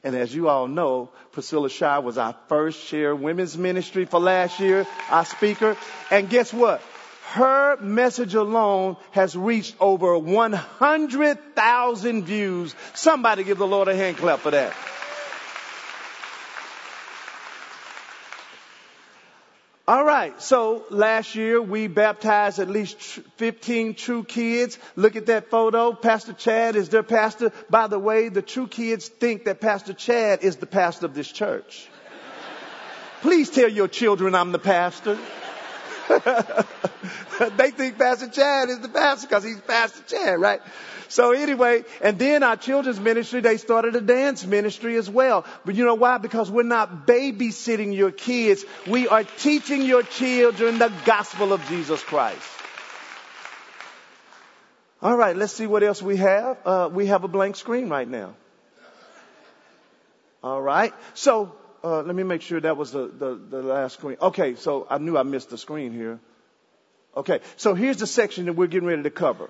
And 0.04 0.15
as 0.15 0.34
you 0.34 0.50
all 0.50 0.67
know, 0.67 1.10
Priscilla 1.32 1.69
Shirer 1.69 2.02
was 2.02 2.17
our 2.17 2.36
first 2.47 2.84
share 2.86 3.15
women's 3.15 3.58
ministry 3.58 4.06
for 4.06 4.19
last 4.19 4.60
year, 4.60 4.86
our 5.10 5.26
speaker. 5.26 5.76
And 6.12 6.30
guess 6.30 6.54
what? 6.54 6.82
Her 7.32 7.78
message 7.78 8.36
alone 8.36 8.97
has 9.12 9.36
reached 9.36 9.76
over 9.80 10.17
100,000 10.17 12.23
views. 12.23 12.76
Somebody 12.93 13.43
give 13.43 13.58
the 13.58 13.67
Lord 13.67 13.88
a 13.88 13.95
hand 13.95 14.17
clap 14.17 14.39
for 14.39 14.52
that. 14.52 14.73
All 19.88 20.04
right. 20.04 20.27
So 20.39 20.86
last 20.91 21.36
year 21.36 21.62
we 21.62 21.88
baptized 21.88 22.60
at 22.60 22.69
least 22.69 22.97
15 23.38 23.95
true 23.95 24.23
kids. 24.23 24.78
Look 24.95 25.15
at 25.15 25.26
that 25.28 25.50
photo. 25.50 25.93
Pastor 25.93 26.34
Chad 26.34 26.76
is 26.76 26.89
their 26.89 27.04
pastor. 27.04 27.52
By 27.69 27.88
the 27.88 27.97
way, 28.00 28.30
the 28.30 28.41
true 28.43 28.67
kids 28.67 29.08
think 29.08 29.45
that 29.45 29.60
Pastor 29.62 29.93
Chad 29.93 30.43
is 30.43 30.58
the 30.58 30.67
pastor 30.67 31.08
of 31.08 31.15
this 31.15 31.32
church. 31.32 31.88
Please 33.21 33.50
tell 33.50 33.69
your 33.69 33.88
children 33.88 34.36
I'm 34.36 34.52
the 34.52 34.60
pastor. 34.60 35.17
they 37.57 37.71
think 37.71 37.97
Pastor 37.97 38.29
Chad 38.29 38.69
is 38.69 38.79
the 38.79 38.89
pastor 38.89 39.27
because 39.27 39.43
he's 39.43 39.59
Pastor 39.61 40.03
Chad, 40.07 40.39
right? 40.39 40.61
So 41.09 41.31
anyway, 41.31 41.83
and 42.01 42.19
then 42.19 42.43
our 42.43 42.55
children's 42.55 42.99
ministry, 42.99 43.41
they 43.41 43.57
started 43.57 43.95
a 43.95 44.01
dance 44.01 44.45
ministry 44.45 44.95
as 44.97 45.09
well. 45.09 45.45
But 45.65 45.75
you 45.75 45.85
know 45.85 45.95
why? 45.95 46.17
Because 46.17 46.51
we're 46.51 46.63
not 46.63 47.07
babysitting 47.07 47.95
your 47.95 48.11
kids. 48.11 48.65
We 48.85 49.07
are 49.07 49.23
teaching 49.23 49.81
your 49.83 50.03
children 50.03 50.79
the 50.79 50.91
gospel 51.05 51.53
of 51.53 51.65
Jesus 51.67 52.01
Christ. 52.03 52.41
All 55.01 55.15
right, 55.15 55.35
let's 55.35 55.53
see 55.53 55.67
what 55.67 55.83
else 55.83 56.01
we 56.01 56.17
have. 56.17 56.57
Uh, 56.65 56.89
we 56.91 57.07
have 57.07 57.23
a 57.23 57.27
blank 57.27 57.55
screen 57.55 57.87
right 57.89 58.07
now. 58.07 58.33
All 60.43 60.61
right. 60.61 60.93
So 61.13 61.55
uh, 61.83 62.01
let 62.01 62.15
me 62.15 62.23
make 62.23 62.41
sure 62.41 62.59
that 62.59 62.77
was 62.77 62.91
the, 62.91 63.07
the, 63.07 63.35
the 63.35 63.61
last 63.61 63.93
screen. 63.93 64.17
Okay, 64.21 64.55
so 64.55 64.87
I 64.89 64.97
knew 64.97 65.17
I 65.17 65.23
missed 65.23 65.49
the 65.49 65.57
screen 65.57 65.93
here. 65.93 66.19
Okay, 67.15 67.39
so 67.55 67.73
here's 67.73 67.97
the 67.97 68.07
section 68.07 68.45
that 68.45 68.53
we're 68.53 68.67
getting 68.67 68.87
ready 68.87 69.03
to 69.03 69.09
cover. 69.09 69.49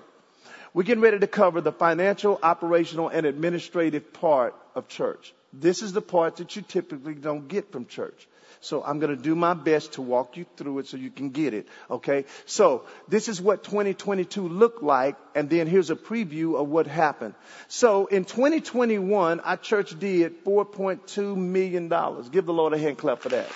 We're 0.74 0.84
getting 0.84 1.02
ready 1.02 1.18
to 1.18 1.26
cover 1.26 1.60
the 1.60 1.72
financial, 1.72 2.38
operational, 2.42 3.08
and 3.08 3.26
administrative 3.26 4.12
part 4.12 4.54
of 4.74 4.88
church. 4.88 5.34
This 5.52 5.82
is 5.82 5.92
the 5.92 6.02
part 6.02 6.36
that 6.36 6.56
you 6.56 6.62
typically 6.62 7.14
don't 7.14 7.48
get 7.48 7.72
from 7.72 7.86
church. 7.86 8.28
So 8.60 8.82
I'm 8.82 8.98
going 8.98 9.16
to 9.16 9.22
do 9.22 9.34
my 9.34 9.54
best 9.54 9.92
to 9.94 10.02
walk 10.02 10.36
you 10.36 10.46
through 10.56 10.80
it 10.80 10.88
so 10.88 10.96
you 10.96 11.10
can 11.10 11.30
get 11.30 11.54
it. 11.54 11.68
Okay. 11.90 12.24
So 12.46 12.84
this 13.08 13.28
is 13.28 13.40
what 13.40 13.64
2022 13.64 14.48
looked 14.48 14.82
like. 14.82 15.16
And 15.34 15.48
then 15.48 15.66
here's 15.66 15.90
a 15.90 15.96
preview 15.96 16.60
of 16.60 16.68
what 16.68 16.86
happened. 16.86 17.34
So 17.68 18.06
in 18.06 18.24
2021, 18.24 19.40
our 19.40 19.56
church 19.56 19.98
did 19.98 20.44
$4.2 20.44 21.36
million. 21.36 21.88
Give 22.30 22.46
the 22.46 22.52
Lord 22.52 22.72
a 22.72 22.78
hand 22.78 22.98
clap 22.98 23.20
for 23.20 23.28
that. 23.30 23.48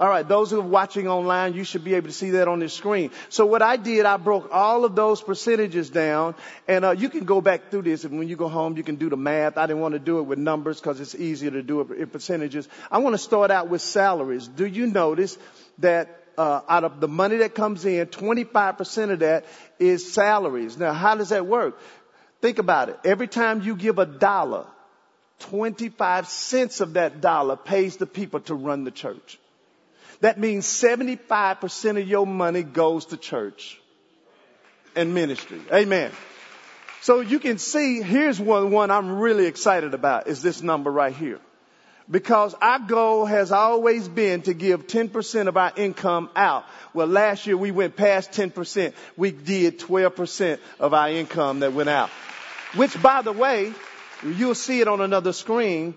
All 0.00 0.08
right, 0.08 0.26
those 0.26 0.50
who 0.50 0.58
are 0.58 0.62
watching 0.62 1.08
online, 1.08 1.52
you 1.52 1.62
should 1.62 1.84
be 1.84 1.92
able 1.92 2.06
to 2.06 2.14
see 2.14 2.30
that 2.30 2.48
on 2.48 2.60
the 2.60 2.70
screen. 2.70 3.10
So 3.28 3.44
what 3.44 3.60
I 3.60 3.76
did, 3.76 4.06
I 4.06 4.16
broke 4.16 4.48
all 4.50 4.86
of 4.86 4.96
those 4.96 5.20
percentages 5.20 5.90
down, 5.90 6.36
and 6.66 6.86
uh, 6.86 6.92
you 6.92 7.10
can 7.10 7.26
go 7.26 7.42
back 7.42 7.70
through 7.70 7.82
this, 7.82 8.04
and 8.04 8.18
when 8.18 8.26
you 8.26 8.34
go 8.34 8.48
home, 8.48 8.78
you 8.78 8.82
can 8.82 8.96
do 8.96 9.10
the 9.10 9.18
math. 9.18 9.58
I 9.58 9.66
didn't 9.66 9.82
want 9.82 9.92
to 9.92 9.98
do 9.98 10.18
it 10.18 10.22
with 10.22 10.38
numbers 10.38 10.80
because 10.80 11.00
it's 11.00 11.14
easier 11.14 11.50
to 11.50 11.62
do 11.62 11.82
it 11.82 11.90
in 11.90 12.06
percentages. 12.06 12.66
I 12.90 12.96
want 12.96 13.12
to 13.12 13.18
start 13.18 13.50
out 13.50 13.68
with 13.68 13.82
salaries. 13.82 14.48
Do 14.48 14.64
you 14.64 14.86
notice 14.86 15.36
that 15.80 16.16
uh, 16.38 16.62
out 16.66 16.84
of 16.84 17.00
the 17.00 17.08
money 17.08 17.36
that 17.38 17.54
comes 17.54 17.84
in, 17.84 18.06
25% 18.06 19.10
of 19.10 19.18
that 19.18 19.44
is 19.78 20.10
salaries. 20.10 20.78
Now, 20.78 20.94
how 20.94 21.14
does 21.14 21.28
that 21.28 21.46
work? 21.46 21.78
Think 22.40 22.58
about 22.58 22.88
it. 22.88 22.98
Every 23.04 23.28
time 23.28 23.60
you 23.60 23.76
give 23.76 23.98
a 23.98 24.06
dollar, 24.06 24.64
25 25.40 26.26
cents 26.26 26.80
of 26.80 26.94
that 26.94 27.20
dollar 27.20 27.56
pays 27.56 27.98
the 27.98 28.06
people 28.06 28.40
to 28.40 28.54
run 28.54 28.84
the 28.84 28.90
church. 28.90 29.38
That 30.20 30.38
means 30.38 30.66
75% 30.66 32.00
of 32.00 32.06
your 32.06 32.26
money 32.26 32.62
goes 32.62 33.06
to 33.06 33.16
church 33.16 33.80
and 34.94 35.14
ministry. 35.14 35.60
Amen. 35.72 36.10
So 37.00 37.20
you 37.20 37.38
can 37.38 37.58
see, 37.58 38.02
here's 38.02 38.38
one, 38.38 38.70
one 38.70 38.90
I'm 38.90 39.18
really 39.18 39.46
excited 39.46 39.94
about 39.94 40.26
is 40.26 40.42
this 40.42 40.62
number 40.62 40.90
right 40.90 41.14
here. 41.14 41.40
Because 42.10 42.54
our 42.60 42.80
goal 42.80 43.24
has 43.24 43.52
always 43.52 44.08
been 44.08 44.42
to 44.42 44.52
give 44.52 44.88
10% 44.88 45.46
of 45.46 45.56
our 45.56 45.72
income 45.76 46.28
out. 46.34 46.64
Well, 46.92 47.06
last 47.06 47.46
year 47.46 47.56
we 47.56 47.70
went 47.70 47.96
past 47.96 48.32
10%. 48.32 48.92
We 49.16 49.30
did 49.30 49.78
12% 49.78 50.58
of 50.80 50.92
our 50.92 51.08
income 51.08 51.60
that 51.60 51.72
went 51.72 51.88
out. 51.88 52.10
Which 52.74 53.00
by 53.00 53.22
the 53.22 53.32
way, 53.32 53.72
you'll 54.24 54.56
see 54.56 54.80
it 54.80 54.88
on 54.88 55.00
another 55.00 55.32
screen 55.32 55.94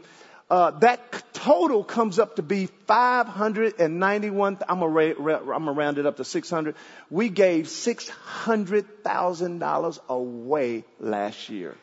uh, 0.54 0.72
that 0.82 1.34
total 1.34 1.84
comes 1.84 2.20
up 2.20 2.36
to 2.36 2.44
be 2.44 2.68
591. 2.68 4.60
I'm 4.70 4.80
gonna, 4.80 5.10
I'm 5.10 5.46
gonna 5.46 5.72
round 5.72 5.98
it 5.98 6.06
up 6.06 6.18
to 6.18 6.24
600. 6.24 6.76
We 7.10 7.30
gave 7.30 7.66
$600,000 7.66 10.00
away 10.10 10.84
last 11.00 11.50
year. 11.50 11.76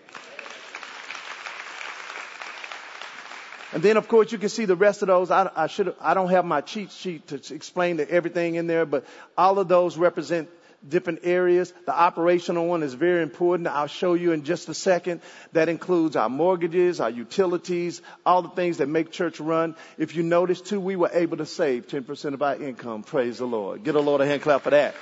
And 3.72 3.83
then, 3.83 3.96
of 3.96 4.06
course, 4.06 4.30
you 4.30 4.38
can 4.38 4.50
see 4.50 4.66
the 4.66 4.76
rest 4.76 5.02
of 5.02 5.09
those. 5.09 5.33
I, 5.33 5.50
I 5.56 5.66
should. 5.66 5.92
I 6.00 6.14
don't 6.14 6.30
have 6.30 6.44
my 6.44 6.61
cheat 6.61 6.92
sheet 6.92 7.26
to 7.26 7.40
explain 7.52 7.98
everything 8.09 8.54
in 8.54 8.68
there, 8.68 8.87
but 8.87 9.04
all 9.37 9.59
of 9.59 9.66
those 9.66 9.98
represent 9.98 10.48
different 10.88 11.20
areas. 11.24 11.72
The 11.86 11.98
operational 11.98 12.66
one 12.66 12.82
is 12.82 12.94
very 12.94 13.22
important. 13.22 13.68
I'll 13.68 13.86
show 13.86 14.14
you 14.14 14.32
in 14.32 14.44
just 14.44 14.68
a 14.68 14.74
second. 14.74 15.20
That 15.52 15.68
includes 15.68 16.16
our 16.16 16.28
mortgages, 16.28 17.00
our 17.00 17.10
utilities, 17.10 18.02
all 18.24 18.42
the 18.42 18.50
things 18.50 18.78
that 18.78 18.88
make 18.88 19.10
church 19.10 19.40
run. 19.40 19.76
If 19.98 20.16
you 20.16 20.22
notice 20.22 20.60
too, 20.60 20.80
we 20.80 20.96
were 20.96 21.10
able 21.12 21.38
to 21.38 21.46
save 21.46 21.86
10% 21.88 22.34
of 22.34 22.42
our 22.42 22.56
income. 22.56 23.02
Praise 23.02 23.38
the 23.38 23.46
Lord. 23.46 23.84
Get 23.84 23.94
a 23.94 24.00
Lord 24.00 24.20
a 24.20 24.26
hand 24.26 24.42
clap 24.42 24.62
for 24.62 24.70
that. 24.70 24.94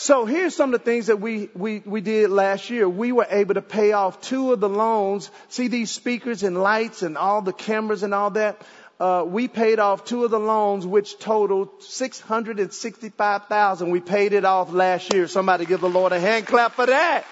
So 0.00 0.24
here's 0.24 0.56
some 0.56 0.72
of 0.72 0.80
the 0.80 0.84
things 0.84 1.08
that 1.08 1.20
we, 1.20 1.50
we, 1.54 1.80
we 1.80 2.00
did 2.00 2.30
last 2.30 2.70
year. 2.70 2.88
We 2.88 3.12
were 3.12 3.26
able 3.28 3.52
to 3.52 3.60
pay 3.60 3.92
off 3.92 4.22
two 4.22 4.50
of 4.50 4.58
the 4.58 4.68
loans. 4.68 5.30
See 5.50 5.68
these 5.68 5.90
speakers 5.90 6.42
and 6.42 6.56
lights 6.56 7.02
and 7.02 7.18
all 7.18 7.42
the 7.42 7.52
cameras 7.52 8.02
and 8.02 8.14
all 8.14 8.30
that? 8.30 8.62
Uh, 9.00 9.24
we 9.26 9.48
paid 9.48 9.78
off 9.78 10.04
two 10.04 10.24
of 10.24 10.30
the 10.30 10.38
loans, 10.38 10.86
which 10.86 11.18
totaled 11.18 11.82
six 11.82 12.20
hundred 12.20 12.60
and 12.60 12.72
sixty-five 12.72 13.46
thousand. 13.46 13.90
We 13.90 14.00
paid 14.00 14.34
it 14.34 14.44
off 14.44 14.72
last 14.72 15.12
year. 15.14 15.26
Somebody 15.26 15.64
give 15.64 15.80
the 15.80 15.88
Lord 15.88 16.12
a 16.12 16.20
hand 16.20 16.46
clap 16.46 16.72
for 16.72 16.86
that. 16.86 17.24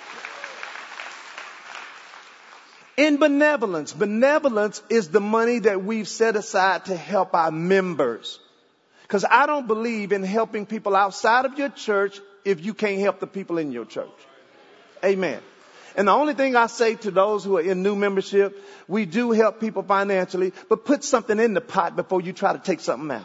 In 2.96 3.18
benevolence, 3.18 3.92
benevolence 3.92 4.82
is 4.88 5.10
the 5.10 5.20
money 5.20 5.60
that 5.60 5.84
we've 5.84 6.08
set 6.08 6.34
aside 6.34 6.86
to 6.86 6.96
help 6.96 7.34
our 7.34 7.52
members. 7.52 8.40
Because 9.02 9.24
I 9.24 9.46
don't 9.46 9.66
believe 9.66 10.10
in 10.12 10.24
helping 10.24 10.66
people 10.66 10.96
outside 10.96 11.44
of 11.44 11.58
your 11.58 11.68
church 11.68 12.20
if 12.44 12.64
you 12.64 12.74
can't 12.74 12.98
help 12.98 13.20
the 13.20 13.26
people 13.26 13.58
in 13.58 13.72
your 13.72 13.84
church. 13.84 14.08
Amen. 15.04 15.40
And 15.98 16.06
the 16.06 16.12
only 16.12 16.32
thing 16.32 16.54
I 16.54 16.68
say 16.68 16.94
to 16.94 17.10
those 17.10 17.42
who 17.42 17.56
are 17.56 17.60
in 17.60 17.82
new 17.82 17.96
membership, 17.96 18.56
we 18.86 19.04
do 19.04 19.32
help 19.32 19.58
people 19.58 19.82
financially, 19.82 20.52
but 20.68 20.84
put 20.84 21.02
something 21.02 21.40
in 21.40 21.54
the 21.54 21.60
pot 21.60 21.96
before 21.96 22.20
you 22.20 22.32
try 22.32 22.52
to 22.52 22.60
take 22.60 22.78
something 22.78 23.10
out. 23.10 23.24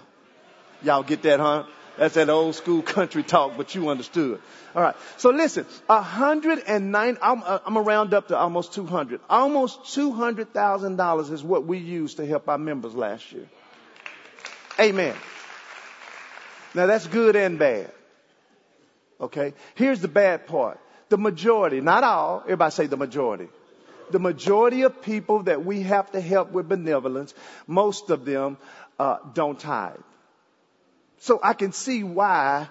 Y'all 0.82 1.04
get 1.04 1.22
that, 1.22 1.40
huh? 1.40 1.66
That's 2.00 2.16
that 2.16 2.32
old 2.32 2.56
school 2.56 2.82
country 2.82 3.22
talk, 3.22 3.58
but 3.58 3.76
you 3.76 3.90
understood. 3.90 4.42
All 4.76 4.82
right. 4.82 4.96
So 5.18 5.30
listen, 5.30 5.68
109, 5.86 7.18
I'm, 7.22 7.44
uh, 7.44 7.60
I'm 7.64 7.76
gonna 7.76 7.86
round 7.86 8.16
up 8.16 8.30
to 8.30 8.38
almost 8.38 8.74
200. 8.74 9.22
Almost 9.30 9.84
$200,000 9.84 11.32
is 11.32 11.44
what 11.44 11.68
we 11.68 11.78
used 11.78 12.18
to 12.18 12.26
help 12.26 12.50
our 12.50 12.58
members 12.58 12.96
last 12.96 13.32
year. 13.32 13.48
Amen. 14.80 15.16
Now 16.74 16.88
that's 16.88 17.06
good 17.06 17.36
and 17.36 17.60
bad. 17.60 17.92
Okay. 19.22 19.54
Here's 19.76 20.02
the 20.02 20.08
bad 20.08 20.48
part 20.48 20.80
the 21.14 21.18
majority, 21.20 21.80
not 21.80 22.04
all, 22.04 22.42
everybody 22.46 22.72
say 22.72 22.88
the 22.88 22.98
majority. 22.98 23.48
The 24.10 24.18
majority 24.18 24.82
of 24.82 25.04
people 25.04 25.44
that 25.44 25.64
we 25.64 25.82
have 25.82 26.12
to 26.14 26.20
help 26.20 26.52
with 26.52 26.68
benevolence, 26.68 27.36
most 27.68 28.10
of 28.10 28.26
them 28.26 28.58
uh, 28.98 29.18
don't 29.36 29.60
tithe. 29.60 30.00
So 31.20 31.40
I 31.44 31.54
can 31.54 31.72
see 31.72 32.04
why 32.04 32.68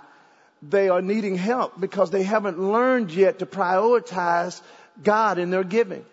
they 0.60 0.88
are 0.88 1.00
needing 1.00 1.36
help 1.36 1.80
because 1.80 2.10
they 2.10 2.24
haven't 2.24 2.58
learned 2.58 3.12
yet 3.12 3.38
to 3.38 3.46
prioritize 3.46 4.60
God 5.00 5.38
in 5.38 5.50
their 5.50 5.62
giving. 5.62 6.04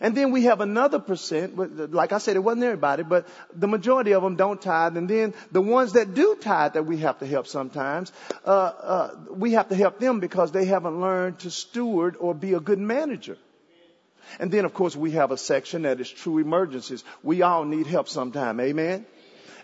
And 0.00 0.16
then 0.16 0.32
we 0.32 0.44
have 0.44 0.62
another 0.62 0.98
percent, 0.98 1.92
like 1.92 2.12
I 2.12 2.18
said, 2.18 2.34
it 2.34 2.38
wasn't 2.38 2.64
everybody, 2.64 3.02
but 3.02 3.28
the 3.54 3.68
majority 3.68 4.12
of 4.12 4.22
them 4.22 4.34
don't 4.34 4.60
tithe. 4.60 4.96
And 4.96 5.08
then 5.08 5.34
the 5.52 5.60
ones 5.60 5.92
that 5.92 6.14
do 6.14 6.36
tithe 6.40 6.72
that 6.72 6.86
we 6.86 6.96
have 6.98 7.18
to 7.18 7.26
help 7.26 7.46
sometimes, 7.46 8.10
uh, 8.46 8.50
uh, 8.50 9.14
we 9.30 9.52
have 9.52 9.68
to 9.68 9.74
help 9.74 9.98
them 9.98 10.18
because 10.18 10.52
they 10.52 10.64
haven't 10.64 11.00
learned 11.00 11.40
to 11.40 11.50
steward 11.50 12.16
or 12.18 12.34
be 12.34 12.54
a 12.54 12.60
good 12.60 12.78
manager. 12.78 13.36
And 14.38 14.50
then 14.50 14.64
of 14.64 14.72
course 14.72 14.96
we 14.96 15.10
have 15.12 15.32
a 15.32 15.36
section 15.36 15.82
that 15.82 16.00
is 16.00 16.08
true 16.10 16.38
emergencies. 16.38 17.04
We 17.22 17.42
all 17.42 17.64
need 17.64 17.86
help 17.86 18.08
sometime. 18.08 18.58
Amen. 18.58 19.04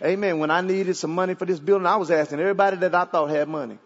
Amen. 0.02 0.38
When 0.38 0.50
I 0.50 0.60
needed 0.60 0.96
some 0.96 1.14
money 1.14 1.32
for 1.32 1.46
this 1.46 1.60
building, 1.60 1.86
I 1.86 1.96
was 1.96 2.10
asking 2.10 2.40
everybody 2.40 2.76
that 2.78 2.94
I 2.94 3.04
thought 3.06 3.30
had 3.30 3.48
money. 3.48 3.78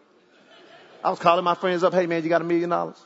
I 1.04 1.10
was 1.10 1.20
calling 1.20 1.44
my 1.44 1.54
friends 1.54 1.84
up, 1.84 1.94
hey 1.94 2.06
man, 2.06 2.24
you 2.24 2.28
got 2.28 2.40
a 2.40 2.44
million 2.44 2.70
dollars? 2.70 3.00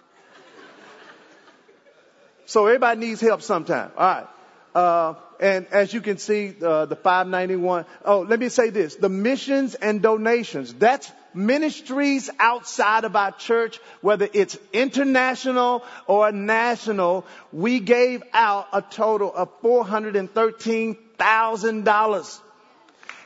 So 2.47 2.67
everybody 2.67 3.01
needs 3.01 3.21
help 3.21 3.43
sometime. 3.43 3.91
All 3.97 4.07
right. 4.07 4.27
Uh, 4.75 5.15
and 5.41 5.67
as 5.69 5.93
you 5.93 6.01
can 6.01 6.19
see, 6.19 6.55
uh, 6.63 6.87
the 6.87 6.97
591. 6.97 7.87
Oh, 8.05 8.21
let 8.21 8.41
me 8.41 8.49
say 8.49 8.71
this: 8.71 8.97
the 8.97 9.09
missions 9.09 9.75
and 9.75 10.03
donations. 10.03 10.75
That's 10.75 11.11
ministries 11.33 12.31
outside 12.39 13.05
of 13.05 13.17
our 13.17 13.33
church, 13.33 13.79
whether 14.01 14.29
it's 14.33 14.57
international 14.73 15.85
or 16.07 16.33
national. 16.33 17.25
We 17.53 17.81
gave 17.81 18.23
out 18.33 18.69
a 18.73 18.83
total 18.83 19.33
of 19.35 19.51
four 19.61 19.85
hundred 19.85 20.17
and 20.17 20.33
thirteen 20.33 20.97
thousand 21.19 21.85
dollars. 21.85 22.41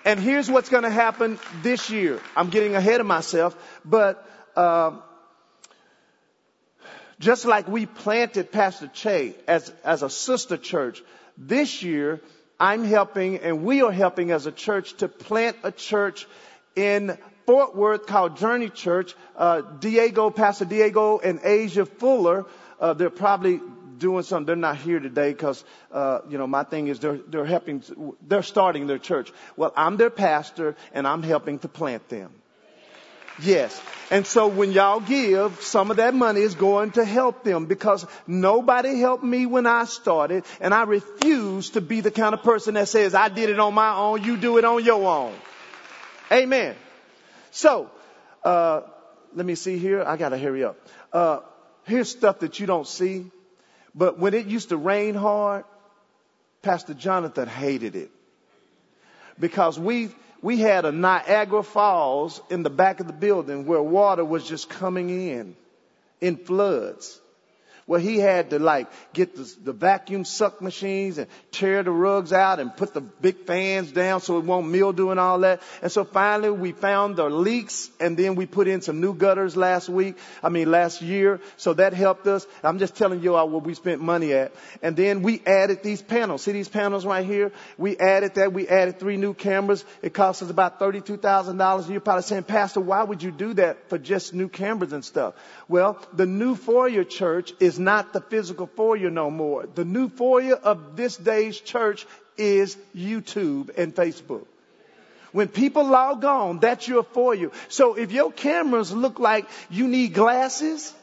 And 0.04 0.20
here's 0.20 0.50
what's 0.50 0.68
going 0.70 0.84
to 0.84 0.90
happen 0.90 1.38
this 1.62 1.90
year. 1.90 2.20
I'm 2.36 2.50
getting 2.50 2.74
ahead 2.74 3.00
of 3.00 3.06
myself, 3.06 3.56
but. 3.84 4.24
Uh, 4.56 4.92
just 7.20 7.44
like 7.44 7.68
we 7.68 7.86
planted 7.86 8.52
Pastor 8.52 8.88
Che 8.88 9.34
as, 9.46 9.72
as 9.84 10.02
a 10.02 10.10
sister 10.10 10.56
church, 10.56 11.02
this 11.36 11.82
year 11.82 12.20
I'm 12.60 12.84
helping 12.84 13.38
and 13.38 13.64
we 13.64 13.82
are 13.82 13.92
helping 13.92 14.30
as 14.30 14.46
a 14.46 14.52
church 14.52 14.94
to 14.98 15.08
plant 15.08 15.56
a 15.62 15.72
church 15.72 16.26
in 16.74 17.16
Fort 17.46 17.74
Worth 17.74 18.06
called 18.06 18.36
Journey 18.36 18.68
Church. 18.68 19.14
Uh, 19.36 19.62
Diego, 19.62 20.30
Pastor 20.30 20.64
Diego 20.64 21.18
and 21.18 21.40
Asia 21.42 21.86
Fuller, 21.86 22.46
uh, 22.80 22.92
they're 22.94 23.10
probably 23.10 23.60
doing 23.98 24.22
something. 24.22 24.46
They're 24.46 24.56
not 24.56 24.76
here 24.76 25.00
today 25.00 25.32
because, 25.32 25.64
uh, 25.92 26.20
you 26.28 26.38
know, 26.38 26.46
my 26.46 26.64
thing 26.64 26.88
is 26.88 26.98
they're, 27.00 27.18
they're 27.18 27.44
helping, 27.44 27.82
they're 28.26 28.42
starting 28.42 28.86
their 28.86 28.98
church. 28.98 29.32
Well, 29.56 29.72
I'm 29.76 29.96
their 29.96 30.10
pastor 30.10 30.76
and 30.92 31.06
I'm 31.06 31.22
helping 31.22 31.58
to 31.60 31.68
plant 31.68 32.08
them. 32.08 32.30
Yes. 33.40 33.80
And 34.10 34.26
so 34.26 34.48
when 34.48 34.72
y'all 34.72 35.00
give, 35.00 35.60
some 35.60 35.90
of 35.90 35.98
that 35.98 36.14
money 36.14 36.40
is 36.40 36.54
going 36.54 36.92
to 36.92 37.04
help 37.04 37.44
them 37.44 37.66
because 37.66 38.06
nobody 38.26 38.98
helped 38.98 39.22
me 39.22 39.44
when 39.46 39.66
I 39.66 39.84
started 39.84 40.44
and 40.60 40.72
I 40.72 40.84
refuse 40.84 41.70
to 41.70 41.80
be 41.80 42.00
the 42.00 42.10
kind 42.10 42.34
of 42.34 42.42
person 42.42 42.74
that 42.74 42.88
says, 42.88 43.14
I 43.14 43.28
did 43.28 43.50
it 43.50 43.60
on 43.60 43.74
my 43.74 43.94
own, 43.94 44.24
you 44.24 44.36
do 44.36 44.58
it 44.58 44.64
on 44.64 44.82
your 44.82 45.06
own. 45.06 45.34
Amen. 46.32 46.74
So, 47.50 47.90
uh, 48.44 48.82
let 49.34 49.44
me 49.44 49.54
see 49.54 49.78
here. 49.78 50.02
I 50.02 50.16
gotta 50.16 50.38
hurry 50.38 50.64
up. 50.64 50.78
Uh, 51.12 51.40
here's 51.84 52.10
stuff 52.10 52.40
that 52.40 52.58
you 52.60 52.66
don't 52.66 52.86
see. 52.86 53.30
But 53.94 54.18
when 54.18 54.34
it 54.34 54.46
used 54.46 54.70
to 54.70 54.76
rain 54.76 55.14
hard, 55.14 55.64
Pastor 56.62 56.94
Jonathan 56.94 57.48
hated 57.48 57.94
it. 57.94 58.10
Because 59.38 59.78
we, 59.78 60.10
we 60.42 60.58
had 60.58 60.84
a 60.84 60.92
Niagara 60.92 61.62
Falls 61.62 62.40
in 62.50 62.62
the 62.62 62.70
back 62.70 63.00
of 63.00 63.06
the 63.06 63.12
building 63.12 63.66
where 63.66 63.82
water 63.82 64.24
was 64.24 64.46
just 64.46 64.68
coming 64.68 65.10
in, 65.10 65.56
in 66.20 66.36
floods 66.36 67.20
where 67.88 67.98
he 67.98 68.18
had 68.18 68.50
to 68.50 68.58
like 68.58 68.86
get 69.14 69.34
the, 69.34 69.50
the 69.64 69.72
vacuum 69.72 70.22
suck 70.22 70.60
machines 70.60 71.16
and 71.16 71.26
tear 71.50 71.82
the 71.82 71.90
rugs 71.90 72.34
out 72.34 72.60
and 72.60 72.76
put 72.76 72.92
the 72.92 73.00
big 73.00 73.46
fans 73.46 73.90
down 73.90 74.20
so 74.20 74.36
it 74.36 74.44
won't 74.44 74.68
mildew 74.68 75.08
and 75.08 75.18
all 75.18 75.38
that. 75.38 75.62
And 75.80 75.90
so 75.90 76.04
finally 76.04 76.50
we 76.50 76.72
found 76.72 77.16
the 77.16 77.30
leaks 77.30 77.88
and 77.98 78.14
then 78.14 78.34
we 78.34 78.44
put 78.44 78.68
in 78.68 78.82
some 78.82 79.00
new 79.00 79.14
gutters 79.14 79.56
last 79.56 79.88
week. 79.88 80.18
I 80.42 80.50
mean 80.50 80.70
last 80.70 81.00
year. 81.00 81.40
So 81.56 81.72
that 81.74 81.94
helped 81.94 82.26
us. 82.26 82.46
I'm 82.62 82.78
just 82.78 82.94
telling 82.94 83.22
you 83.22 83.36
all 83.36 83.48
where 83.48 83.60
we 83.60 83.72
spent 83.72 84.02
money 84.02 84.34
at. 84.34 84.52
And 84.82 84.94
then 84.94 85.22
we 85.22 85.40
added 85.46 85.82
these 85.82 86.02
panels. 86.02 86.42
See 86.42 86.52
these 86.52 86.68
panels 86.68 87.06
right 87.06 87.24
here? 87.24 87.52
We 87.78 87.96
added 87.96 88.34
that. 88.34 88.52
We 88.52 88.68
added 88.68 89.00
three 89.00 89.16
new 89.16 89.32
cameras. 89.32 89.82
It 90.02 90.12
cost 90.12 90.42
us 90.42 90.50
about 90.50 90.78
$32,000. 90.78 91.88
You're 91.88 92.00
probably 92.00 92.22
saying, 92.22 92.42
Pastor, 92.42 92.80
why 92.80 93.02
would 93.02 93.22
you 93.22 93.30
do 93.30 93.54
that 93.54 93.88
for 93.88 93.96
just 93.96 94.34
new 94.34 94.50
cameras 94.50 94.92
and 94.92 95.02
stuff? 95.02 95.32
Well, 95.68 95.98
the 96.12 96.26
new 96.26 96.54
foyer 96.54 97.04
church 97.04 97.54
is 97.60 97.77
not 97.78 98.12
the 98.12 98.20
physical 98.20 98.66
foyer 98.66 99.10
no 99.10 99.30
more. 99.30 99.66
The 99.66 99.84
new 99.84 100.08
foyer 100.08 100.54
of 100.54 100.96
this 100.96 101.16
day's 101.16 101.60
church 101.60 102.06
is 102.36 102.76
YouTube 102.96 103.76
and 103.76 103.94
Facebook. 103.94 104.46
When 105.32 105.48
people 105.48 105.84
log 105.84 106.24
on, 106.24 106.58
that's 106.58 106.88
your 106.88 107.02
foyer. 107.02 107.50
So 107.68 107.94
if 107.94 108.12
your 108.12 108.32
cameras 108.32 108.92
look 108.92 109.18
like 109.18 109.46
you 109.70 109.86
need 109.86 110.14
glasses, 110.14 110.94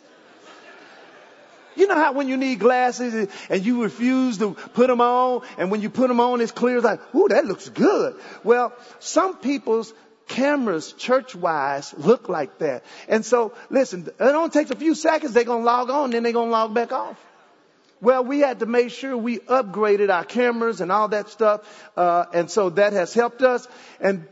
you 1.76 1.88
know 1.88 1.96
how 1.96 2.14
when 2.14 2.28
you 2.28 2.38
need 2.38 2.60
glasses 2.60 3.30
and 3.50 3.66
you 3.66 3.84
refuse 3.84 4.38
to 4.40 4.54
put 4.54 4.88
them 4.88 5.02
on, 5.02 5.42
and 5.58 5.70
when 5.70 5.82
you 5.82 5.90
put 5.90 6.08
them 6.08 6.20
on, 6.20 6.42
it's 6.42 6.52
clear, 6.52 6.82
like, 6.82 7.02
ooh, 7.14 7.28
that 7.28 7.46
looks 7.46 7.70
good. 7.70 8.16
Well, 8.44 8.74
some 9.00 9.38
people's 9.38 9.94
cameras 10.28 10.94
church-wise 10.94 11.94
look 11.98 12.30
like 12.30 12.58
that. 12.60 12.84
And 13.08 13.26
so, 13.26 13.54
listen, 13.70 14.08
it 14.08 14.16
only 14.20 14.50
takes 14.50 14.72
a 14.72 14.76
few 14.76 14.96
seconds. 14.96 15.34
They're 15.34 15.44
to 15.44 15.56
log 15.56 15.90
on, 15.90 16.12
then 16.12 16.24
they're 16.24 16.34
to 16.34 16.42
log 16.44 16.74
back 16.74 16.92
off. 16.92 17.20
Well, 18.02 18.24
we 18.24 18.40
had 18.40 18.60
to 18.60 18.66
make 18.66 18.90
sure 18.92 19.16
we 19.18 19.40
upgraded 19.40 20.14
our 20.14 20.26
cameras 20.26 20.82
and 20.82 20.92
all 20.92 21.08
that 21.10 21.30
stuff. 21.30 21.62
Uh, 21.96 22.26
and 22.34 22.52
so 22.52 22.70
that 22.72 22.94
has 22.94 23.14
helped 23.14 23.42
us. 23.42 23.68
And 24.00 24.28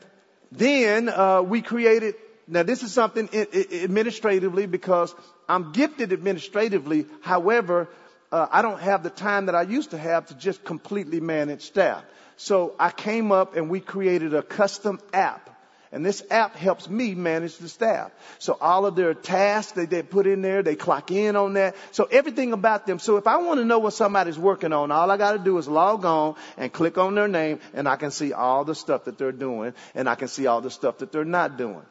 then, 0.51 1.09
uh, 1.09 1.41
we 1.41 1.61
created, 1.61 2.15
now 2.47 2.63
this 2.63 2.83
is 2.83 2.91
something 2.91 3.29
administratively 3.33 4.65
because 4.65 5.15
I'm 5.47 5.71
gifted 5.71 6.11
administratively. 6.11 7.05
However, 7.21 7.87
uh, 8.31 8.47
I 8.51 8.61
don't 8.61 8.79
have 8.79 9.03
the 9.03 9.09
time 9.09 9.45
that 9.45 9.55
I 9.55 9.61
used 9.61 9.91
to 9.91 9.97
have 9.97 10.27
to 10.27 10.33
just 10.33 10.63
completely 10.63 11.19
manage 11.19 11.61
staff. 11.61 12.03
So 12.35 12.75
I 12.79 12.89
came 12.89 13.31
up 13.31 13.55
and 13.55 13.69
we 13.69 13.79
created 13.79 14.33
a 14.33 14.41
custom 14.41 14.99
app 15.13 15.52
and 15.93 16.03
this 16.03 16.23
app 16.31 16.55
helps 16.55 16.89
me 16.89 17.13
manage 17.13 17.57
the 17.57 17.69
staff. 17.69 18.11
So 18.39 18.57
all 18.59 18.87
of 18.87 18.95
their 18.95 19.13
tasks 19.13 19.73
that 19.73 19.91
they 19.91 20.01
put 20.01 20.25
in 20.25 20.41
there, 20.41 20.63
they 20.63 20.75
clock 20.75 21.11
in 21.11 21.35
on 21.35 21.53
that. 21.53 21.75
So 21.91 22.05
everything 22.05 22.51
about 22.51 22.87
them. 22.87 22.97
So 22.97 23.17
if 23.17 23.27
I 23.27 23.37
want 23.37 23.59
to 23.59 23.65
know 23.65 23.77
what 23.77 23.93
somebody's 23.93 24.39
working 24.39 24.73
on, 24.73 24.91
all 24.91 25.11
I 25.11 25.17
got 25.17 25.33
to 25.33 25.37
do 25.37 25.55
is 25.59 25.67
log 25.67 26.03
on 26.03 26.35
and 26.57 26.73
click 26.73 26.97
on 26.97 27.13
their 27.13 27.27
name 27.27 27.59
and 27.75 27.87
I 27.87 27.95
can 27.95 28.09
see 28.09 28.33
all 28.33 28.65
the 28.65 28.73
stuff 28.73 29.05
that 29.05 29.19
they're 29.19 29.31
doing 29.31 29.75
and 29.93 30.09
I 30.09 30.15
can 30.15 30.29
see 30.29 30.47
all 30.47 30.61
the 30.61 30.71
stuff 30.71 30.97
that 30.97 31.11
they're 31.11 31.25
not 31.25 31.57
doing. 31.57 31.85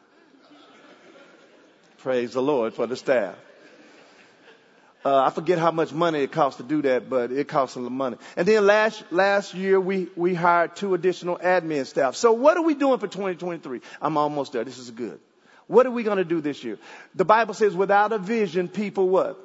Praise 1.99 2.33
the 2.33 2.41
Lord 2.41 2.73
for 2.73 2.85
the 2.85 2.97
staff. 2.97 3.35
Uh, 5.05 5.23
I 5.23 5.31
forget 5.31 5.59
how 5.59 5.71
much 5.71 5.91
money 5.91 6.19
it 6.19 6.31
costs 6.31 6.57
to 6.57 6.63
do 6.63 6.81
that, 6.83 7.09
but 7.09 7.31
it 7.31 7.49
costs 7.49 7.75
a 7.75 7.79
lot 7.79 7.87
of 7.87 7.91
money. 7.91 8.17
And 8.37 8.47
then 8.47 8.65
last 8.65 9.03
last 9.11 9.53
year 9.53 9.79
we 9.79 10.07
we 10.15 10.33
hired 10.33 10.77
two 10.77 10.93
additional 10.93 11.37
admin 11.37 11.85
staff. 11.85 12.15
So 12.15 12.31
what 12.31 12.55
are 12.55 12.63
we 12.63 12.73
doing 12.73 12.99
for 12.99 13.07
2023? 13.07 13.81
I'm 14.01 14.17
almost 14.17 14.53
there. 14.53 14.63
This 14.63 14.77
is 14.77 14.91
good. 14.91 15.19
What 15.67 15.85
are 15.85 15.91
we 15.91 16.03
going 16.03 16.17
to 16.17 16.25
do 16.25 16.39
this 16.41 16.63
year? 16.63 16.77
The 17.15 17.25
Bible 17.25 17.53
says, 17.53 17.75
without 17.75 18.13
a 18.13 18.17
vision, 18.17 18.67
people 18.67 19.09
what? 19.09 19.39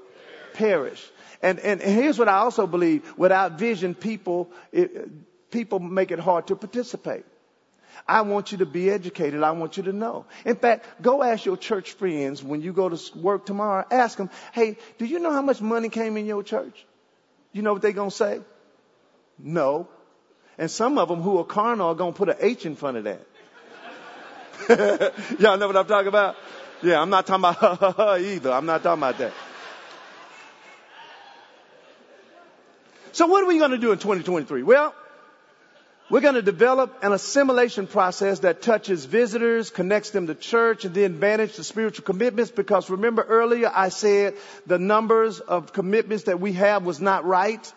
Perish. 0.55 1.05
And 1.42 1.59
and 1.61 1.81
here's 1.81 2.18
what 2.18 2.29
I 2.29 2.38
also 2.38 2.66
believe: 2.66 3.16
without 3.16 3.59
vision, 3.59 3.94
people 3.94 4.51
it, 4.73 5.51
people 5.51 5.81
make 5.81 6.12
it 6.12 6.18
hard 6.21 6.47
to 6.49 6.57
participate. 6.57 7.25
I 8.07 8.23
want 8.23 8.53
you 8.53 8.59
to 8.59 8.67
be 8.67 8.91
educated. 8.91 9.43
I 9.43 9.53
want 9.53 9.77
you 9.77 9.85
to 9.85 9.93
know. 9.93 10.27
In 10.45 10.57
fact, 10.57 11.03
go 11.03 11.23
ask 11.23 11.45
your 11.45 11.57
church 11.57 11.93
friends 11.93 12.43
when 12.43 12.61
you 12.63 12.73
go 12.73 12.89
to 12.89 13.19
work 13.19 13.47
tomorrow. 13.47 13.85
Ask 13.91 14.19
them, 14.19 14.31
hey, 14.53 14.77
do 14.99 15.05
you 15.05 15.19
know 15.19 15.33
how 15.33 15.43
much 15.43 15.61
money 15.61 15.89
came 15.89 16.17
in 16.17 16.27
your 16.27 16.43
church? 16.43 16.87
You 17.53 17.63
know 17.63 17.73
what 17.73 17.83
they're 17.83 17.93
going 17.93 18.11
to 18.11 18.17
say? 18.17 18.41
No. 19.39 19.89
And 20.59 20.71
some 20.71 20.99
of 20.99 21.09
them 21.09 21.23
who 21.23 21.39
are 21.39 21.45
carnal 21.45 21.89
are 21.89 21.95
going 21.95 22.13
to 22.13 22.17
put 22.17 22.29
an 22.29 22.37
H 22.41 22.67
in 22.67 22.77
front 22.77 22.99
of 22.99 23.05
that. 23.05 23.21
Y'all 25.39 25.57
know 25.57 25.67
what 25.67 25.77
I'm 25.77 25.87
talking 25.87 26.09
about? 26.09 26.37
Yeah, 26.83 27.01
I'm 27.01 27.11
not 27.11 27.27
talking 27.27 27.45
about 27.45 28.21
either. 28.21 28.53
I'm 28.53 28.67
not 28.67 28.83
talking 28.83 29.01
about 29.01 29.19
that. 29.19 29.33
So 33.13 33.27
what 33.27 33.43
are 33.43 33.47
we 33.47 33.59
going 33.59 33.71
to 33.73 33.79
do 33.79 33.93
in 33.93 33.99
2023? 33.99 34.63
Well, 34.63 34.95
we're 36.11 36.21
going 36.21 36.35
to 36.35 36.42
develop 36.42 37.03
an 37.03 37.12
assimilation 37.12 37.87
process 37.87 38.38
that 38.40 38.62
touches 38.62 39.05
visitors, 39.05 39.68
connects 39.68 40.11
them 40.11 40.27
to 40.27 40.35
church, 40.35 40.85
and 40.87 40.94
then 40.94 41.18
manage 41.18 41.57
the 41.57 41.64
spiritual 41.64 42.05
commitments 42.05 42.51
because 42.51 42.88
remember 42.88 43.23
earlier 43.23 43.71
I 43.73 43.90
said 43.90 44.35
the 44.66 44.79
numbers 44.79 45.40
of 45.40 45.73
commitments 45.73 46.25
that 46.25 46.40
we 46.40 46.55
have 46.55 46.85
was 46.85 47.01
not 47.01 47.27
right. 47.27 47.73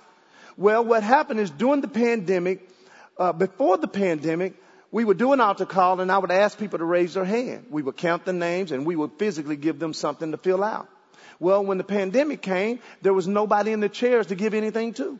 Well, 0.55 0.85
what 0.85 1.03
happened 1.03 1.41
is 1.41 1.49
during 1.49 1.81
the 1.81 1.89
pandemic, 1.89 2.69
uh, 3.17 3.33
before 3.33 3.77
the 3.77 3.87
pandemic, 3.87 4.53
we 4.91 5.03
would 5.03 5.17
do 5.17 5.33
an 5.33 5.41
altar 5.41 5.65
call 5.65 5.99
and 5.99 6.11
I 6.11 6.17
would 6.17 6.31
ask 6.31 6.57
people 6.57 6.79
to 6.79 6.85
raise 6.85 7.15
their 7.15 7.25
hand. 7.25 7.65
We 7.69 7.81
would 7.81 7.97
count 7.97 8.23
the 8.23 8.33
names 8.33 8.71
and 8.71 8.85
we 8.85 8.95
would 8.95 9.11
physically 9.17 9.57
give 9.57 9.77
them 9.79 9.93
something 9.93 10.31
to 10.31 10.37
fill 10.37 10.63
out. 10.63 10.87
Well, 11.39 11.65
when 11.65 11.77
the 11.77 11.83
pandemic 11.83 12.41
came, 12.41 12.79
there 13.01 13.13
was 13.13 13.27
nobody 13.27 13.71
in 13.71 13.79
the 13.81 13.89
chairs 13.89 14.27
to 14.27 14.35
give 14.35 14.53
anything 14.53 14.93
to. 14.93 15.19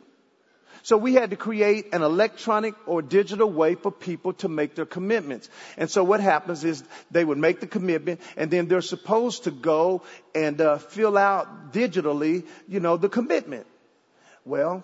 So 0.82 0.96
we 0.96 1.14
had 1.14 1.30
to 1.30 1.36
create 1.36 1.94
an 1.94 2.02
electronic 2.02 2.74
or 2.86 3.02
digital 3.02 3.48
way 3.48 3.76
for 3.76 3.92
people 3.92 4.32
to 4.34 4.48
make 4.48 4.74
their 4.74 4.86
commitments. 4.86 5.48
And 5.76 5.88
so 5.88 6.02
what 6.02 6.20
happens 6.20 6.64
is 6.64 6.82
they 7.10 7.24
would 7.24 7.38
make 7.38 7.60
the 7.60 7.68
commitment 7.68 8.20
and 8.36 8.50
then 8.50 8.66
they're 8.66 8.80
supposed 8.80 9.44
to 9.44 9.52
go 9.52 10.02
and 10.34 10.60
uh, 10.60 10.78
fill 10.78 11.16
out 11.16 11.72
digitally, 11.72 12.44
you 12.66 12.80
know, 12.80 12.96
the 12.96 13.08
commitment. 13.08 13.66
Well, 14.44 14.82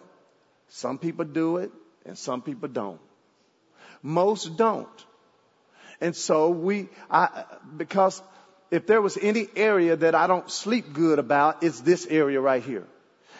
some 0.68 0.98
people 0.98 1.24
do 1.24 1.56
it 1.56 1.72
and 2.06 2.16
some 2.16 2.42
people 2.42 2.68
don't. 2.68 3.00
Most 4.00 4.56
don't. 4.56 5.04
And 6.00 6.14
so 6.14 6.50
we, 6.50 6.88
I, 7.10 7.44
because 7.76 8.22
if 8.70 8.86
there 8.86 9.02
was 9.02 9.18
any 9.20 9.48
area 9.56 9.96
that 9.96 10.14
I 10.14 10.28
don't 10.28 10.48
sleep 10.48 10.92
good 10.92 11.18
about, 11.18 11.64
it's 11.64 11.80
this 11.80 12.06
area 12.06 12.40
right 12.40 12.62
here. 12.62 12.86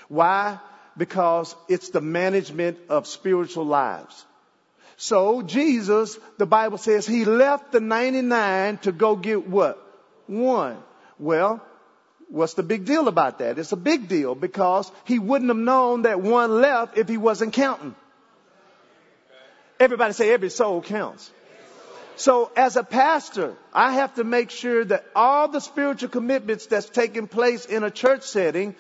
Why? 0.09 0.59
Because 0.99 1.55
it's 1.69 1.91
the 1.91 2.01
management 2.01 2.79
of 2.89 3.07
spiritual 3.07 3.65
lives. 3.65 4.27
So 4.97 5.43
Jesus, 5.43 6.19
the 6.39 6.47
Bible 6.47 6.77
says 6.77 7.07
he 7.07 7.25
left 7.25 7.71
the 7.71 7.81
99 7.81 8.79
to 8.79 8.93
go 8.93 9.15
get 9.15 9.47
what? 9.47 9.79
One. 10.27 10.77
Well, 11.21 11.63
what's 12.29 12.55
the 12.55 12.65
big 12.65 12.85
deal 12.85 13.07
about 13.07 13.39
that? 13.39 13.59
It's 13.59 13.73
a 13.73 13.77
big 13.77 14.09
deal 14.09 14.35
because 14.35 14.91
he 15.05 15.21
wouldn't 15.21 15.51
have 15.51 15.57
known 15.57 16.03
that 16.03 16.21
one 16.21 16.61
left 16.61 16.99
if 16.99 17.09
he 17.09 17.17
wasn't 17.17 17.53
counting. 17.53 17.95
Everybody 19.79 20.13
say 20.13 20.33
every 20.33 20.51
soul 20.51 20.83
counts. 20.83 21.31
So 22.17 22.51
as 22.57 22.77
a 22.77 22.83
pastor, 22.83 23.55
I 23.73 23.93
have 23.93 24.17
to 24.17 24.25
make 24.25 24.51
sure 24.51 24.85
that 24.85 25.05
all 25.15 25.47
the 25.47 25.61
spiritual 25.61 26.09
commitments 26.09 26.67
that's 26.67 26.89
taking 26.91 27.29
place 27.29 27.65
in 27.65 27.85
a 27.85 27.91
church 27.93 28.25
setting 28.25 28.75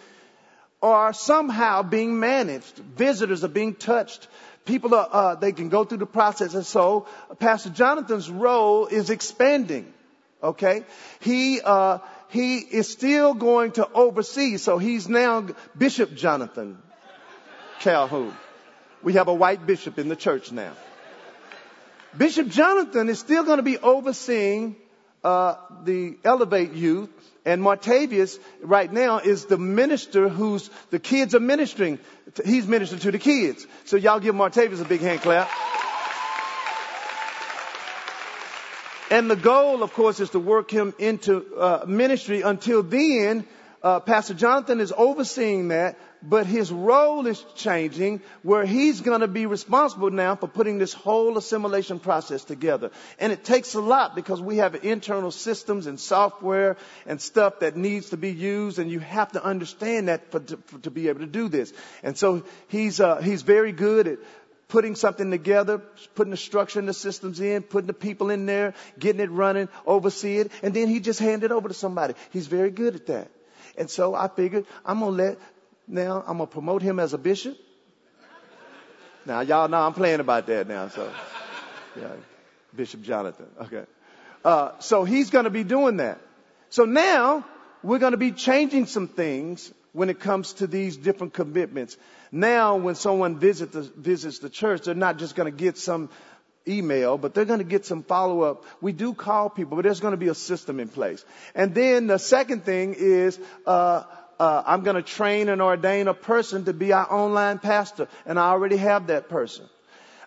are 0.82 1.12
somehow 1.12 1.82
being 1.82 2.20
managed. 2.20 2.76
Visitors 2.76 3.44
are 3.44 3.48
being 3.48 3.74
touched. 3.74 4.28
People 4.64 4.94
are, 4.94 5.08
uh, 5.10 5.34
they 5.34 5.52
can 5.52 5.68
go 5.68 5.84
through 5.84 5.98
the 5.98 6.06
process. 6.06 6.54
And 6.54 6.64
so 6.64 7.06
Pastor 7.38 7.70
Jonathan's 7.70 8.30
role 8.30 8.86
is 8.86 9.10
expanding. 9.10 9.92
Okay. 10.42 10.84
He, 11.20 11.60
uh, 11.60 11.98
he 12.28 12.58
is 12.58 12.88
still 12.88 13.34
going 13.34 13.72
to 13.72 13.88
oversee. 13.92 14.56
So 14.58 14.78
he's 14.78 15.08
now 15.08 15.48
Bishop 15.76 16.14
Jonathan 16.14 16.78
Calhoun. 17.80 18.34
We 19.02 19.14
have 19.14 19.28
a 19.28 19.34
white 19.34 19.66
bishop 19.66 19.98
in 19.98 20.08
the 20.08 20.16
church 20.16 20.52
now. 20.52 20.72
Bishop 22.16 22.48
Jonathan 22.48 23.08
is 23.08 23.18
still 23.18 23.44
going 23.44 23.58
to 23.58 23.62
be 23.62 23.78
overseeing 23.78 24.76
uh, 25.22 25.56
the 25.84 26.16
Elevate 26.24 26.72
Youth 26.72 27.10
and 27.44 27.62
Martavius 27.62 28.38
right 28.60 28.92
now 28.92 29.18
is 29.18 29.46
the 29.46 29.58
minister 29.58 30.28
who's, 30.28 30.70
the 30.90 30.98
kids 30.98 31.34
are 31.34 31.40
ministering. 31.40 31.98
He's 32.44 32.66
ministering 32.66 33.00
to 33.00 33.10
the 33.10 33.18
kids. 33.18 33.66
So 33.84 33.96
y'all 33.96 34.20
give 34.20 34.34
Martavius 34.34 34.80
a 34.80 34.84
big 34.84 35.00
hand 35.00 35.20
clap. 35.22 35.48
And 39.10 39.30
the 39.30 39.36
goal, 39.36 39.82
of 39.82 39.94
course, 39.94 40.20
is 40.20 40.30
to 40.30 40.38
work 40.38 40.70
him 40.70 40.92
into 40.98 41.56
uh, 41.56 41.84
ministry. 41.86 42.42
Until 42.42 42.82
then, 42.82 43.46
uh, 43.82 44.00
Pastor 44.00 44.34
Jonathan 44.34 44.80
is 44.80 44.92
overseeing 44.94 45.68
that, 45.68 45.98
but 46.22 46.46
his 46.46 46.72
role 46.72 47.26
is 47.26 47.44
changing 47.54 48.20
where 48.42 48.64
he's 48.66 49.00
going 49.00 49.20
to 49.20 49.28
be 49.28 49.46
responsible 49.46 50.10
now 50.10 50.34
for 50.36 50.48
putting 50.48 50.78
this 50.78 50.92
whole 50.92 51.38
assimilation 51.38 52.00
process 52.00 52.44
together. 52.44 52.90
And 53.18 53.32
it 53.32 53.44
takes 53.44 53.74
a 53.74 53.80
lot 53.80 54.14
because 54.14 54.40
we 54.40 54.58
have 54.58 54.84
internal 54.84 55.30
systems 55.30 55.86
and 55.86 55.98
software 55.98 56.76
and 57.06 57.20
stuff 57.20 57.60
that 57.60 57.76
needs 57.76 58.10
to 58.10 58.16
be 58.16 58.32
used 58.32 58.78
and 58.78 58.90
you 58.90 59.00
have 59.00 59.32
to 59.32 59.44
understand 59.44 60.08
that 60.08 60.30
for, 60.30 60.40
to, 60.40 60.56
for, 60.56 60.78
to 60.80 60.90
be 60.90 61.08
able 61.08 61.20
to 61.20 61.26
do 61.26 61.48
this. 61.48 61.72
And 62.02 62.16
so 62.16 62.44
he's, 62.68 63.00
uh, 63.00 63.20
he's 63.20 63.42
very 63.42 63.72
good 63.72 64.08
at 64.08 64.18
putting 64.68 64.94
something 64.94 65.30
together, 65.30 65.78
putting 66.14 66.30
the 66.30 66.36
structure 66.36 66.78
and 66.78 66.88
the 66.88 66.94
systems 66.94 67.40
in, 67.40 67.62
putting 67.62 67.86
the 67.86 67.94
people 67.94 68.30
in 68.30 68.44
there, 68.44 68.74
getting 68.98 69.20
it 69.20 69.30
running, 69.30 69.68
oversee 69.86 70.38
it, 70.38 70.52
and 70.62 70.74
then 70.74 70.88
he 70.88 71.00
just 71.00 71.18
hand 71.18 71.42
it 71.42 71.52
over 71.52 71.68
to 71.68 71.74
somebody. 71.74 72.14
He's 72.30 72.46
very 72.46 72.70
good 72.70 72.94
at 72.94 73.06
that. 73.06 73.30
And 73.78 73.88
so 73.88 74.14
I 74.14 74.28
figured 74.28 74.66
I'm 74.84 75.00
going 75.00 75.16
to 75.16 75.22
let, 75.24 75.38
now 75.88 76.22
I'm 76.26 76.36
going 76.36 76.48
to 76.48 76.52
promote 76.52 76.82
him 76.82 77.00
as 77.00 77.14
a 77.14 77.18
bishop. 77.18 77.56
Now 79.26 79.40
y'all 79.40 79.68
know 79.68 79.78
I'm 79.78 79.94
playing 79.94 80.20
about 80.20 80.46
that 80.46 80.68
now, 80.68 80.88
so, 80.88 81.10
yeah, 82.00 82.08
Bishop 82.74 83.02
Jonathan. 83.02 83.46
Okay. 83.62 83.84
Uh, 84.44 84.78
so 84.78 85.04
he's 85.04 85.30
going 85.30 85.44
to 85.44 85.50
be 85.50 85.64
doing 85.64 85.98
that. 85.98 86.20
So 86.70 86.84
now 86.84 87.44
we're 87.82 87.98
going 87.98 88.12
to 88.12 88.18
be 88.18 88.32
changing 88.32 88.86
some 88.86 89.08
things 89.08 89.72
when 89.92 90.10
it 90.10 90.20
comes 90.20 90.54
to 90.54 90.66
these 90.66 90.96
different 90.96 91.34
commitments. 91.34 91.96
Now, 92.30 92.76
when 92.76 92.94
someone 92.94 93.38
visit 93.38 93.72
the, 93.72 93.82
visits 93.82 94.38
the 94.38 94.50
church, 94.50 94.82
they're 94.82 94.94
not 94.94 95.18
just 95.18 95.34
going 95.34 95.50
to 95.50 95.56
get 95.56 95.78
some 95.78 96.10
email, 96.66 97.16
but 97.16 97.34
they're 97.34 97.46
going 97.46 97.60
to 97.60 97.64
get 97.64 97.86
some 97.86 98.02
follow 98.02 98.42
up. 98.42 98.64
We 98.80 98.92
do 98.92 99.14
call 99.14 99.48
people, 99.48 99.76
but 99.76 99.82
there's 99.82 100.00
going 100.00 100.12
to 100.12 100.18
be 100.18 100.28
a 100.28 100.34
system 100.34 100.80
in 100.80 100.88
place. 100.88 101.24
And 101.54 101.74
then 101.74 102.06
the 102.06 102.18
second 102.18 102.64
thing 102.64 102.94
is, 102.96 103.38
uh, 103.66 104.04
uh, 104.38 104.62
I'm 104.66 104.82
going 104.82 104.96
to 104.96 105.02
train 105.02 105.48
and 105.48 105.60
ordain 105.60 106.08
a 106.08 106.14
person 106.14 106.64
to 106.66 106.72
be 106.72 106.92
our 106.92 107.10
online 107.12 107.58
pastor, 107.58 108.08
and 108.26 108.38
I 108.38 108.50
already 108.50 108.76
have 108.76 109.08
that 109.08 109.28
person. 109.28 109.66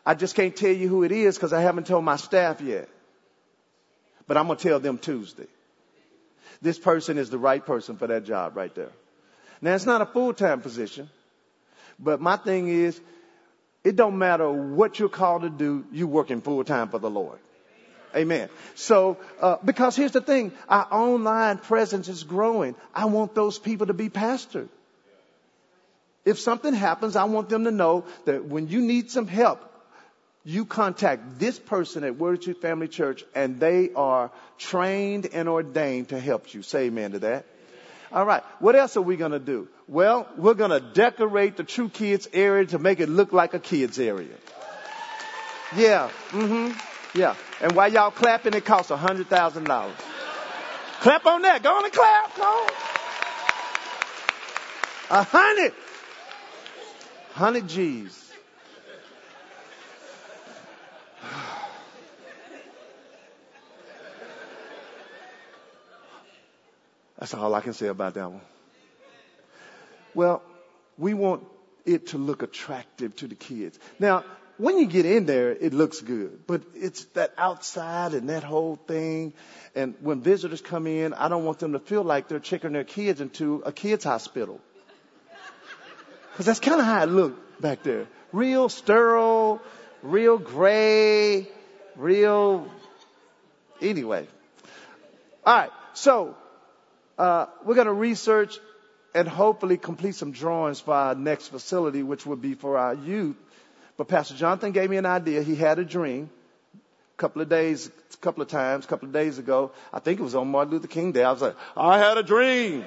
I 0.06 0.16
just 0.16 0.36
can't 0.36 0.56
tell 0.56 0.72
you 0.72 0.88
who 0.88 1.04
it 1.04 1.12
is 1.12 1.36
because 1.36 1.54
I 1.54 1.62
haven't 1.62 1.88
told 1.88 2.04
my 2.04 2.16
staff 2.16 2.62
yet. 2.62 2.90
But 4.28 4.38
I'm 4.38 4.48
going 4.48 4.58
to 4.58 4.68
tell 4.68 4.80
them 4.80 4.98
Tuesday. 4.98 5.48
This 6.62 6.78
person 6.78 7.18
is 7.18 7.30
the 7.30 7.38
right 7.38 7.66
person 7.66 7.98
for 7.98 8.08
that 8.08 8.26
job 8.26 8.56
right 8.56 8.74
there. 8.74 8.92
Now 9.62 9.76
it's 9.76 9.86
not 9.86 10.02
a 10.02 10.06
full-time 10.06 10.62
position, 10.62 11.10
but 12.00 12.20
my 12.20 12.38
thing 12.38 12.68
is, 12.68 13.00
it 13.84 13.96
don't 13.96 14.18
matter 14.18 14.50
what 14.50 15.00
you're 15.00 15.10
called 15.10 15.44
to 15.44 15.50
do, 15.50 15.86
you're 15.92 16.08
working 16.08 16.42
full 16.42 16.64
time 16.64 16.90
for 16.90 17.00
the 17.00 17.10
Lord. 17.10 17.40
Amen. 18.16 18.50
So, 18.76 19.18
uh, 19.40 19.58
because 19.64 19.96
here's 19.96 20.12
the 20.12 20.22
thing, 20.22 20.52
our 20.68 20.88
online 20.92 21.58
presence 21.58 22.08
is 22.10 22.24
growing. 22.24 22.76
I 22.94 23.06
want 23.06 23.36
those 23.36 23.58
people 23.60 23.88
to 23.88 23.94
be 23.94 24.10
pastored. 24.10 24.70
If 26.24 26.40
something 26.40 26.74
happens, 26.74 27.16
I 27.16 27.24
want 27.24 27.50
them 27.50 27.64
to 27.64 27.72
know 27.72 28.06
that 28.26 28.46
when 28.46 28.68
you 28.68 28.82
need 28.82 29.10
some 29.10 29.28
help, 29.28 29.60
you 30.44 30.66
contact 30.66 31.40
this 31.40 31.60
person 31.60 32.04
at 32.04 32.18
Word 32.18 32.42
Truth 32.42 32.62
Family 32.62 32.88
Church 32.88 33.24
and 33.36 33.60
they 33.60 33.92
are 33.96 34.32
trained 34.58 35.28
and 35.34 35.48
ordained 35.48 36.10
to 36.10 36.20
help 36.20 36.54
you. 36.54 36.64
Say 36.64 36.86
amen 36.86 37.12
to 37.12 37.20
that. 37.20 37.46
All 38.12 38.26
right. 38.26 38.44
What 38.60 38.76
else 38.76 38.98
are 38.98 39.02
we 39.02 39.16
going 39.16 39.32
to 39.32 39.40
do? 39.40 39.68
Well, 39.88 40.28
we're 40.36 40.56
going 40.56 40.72
to 40.72 40.80
decorate 40.80 41.58
the 41.58 41.64
True 41.64 41.90
Kids 41.90 42.28
area 42.34 42.66
to 42.68 42.80
make 42.80 43.00
it 43.00 43.08
look 43.08 43.34
like 43.34 43.54
a 43.54 43.60
kids 43.60 44.00
area. 44.00 44.36
Yeah. 45.76 46.10
Mm-hmm. 46.32 46.78
Yeah. 47.14 47.36
And 47.62 47.74
while 47.74 47.92
y'all 47.92 48.12
clapping, 48.12 48.54
it 48.54 48.64
costs 48.66 48.92
a 48.92 48.98
hundred 48.98 49.28
thousand 49.28 49.66
dollars. 49.66 49.96
Clap 51.02 51.26
on 51.26 51.42
that. 51.42 51.62
Go 51.64 51.76
on 51.76 51.84
and 51.84 51.94
clap. 51.94 52.36
Go 52.38 52.44
on. 52.44 52.70
A 55.10 55.24
hundred. 55.24 55.74
Hundred 57.34 57.68
G's. 57.68 58.32
That's 67.20 67.34
all 67.34 67.54
I 67.54 67.62
can 67.62 67.74
say 67.74 67.88
about 67.88 68.14
that 68.14 68.32
one. 68.32 68.42
Well, 70.14 70.44
we 70.98 71.14
want 71.14 71.44
it 71.86 72.08
to 72.08 72.18
look 72.18 72.44
attractive 72.44 73.16
to 73.18 73.28
the 73.28 73.36
kids. 73.36 73.80
Now, 74.00 74.24
when 74.62 74.78
you 74.78 74.86
get 74.86 75.08
in 75.08 75.26
there, 75.26 75.52
it 75.52 75.74
looks 75.74 76.02
good, 76.02 76.46
but 76.46 76.62
it's 76.76 77.06
that 77.16 77.34
outside 77.36 78.14
and 78.14 78.30
that 78.30 78.44
whole 78.44 78.76
thing. 78.76 79.34
And 79.76 79.96
when 80.02 80.22
visitors 80.22 80.62
come 80.62 80.86
in, 80.86 81.16
I 81.16 81.30
don't 81.30 81.46
want 81.46 81.58
them 81.58 81.74
to 81.74 81.80
feel 81.80 82.04
like 82.04 82.28
they're 82.28 82.40
checking 82.40 82.74
their 82.74 82.84
kids 82.84 83.22
into 83.22 83.64
a 83.66 83.72
kids 83.72 84.04
hospital. 84.04 84.60
Cause 86.36 86.46
that's 86.46 86.60
kind 86.60 86.80
of 86.80 86.86
how 86.86 87.02
it 87.02 87.08
looked 87.08 87.60
back 87.60 87.82
there. 87.82 88.06
Real 88.32 88.70
sterile, 88.70 89.62
real 90.04 90.38
gray, 90.38 91.48
real, 91.96 92.70
anyway. 93.82 94.28
Alright, 95.46 95.72
so 95.94 96.36
uh, 97.18 97.48
we're 97.66 97.76
going 97.76 97.88
to 97.88 97.94
research 97.94 98.60
and 99.16 99.28
hopefully 99.28 99.78
complete 99.78 100.14
some 100.14 100.32
drawings 100.32 100.80
for 100.80 100.94
our 100.94 101.16
next 101.16 101.48
facility, 101.48 102.04
which 102.04 102.28
will 102.28 102.36
be 102.36 102.54
for 102.54 102.78
our 102.78 102.94
youth. 102.94 103.38
But 104.02 104.08
Pastor 104.08 104.34
Jonathan 104.34 104.72
gave 104.72 104.90
me 104.90 104.98
an 104.98 105.06
idea. 105.06 105.44
He 105.44 105.56
had 105.56 105.78
a 105.78 105.86
dream 105.86 106.32
a 106.74 107.18
couple 107.18 107.44
of 107.44 107.50
days, 107.50 107.92
a 108.12 108.18
couple 108.18 108.42
of 108.42 108.48
times, 108.48 108.86
a 108.86 108.88
couple 108.88 109.08
of 109.08 109.14
days 109.14 109.38
ago. 109.38 109.74
I 109.94 110.00
think 110.00 110.20
it 110.20 110.24
was 110.24 110.34
on 110.34 110.48
Martin 110.48 110.74
Luther 110.74 110.88
King 110.88 111.12
Day. 111.12 111.24
I 111.24 111.32
was 111.32 111.44
like, 111.44 111.56
I 111.78 112.00
had 112.00 112.18
a 112.18 112.24
dream. 112.24 112.84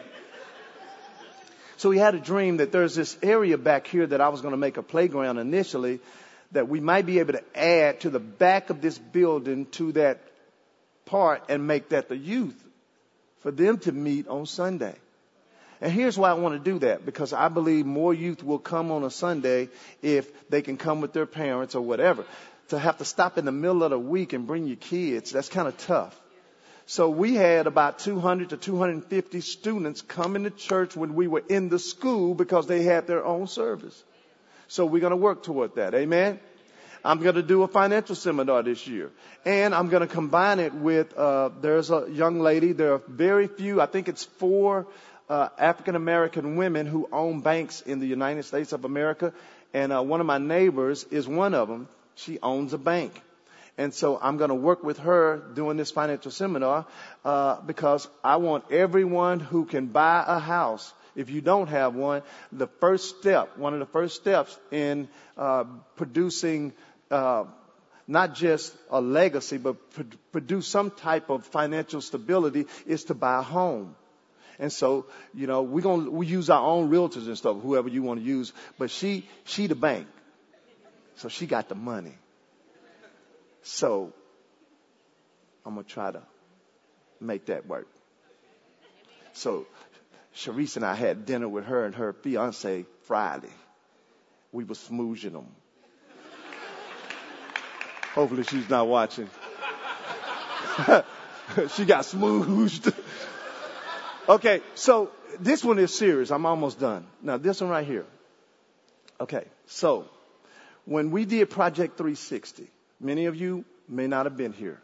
So 1.77 1.93
he 1.93 2.01
had 2.01 2.17
a 2.17 2.19
dream 2.19 2.57
that 2.57 2.73
there's 2.73 2.97
this 2.97 3.17
area 3.23 3.57
back 3.57 3.87
here 3.87 4.09
that 4.09 4.21
I 4.21 4.29
was 4.31 4.41
going 4.41 4.55
to 4.55 4.59
make 4.59 4.77
a 4.77 4.83
playground 4.83 5.39
initially 5.39 6.01
that 6.51 6.69
we 6.69 6.81
might 6.81 7.07
be 7.07 7.21
able 7.21 7.35
to 7.35 7.45
add 7.57 8.01
to 8.01 8.11
the 8.11 8.19
back 8.19 8.71
of 8.71 8.81
this 8.81 8.99
building 8.99 9.67
to 9.67 9.93
that 9.93 10.19
part 11.05 11.45
and 11.49 11.69
make 11.69 11.91
that 11.91 12.09
the 12.09 12.17
youth 12.17 12.61
for 13.39 13.53
them 13.53 13.79
to 13.79 13.93
meet 13.93 14.27
on 14.27 14.47
Sunday. 14.47 14.97
And 15.85 15.93
here's 15.93 16.17
why 16.17 16.31
I 16.31 16.33
want 16.33 16.55
to 16.55 16.71
do 16.73 16.79
that 16.79 17.05
because 17.05 17.35
I 17.35 17.49
believe 17.49 17.85
more 17.85 18.15
youth 18.15 18.43
will 18.43 18.59
come 18.59 18.91
on 18.91 19.05
a 19.05 19.11
Sunday 19.11 19.69
if 20.01 20.49
they 20.49 20.63
can 20.63 20.79
come 20.79 21.03
with 21.03 21.13
their 21.13 21.27
parents 21.27 21.75
or 21.75 21.83
whatever. 21.83 22.25
To 22.69 22.79
have 22.79 22.97
to 22.99 23.05
stop 23.05 23.37
in 23.37 23.45
the 23.45 23.53
middle 23.53 23.83
of 23.83 23.91
the 23.91 23.99
week 23.99 24.33
and 24.33 24.47
bring 24.47 24.67
your 24.67 24.79
kids, 24.79 25.31
that's 25.31 25.51
kind 25.51 25.69
of 25.69 25.77
tough. 25.77 26.19
So 26.87 27.11
we 27.11 27.35
had 27.35 27.67
about 27.67 27.99
200 27.99 28.49
to 28.49 28.57
250 28.57 29.43
students 29.43 30.01
coming 30.01 30.45
to 30.45 30.51
church 30.51 30.97
when 30.97 31.15
we 31.15 31.27
were 31.27 31.43
in 31.51 31.69
the 31.69 31.79
school 31.79 32.35
because 32.35 32.67
they 32.67 32.83
had 32.85 33.07
their 33.07 33.23
own 33.23 33.47
service. 33.47 34.03
So 34.69 34.87
we're 34.87 35.01
going 35.01 35.11
to 35.11 35.19
work 35.19 35.43
toward 35.43 35.75
that. 35.75 35.93
Amen. 35.95 36.41
I'm 37.05 37.21
going 37.21 37.35
to 37.35 37.43
do 37.43 37.63
a 37.63 37.69
financial 37.69 38.15
seminar 38.15 38.63
this 38.63 38.87
year. 38.87 39.11
And 39.45 39.75
I'm 39.75 39.91
going 39.91 40.01
to 40.01 40.07
combine 40.07 40.61
it 40.61 40.73
with, 40.73 41.15
uh, 41.15 41.51
there's 41.61 41.91
a 41.91 42.07
young 42.11 42.41
lady, 42.41 42.73
there 42.73 42.95
are 42.95 43.03
very 43.07 43.49
few, 43.49 43.83
I 43.83 43.85
think 43.85 44.09
it's 44.09 44.25
four 44.25 44.87
uh, 45.29 45.49
African 45.59 45.97
American 45.97 46.57
women 46.57 46.87
who 46.87 47.09
own 47.13 47.41
banks 47.41 47.81
in 47.81 48.01
the 48.01 48.07
United 48.07 48.45
States 48.45 48.73
of 48.73 48.85
America. 48.85 49.33
And 49.73 49.93
uh, 49.93 50.03
one 50.03 50.21
of 50.21 50.27
my 50.27 50.39
neighbors 50.39 51.05
is 51.05 51.27
one 51.27 51.55
of 51.55 51.69
them. 51.69 51.89
She 52.15 52.39
owns 52.41 52.73
a 52.73 52.79
bank. 52.79 53.21
And 53.77 53.93
so 53.93 54.19
I'm 54.23 54.37
going 54.37 54.51
to 54.51 54.55
work 54.55 54.85
with 54.85 54.99
her 54.99 55.43
doing 55.55 55.77
this 55.77 55.91
financial 55.91 56.31
seminar 56.31 56.87
uh, 57.25 57.61
because 57.63 58.07
I 58.23 58.37
want 58.37 58.71
everyone 58.71 59.41
who 59.41 59.65
can 59.65 59.87
buy 59.87 60.25
a 60.27 60.39
house 60.39 60.93
if 61.17 61.31
you 61.31 61.41
don't 61.41 61.69
have 61.69 61.95
one, 61.95 62.23
the 62.53 62.67
first 62.67 63.19
step, 63.19 63.57
one 63.57 63.73
of 63.73 63.79
the 63.79 63.87
first 63.87 64.17
steps 64.17 64.59
in 64.71 65.09
uh, 65.37 65.65
producing 65.97 66.73
uh, 67.11 67.45
not 68.07 68.35
just 68.35 68.75
a 68.91 69.01
legacy, 69.01 69.57
but 69.57 69.77
produce 70.33 70.67
some 70.67 70.91
type 70.91 71.31
of 71.31 71.45
financial 71.47 72.01
stability 72.01 72.67
is 72.87 73.05
to 73.05 73.15
buy 73.15 73.39
a 73.39 73.43
home. 73.43 73.95
And 74.59 74.73
so, 74.73 75.07
you 75.35 75.47
know, 75.47 75.63
we're 75.63 75.83
going 75.83 76.05
to, 76.05 76.11
we 76.11 76.27
use 76.27 76.51
our 76.51 76.65
own 76.65 76.91
realtors 76.91 77.27
and 77.27 77.37
stuff, 77.37 77.61
whoever 77.61 77.89
you 77.89 78.03
want 78.03 78.21
to 78.21 78.27
use, 78.27 78.53
but 78.79 78.91
she, 78.91 79.29
she 79.45 79.67
the 79.67 79.75
bank. 79.75 80.07
So 81.17 81.29
she 81.29 81.47
got 81.47 81.69
the 81.69 81.75
money. 81.75 82.15
So 83.63 84.13
I'm 85.65 85.75
going 85.75 85.85
to 85.85 85.91
try 85.91 86.11
to 86.11 86.23
make 87.21 87.47
that 87.47 87.67
work. 87.67 87.89
So 89.33 89.67
Sharice 90.37 90.77
and 90.77 90.85
I 90.85 90.95
had 90.95 91.27
dinner 91.27 91.49
with 91.49 91.65
her 91.65 91.85
and 91.85 91.95
her 91.95 92.13
fiance 92.13 92.85
Friday. 93.03 93.53
We 94.53 94.65
were 94.65 94.75
smooching 94.75 95.33
them. 95.33 95.49
Hopefully 98.15 98.45
she's 98.45 98.69
not 98.69 98.87
watching. 98.87 99.29
she 101.75 101.85
got 101.85 102.05
smoothed. 102.05 102.93
Okay, 104.29 104.61
so 104.75 105.11
this 105.41 105.65
one 105.65 105.79
is 105.79 105.95
serious. 105.95 106.31
I'm 106.31 106.47
almost 106.47 106.81
done. 106.81 107.07
Now 107.23 107.37
this 107.37 107.61
one 107.61 107.71
right 107.71 107.87
here. 107.87 108.07
Okay, 109.21 109.45
so 109.67 110.07
when 110.85 111.11
we 111.11 111.25
did 111.25 111.51
Project 111.51 111.97
360, 111.97 112.69
many 113.01 113.27
of 113.27 113.37
you 113.37 113.65
may 113.89 114.07
not 114.07 114.27
have 114.27 114.37
been 114.37 114.53
here. 114.53 114.81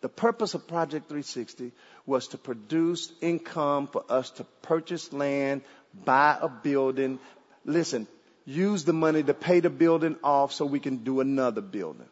The 0.00 0.08
purpose 0.08 0.54
of 0.54 0.66
Project 0.66 1.08
360 1.08 1.72
was 2.06 2.28
to 2.28 2.38
produce 2.38 3.12
income 3.20 3.86
for 3.86 4.04
us 4.08 4.30
to 4.32 4.44
purchase 4.62 5.12
land, 5.12 5.62
buy 6.04 6.38
a 6.40 6.48
building. 6.48 7.18
Listen, 7.64 8.06
use 8.46 8.84
the 8.84 8.94
money 8.94 9.22
to 9.22 9.34
pay 9.34 9.60
the 9.60 9.70
building 9.70 10.16
off 10.24 10.52
so 10.52 10.64
we 10.64 10.80
can 10.80 10.98
do 10.98 11.20
another 11.20 11.60
building. 11.60 12.08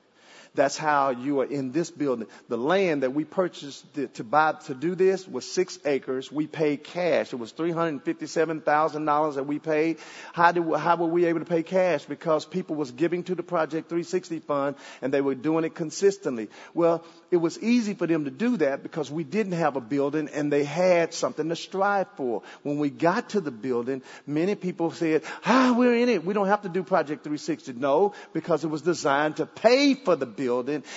That's 0.59 0.77
how 0.77 1.11
you 1.11 1.39
are 1.41 1.45
in 1.45 1.71
this 1.71 1.89
building. 1.89 2.27
The 2.49 2.57
land 2.59 3.05
that 3.05 3.15
we 3.15 3.25
purchased 3.25 3.87
to 4.15 4.25
buy 4.25 4.55
to 4.67 4.75
do 4.75 4.97
this 4.97 5.27
was 5.29 5.49
six 5.49 5.79
acres. 5.85 6.33
We 6.33 6.49
paid 6.49 6.83
cash. 6.83 7.33
It 7.33 7.37
was 7.37 7.53
three 7.53 7.71
hundred 7.71 8.03
fifty-seven 8.03 8.63
thousand 8.63 9.05
dollars 9.05 9.37
that 9.37 9.45
we 9.47 9.61
paid. 9.61 9.99
How 10.33 10.51
did 10.51 10.65
how 10.77 10.97
were 10.97 11.07
we 11.07 11.27
able 11.27 11.39
to 11.39 11.47
pay 11.47 11.63
cash? 11.63 12.07
Because 12.07 12.45
people 12.45 12.75
was 12.75 12.91
giving 12.91 13.23
to 13.25 13.37
the 13.37 13.45
Project 13.45 13.89
360 13.89 14.41
fund 14.41 14.75
and 15.01 15.15
they 15.15 15.21
were 15.21 15.37
doing 15.37 15.63
it 15.65 15.77
consistently. 15.77 16.49
Well, 16.75 17.05
it 17.31 17.37
was 17.37 17.57
easy 17.63 17.95
for 17.95 18.09
them 18.09 18.25
to 18.25 18.31
do 18.33 18.57
that 18.57 18.83
because 18.83 19.13
we 19.13 19.23
didn't 19.23 19.53
have 19.53 19.77
a 19.77 19.81
building 19.81 20.29
and 20.35 20.53
they 20.53 20.65
had 20.65 21.15
something 21.15 21.49
to 21.51 21.55
strive 21.55 22.09
for. 22.17 22.43
When 22.65 22.79
we 22.81 22.91
got 22.91 23.29
to 23.31 23.41
the 23.41 23.53
building, 23.53 24.03
many 24.27 24.57
people 24.57 24.91
said, 24.91 25.23
"Ah, 25.47 25.73
we're 25.79 25.95
in 25.95 26.09
it. 26.09 26.25
We 26.25 26.35
don't 26.35 26.49
have 26.49 26.63
to 26.63 26.69
do 26.69 26.83
Project 26.83 27.23
360." 27.23 27.75
No, 27.75 28.13
because 28.33 28.65
it 28.65 28.71
was 28.71 28.83
designed 28.83 29.37
to 29.37 29.47
pay 29.47 29.95
for 29.95 30.17
the 30.17 30.27
building 30.27 30.48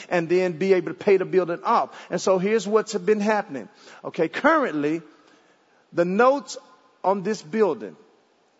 and 0.09 0.29
then 0.29 0.53
be 0.53 0.73
able 0.73 0.87
to 0.87 0.93
pay 0.93 1.17
the 1.17 1.25
building 1.25 1.59
off. 1.63 1.89
And 2.09 2.21
so 2.21 2.37
here's 2.37 2.65
what's 2.67 2.93
been 2.93 3.19
happening. 3.19 3.67
Okay, 4.03 4.27
currently, 4.27 5.01
the 5.93 6.05
notes 6.05 6.57
on 7.03 7.23
this 7.23 7.41
building 7.41 7.95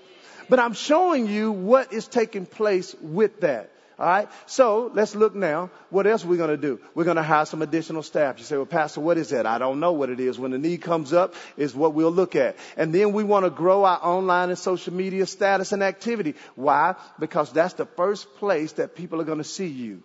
But 0.49 0.59
I'm 0.59 0.73
showing 0.73 1.27
you 1.27 1.51
what 1.51 1.91
is 1.91 2.07
taking 2.07 2.45
place 2.45 2.95
with 3.01 3.39
that. 3.41 3.71
All 3.99 4.05
right. 4.05 4.29
So 4.45 4.91
let's 4.93 5.15
look 5.15 5.33
now. 5.33 5.71
What 5.89 6.05
else 6.05 6.23
are 6.23 6.27
we 6.27 6.37
going 6.37 6.51
to 6.51 6.57
do? 6.57 6.79
We're 6.93 7.03
going 7.03 7.17
to 7.17 7.23
hire 7.23 7.45
some 7.45 7.63
additional 7.63 8.03
staff. 8.03 8.37
You 8.37 8.43
say, 8.43 8.55
well, 8.55 8.67
Pastor, 8.67 9.01
what 9.01 9.17
is 9.17 9.29
that? 9.29 9.47
I 9.47 9.57
don't 9.57 9.79
know 9.79 9.93
what 9.93 10.11
it 10.11 10.19
is. 10.19 10.37
When 10.37 10.51
the 10.51 10.59
need 10.59 10.83
comes 10.83 11.13
up 11.13 11.33
is 11.57 11.73
what 11.73 11.95
we'll 11.95 12.11
look 12.11 12.35
at. 12.35 12.57
And 12.75 12.93
then 12.93 13.11
we 13.13 13.23
want 13.23 13.45
to 13.45 13.49
grow 13.49 13.85
our 13.85 13.99
online 14.03 14.49
and 14.49 14.57
social 14.57 14.93
media 14.93 15.25
status 15.25 15.71
and 15.71 15.81
activity. 15.81 16.35
Why? 16.55 16.93
Because 17.17 17.51
that's 17.51 17.73
the 17.73 17.87
first 17.87 18.35
place 18.35 18.73
that 18.73 18.95
people 18.95 19.19
are 19.19 19.25
going 19.25 19.39
to 19.39 19.43
see 19.43 19.67
you. 19.67 20.03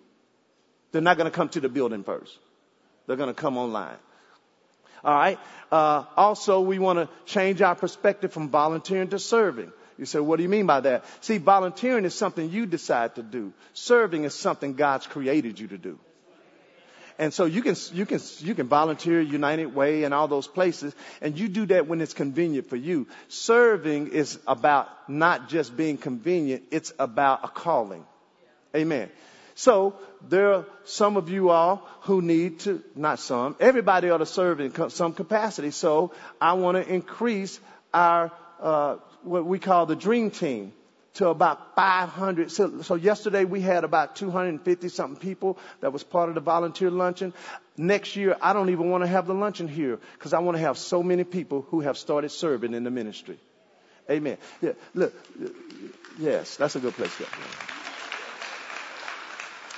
They're 0.91 1.01
not 1.01 1.17
going 1.17 1.29
to 1.29 1.35
come 1.35 1.49
to 1.49 1.59
the 1.59 1.69
building 1.69 2.03
first. 2.03 2.35
They're 3.05 3.17
going 3.17 3.33
to 3.33 3.39
come 3.39 3.57
online. 3.57 3.97
All 5.03 5.13
right. 5.13 5.37
Uh, 5.71 6.05
also, 6.15 6.61
we 6.61 6.79
want 6.79 6.97
to 6.97 7.09
change 7.25 7.61
our 7.61 7.75
perspective 7.75 8.33
from 8.33 8.49
volunteering 8.49 9.09
to 9.09 9.19
serving. 9.19 9.71
You 9.97 10.05
say, 10.05 10.19
what 10.19 10.37
do 10.37 10.43
you 10.43 10.49
mean 10.49 10.65
by 10.65 10.79
that? 10.81 11.05
See, 11.21 11.37
volunteering 11.37 12.05
is 12.05 12.15
something 12.15 12.49
you 12.49 12.65
decide 12.65 13.15
to 13.15 13.23
do. 13.23 13.53
Serving 13.73 14.23
is 14.23 14.33
something 14.33 14.73
God's 14.73 15.07
created 15.07 15.59
you 15.59 15.67
to 15.67 15.77
do. 15.77 15.99
And 17.19 17.33
so 17.33 17.45
you 17.45 17.61
can, 17.61 17.75
you 17.93 18.05
can, 18.05 18.19
you 18.39 18.55
can 18.55 18.67
volunteer 18.67 19.21
United 19.21 19.75
Way 19.75 20.03
and 20.03 20.13
all 20.13 20.27
those 20.27 20.47
places, 20.47 20.95
and 21.21 21.37
you 21.37 21.47
do 21.47 21.67
that 21.67 21.87
when 21.87 22.01
it's 22.01 22.13
convenient 22.13 22.69
for 22.69 22.75
you. 22.75 23.07
Serving 23.27 24.07
is 24.07 24.39
about 24.47 24.89
not 25.07 25.47
just 25.47 25.77
being 25.77 25.97
convenient, 25.97 26.63
it's 26.71 26.91
about 26.97 27.45
a 27.45 27.47
calling. 27.49 28.05
Amen. 28.75 29.09
So 29.55 29.95
there 30.27 30.53
are 30.53 30.65
some 30.85 31.15
of 31.15 31.29
you 31.29 31.51
all 31.51 31.87
who 32.01 32.23
need 32.23 32.61
to, 32.61 32.83
not 32.95 33.19
some, 33.19 33.55
everybody 33.59 34.09
ought 34.09 34.17
to 34.17 34.25
serve 34.25 34.59
in 34.59 34.89
some 34.89 35.13
capacity. 35.13 35.69
So 35.69 36.13
I 36.41 36.53
want 36.53 36.77
to 36.77 36.91
increase 36.91 37.59
our 37.93 38.31
uh, 38.59 38.95
what 39.23 39.45
we 39.45 39.59
call 39.59 39.85
the 39.85 39.95
dream 39.95 40.31
team 40.31 40.73
to 41.15 41.27
about 41.27 41.75
500. 41.75 42.51
So, 42.51 42.81
so, 42.81 42.95
yesterday 42.95 43.45
we 43.45 43.61
had 43.61 43.83
about 43.83 44.15
250 44.15 44.89
something 44.89 45.19
people 45.19 45.57
that 45.81 45.93
was 45.93 46.03
part 46.03 46.29
of 46.29 46.35
the 46.35 46.41
volunteer 46.41 46.89
luncheon. 46.89 47.33
Next 47.77 48.15
year, 48.15 48.35
I 48.41 48.53
don't 48.53 48.69
even 48.69 48.89
want 48.89 49.03
to 49.03 49.07
have 49.07 49.27
the 49.27 49.33
luncheon 49.33 49.67
here 49.67 49.99
because 50.13 50.33
I 50.33 50.39
want 50.39 50.57
to 50.57 50.61
have 50.61 50.77
so 50.77 51.03
many 51.03 51.23
people 51.23 51.65
who 51.69 51.81
have 51.81 51.97
started 51.97 52.29
serving 52.29 52.73
in 52.73 52.83
the 52.83 52.91
ministry. 52.91 53.37
Amen. 54.09 54.37
Yeah, 54.61 54.73
look, 54.93 55.13
yes, 56.19 56.57
that's 56.57 56.75
a 56.75 56.79
good 56.79 56.93
place. 56.93 57.11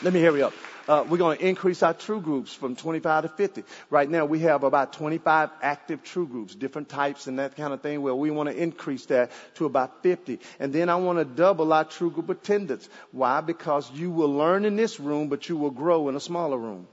Let 0.02 0.14
me 0.14 0.22
hurry 0.22 0.41
up 0.41 0.54
uh, 0.88 1.04
we're 1.08 1.18
going 1.18 1.38
to 1.38 1.48
increase 1.48 1.82
our 1.82 1.94
true 1.94 2.22
groups 2.22 2.54
from 2.54 2.76
25 2.76 3.24
to 3.24 3.30
50. 3.30 3.64
Right 3.90 4.10
now, 4.10 4.26
we 4.26 4.40
have 4.40 4.64
about 4.64 4.94
25 4.94 5.50
active 5.62 6.04
true 6.04 6.28
groups, 6.28 6.54
different 6.54 6.90
types 6.90 7.28
and 7.28 7.40
that 7.40 7.56
kind 7.56 7.74
of 7.74 7.82
thing. 7.82 8.02
Well, 8.02 8.18
we 8.18 8.30
want 8.30 8.50
to 8.50 8.56
increase 8.56 9.06
that 9.08 9.32
to 9.56 9.66
about 9.66 10.04
50. 10.04 10.40
And 10.60 10.72
then 10.72 10.90
I 10.90 10.96
want 10.96 11.20
to 11.20 11.26
double 11.26 11.74
our 11.74 11.86
true 11.86 12.12
group 12.12 12.30
attendance. 12.30 12.88
Why? 13.12 13.42
Because 13.42 13.90
you 13.92 14.12
will 14.12 14.34
learn 14.34 14.66
in 14.66 14.76
this 14.76 15.00
room, 15.00 15.28
but 15.28 15.50
you 15.50 15.58
will 15.58 15.72
grow 15.72 16.08
in 16.10 16.16
a 16.16 16.20
smaller 16.20 16.58
room. 16.58 16.88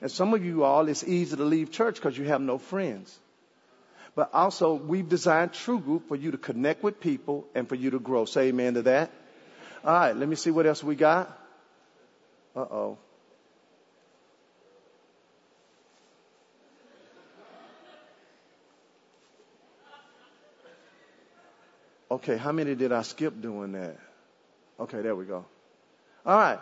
And 0.00 0.10
some 0.10 0.34
of 0.34 0.44
you 0.44 0.64
all, 0.64 0.88
it's 0.88 1.04
easy 1.04 1.36
to 1.36 1.44
leave 1.44 1.70
church 1.70 1.94
because 1.94 2.18
you 2.18 2.24
have 2.24 2.40
no 2.40 2.58
friends. 2.58 3.16
But 4.14 4.34
also, 4.34 4.74
we've 4.74 5.08
designed 5.08 5.52
True 5.52 5.78
Group 5.78 6.08
for 6.08 6.16
you 6.16 6.32
to 6.32 6.38
connect 6.38 6.82
with 6.82 7.00
people 7.00 7.46
and 7.54 7.68
for 7.68 7.76
you 7.76 7.90
to 7.90 7.98
grow. 7.98 8.24
Say 8.24 8.48
amen 8.48 8.74
to 8.74 8.82
that. 8.82 9.10
All 9.84 9.92
right, 9.92 10.16
let 10.16 10.28
me 10.28 10.36
see 10.36 10.50
what 10.50 10.66
else 10.66 10.82
we 10.84 10.96
got. 10.96 11.38
Uh 12.54 12.60
oh. 12.60 12.98
Okay, 22.12 22.36
how 22.36 22.52
many 22.52 22.74
did 22.74 22.92
I 22.92 23.00
skip 23.00 23.40
doing 23.40 23.72
that? 23.72 23.96
Okay, 24.78 25.00
there 25.00 25.16
we 25.16 25.24
go. 25.24 25.46
All 26.26 26.36
right. 26.36 26.58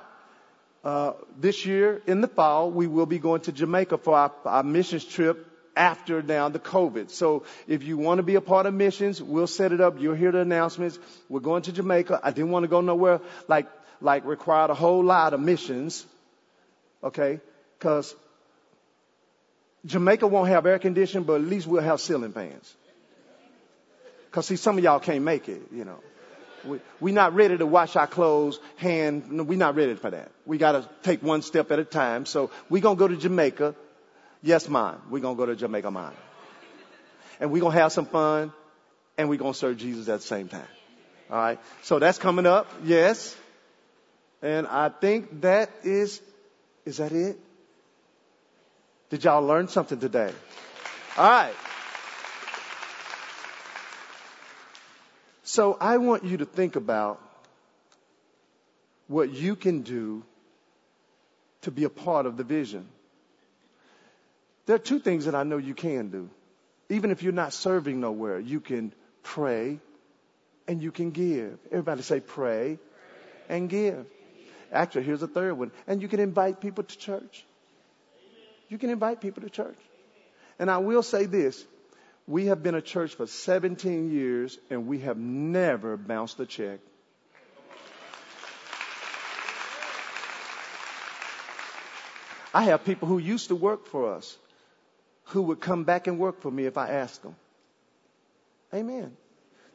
Uh, 0.85 1.15
this 1.37 1.67
year 1.67 2.01
in 2.07 2.21
the 2.21 2.29
fall, 2.29 2.71
we 2.71 2.87
will 2.87 3.05
be 3.05 3.19
going 3.19 3.41
to 3.43 3.53
Jamaica 3.53 3.99
for 3.99 4.17
our, 4.17 4.33
our 4.45 4.63
missions 4.63 5.05
trip 5.05 5.45
after 5.75 6.23
now 6.23 6.49
the 6.51 6.61
COVID. 6.61 7.11
So 7.11 7.43
if 7.67 7.83
you 7.83 7.99
want 7.99 8.19
to 8.19 8.23
be 8.23 8.37
a 8.37 8.41
part 8.41 8.67
of 8.67 8.75
missions, 8.75 9.21
we'll 9.21 9.49
set 9.49 9.73
it 9.73 9.81
up. 9.81 10.01
You'll 10.01 10.15
hear 10.15 10.31
the 10.31 10.39
announcements. 10.39 11.01
We're 11.29 11.41
going 11.41 11.63
to 11.63 11.73
Jamaica. 11.73 12.21
I 12.23 12.31
didn't 12.31 12.53
want 12.53 12.63
to 12.63 12.69
go 12.69 12.81
nowhere 12.81 13.21
like, 13.49 13.67
like 14.01 14.25
required 14.27 14.71
a 14.71 14.75
whole 14.75 15.03
lot 15.03 15.35
of 15.35 15.41
missions. 15.41 16.07
Okay. 17.03 17.41
Cause 17.81 18.15
Jamaica 19.85 20.29
won't 20.29 20.49
have 20.49 20.65
air 20.65 20.79
conditioning, 20.79 21.25
but 21.25 21.41
at 21.41 21.49
least 21.49 21.67
we'll 21.67 21.83
have 21.83 22.01
ceiling 22.01 22.33
fans. 22.33 22.77
Cause 24.31 24.47
see, 24.47 24.57
some 24.57 24.79
of 24.79 24.85
y'all 24.85 25.01
can't 25.01 25.25
make 25.25 25.49
it, 25.49 25.63
you 25.73 25.85
know. 25.85 25.99
We, 26.65 26.81
we're 27.01 27.15
not 27.15 27.35
ready 27.35 27.57
to 27.57 27.67
wash 27.67 27.97
our 27.97 28.07
clothes, 28.07 28.61
hand, 28.77 29.49
we're 29.49 29.59
not 29.59 29.77
ready 29.77 29.95
for 29.95 30.11
that. 30.11 30.31
We 30.45 30.59
gotta 30.59 30.89
take 31.03 31.23
one 31.23 31.43
step 31.43 31.71
at 31.71 31.79
a 31.79 31.85
time. 31.85 32.27
So 32.27 32.51
we're 32.69 32.83
gonna 32.83 32.97
go 32.97 33.09
to 33.09 33.17
Jamaica. 33.17 33.75
Yes, 34.43 34.69
mine. 34.69 34.99
We're 35.09 35.21
gonna 35.21 35.37
go 35.37 35.47
to 35.47 35.57
Jamaica, 35.57 35.91
mine. 35.91 36.13
and 37.41 37.51
we're 37.51 37.63
to 37.63 37.71
have 37.71 37.93
some 37.93 38.07
fun 38.07 38.53
and 39.17 39.29
we're 39.29 39.39
to 39.39 39.55
serve 39.55 39.79
Jesus 39.79 40.09
at 40.09 40.21
the 40.21 40.27
same 40.27 40.49
time. 40.49 40.69
All 41.31 41.39
right. 41.39 41.59
So 41.83 41.99
that's 41.99 42.19
coming 42.19 42.47
up. 42.47 42.71
Yes. 42.85 43.37
And 44.43 44.67
I 44.67 44.89
think 44.89 45.43
that 45.43 45.71
is, 45.85 46.21
is 46.85 46.99
that 46.99 47.13
it? 47.13 47.39
Did 49.11 49.25
y'all 49.25 49.43
learn 49.43 49.69
something 49.69 49.99
today? 49.99 50.33
All 51.17 51.29
So 55.51 55.77
I 55.81 55.97
want 55.97 56.25
you 56.25 56.37
to 56.37 56.45
think 56.45 56.77
about 56.77 57.21
what 59.09 59.33
you 59.33 59.57
can 59.57 59.81
do 59.83 60.23
to 61.63 61.73
be 61.73 61.83
a 61.83 61.89
part 61.91 62.27
of 62.27 62.37
the 62.37 62.45
vision. 62.45 62.87
There 64.67 64.77
are 64.77 64.85
two 64.91 65.01
things 65.01 65.25
that 65.25 65.35
I 65.35 65.43
know 65.43 65.57
you 65.57 65.75
can 65.75 66.11
do. 66.11 66.31
Even 66.89 67.11
if 67.11 67.25
you're 67.25 67.33
not 67.33 67.53
serving 67.53 67.99
nowhere, 67.99 68.39
you 68.39 68.61
can 68.61 68.93
pray 69.25 69.81
and 70.69 70.81
you 70.81 70.93
can 70.93 71.11
give. 71.11 71.59
Everybody 71.73 72.03
say 72.03 72.21
pray 72.21 72.79
and 73.49 73.69
give. 73.69 74.07
Actually, 74.71 75.03
here's 75.03 75.25
a 75.25 75.27
third 75.27 75.59
one. 75.59 75.73
And 75.89 76.01
you 76.01 76.07
can 76.07 76.21
invite 76.21 76.61
people 76.61 76.85
to 76.85 76.97
church. 76.97 77.45
You 78.69 78.79
can 78.79 78.89
invite 78.89 79.21
people 79.21 79.43
to 79.43 79.51
church. 79.51 79.79
And 80.61 80.71
I 80.71 80.79
will 80.79 81.03
say 81.03 81.27
this. 81.27 81.67
We 82.27 82.47
have 82.47 82.63
been 82.63 82.75
a 82.75 82.83
church 82.83 83.15
for 83.15 83.27
17 83.27 84.11
years 84.11 84.59
and 84.71 84.87
we 84.87 85.01
have 85.01 85.17
never 85.17 85.97
bounced 85.97 86.39
a 86.41 86.47
check. 86.47 86.81
I 92.53 92.65
have 92.65 92.85
people 92.85 93.07
who 93.07 93.19
used 93.19 93.49
to 93.49 93.55
work 93.55 93.87
for 93.87 94.15
us 94.15 94.37
who 95.27 95.43
would 95.43 95.61
come 95.61 95.85
back 95.85 96.07
and 96.07 96.19
work 96.19 96.41
for 96.41 96.51
me 96.51 96.67
if 96.67 96.77
I 96.77 96.89
asked 96.91 97.23
them. 97.23 97.37
Amen. 98.75 99.17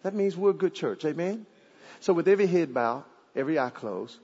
That 0.04 0.14
means 0.14 0.36
we're 0.36 0.52
a 0.52 0.54
good 0.54 0.74
church. 0.74 1.06
Amen. 1.06 1.46
So 2.02 2.14
with 2.14 2.28
every 2.28 2.48
head 2.48 2.74
bowed, 2.74 3.04
every 3.36 3.58
eye 3.58 3.70
closed, 3.70 4.18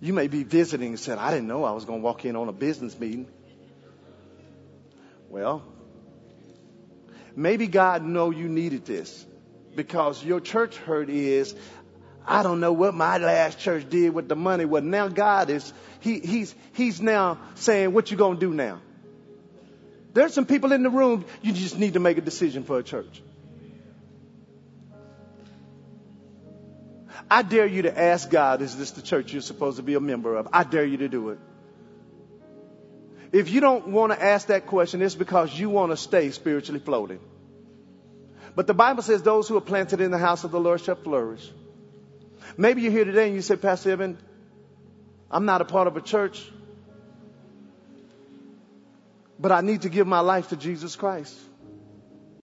you 0.00 0.12
may 0.12 0.28
be 0.28 0.44
visiting 0.44 0.90
and 0.90 1.00
said, 1.00 1.18
I 1.18 1.32
didn't 1.32 1.48
know 1.48 1.64
I 1.64 1.72
was 1.72 1.84
going 1.84 2.00
to 2.00 2.04
walk 2.04 2.24
in 2.24 2.36
on 2.36 2.48
a 2.48 2.52
business 2.52 2.98
meeting. 2.98 3.26
Well, 5.28 5.62
maybe 7.38 7.68
God 7.68 8.02
know 8.02 8.30
you 8.30 8.48
needed 8.48 8.84
this 8.84 9.24
because 9.76 10.24
your 10.24 10.40
church 10.40 10.76
hurt 10.76 11.08
is, 11.08 11.54
I 12.26 12.42
don't 12.42 12.58
know 12.58 12.72
what 12.72 12.94
my 12.94 13.18
last 13.18 13.60
church 13.60 13.88
did 13.88 14.12
with 14.12 14.28
the 14.28 14.34
money. 14.34 14.64
Well, 14.64 14.82
now 14.82 15.06
God 15.06 15.48
is, 15.48 15.72
he, 16.00 16.18
he's, 16.18 16.52
he's 16.72 17.00
now 17.00 17.38
saying, 17.54 17.92
what 17.92 18.10
you 18.10 18.16
going 18.16 18.34
to 18.34 18.40
do 18.40 18.52
now? 18.52 18.80
There's 20.14 20.34
some 20.34 20.46
people 20.46 20.72
in 20.72 20.82
the 20.82 20.90
room, 20.90 21.24
you 21.40 21.52
just 21.52 21.78
need 21.78 21.92
to 21.94 22.00
make 22.00 22.18
a 22.18 22.22
decision 22.22 22.64
for 22.64 22.78
a 22.78 22.82
church. 22.82 23.22
I 27.30 27.42
dare 27.42 27.66
you 27.66 27.82
to 27.82 27.96
ask 27.96 28.28
God, 28.28 28.62
is 28.62 28.76
this 28.76 28.92
the 28.92 29.02
church 29.02 29.32
you're 29.32 29.42
supposed 29.42 29.76
to 29.76 29.82
be 29.84 29.94
a 29.94 30.00
member 30.00 30.34
of? 30.34 30.48
I 30.52 30.64
dare 30.64 30.84
you 30.84 30.96
to 30.98 31.08
do 31.08 31.28
it. 31.28 31.38
If 33.32 33.50
you 33.50 33.60
don't 33.60 33.88
want 33.88 34.12
to 34.12 34.22
ask 34.22 34.46
that 34.48 34.66
question, 34.66 35.02
it's 35.02 35.14
because 35.14 35.58
you 35.58 35.68
want 35.68 35.92
to 35.92 35.96
stay 35.96 36.30
spiritually 36.30 36.80
floating. 36.80 37.20
But 38.54 38.66
the 38.66 38.74
Bible 38.74 39.02
says 39.02 39.22
those 39.22 39.48
who 39.48 39.56
are 39.56 39.62
planted 39.62 40.00
in 40.00 40.10
the 40.10 40.18
house 40.18 40.44
of 40.44 40.50
the 40.50 40.60
Lord 40.60 40.80
shall 40.80 40.96
flourish. 40.96 41.48
Maybe 42.56 42.82
you're 42.82 42.92
here 42.92 43.04
today 43.04 43.26
and 43.26 43.34
you 43.34 43.42
say, 43.42 43.56
Pastor 43.56 43.90
Evan, 43.90 44.18
I'm 45.30 45.44
not 45.44 45.60
a 45.60 45.64
part 45.64 45.86
of 45.86 45.96
a 45.96 46.00
church, 46.00 46.42
but 49.38 49.52
I 49.52 49.60
need 49.60 49.82
to 49.82 49.88
give 49.88 50.06
my 50.06 50.20
life 50.20 50.48
to 50.48 50.56
Jesus 50.56 50.96
Christ. 50.96 51.36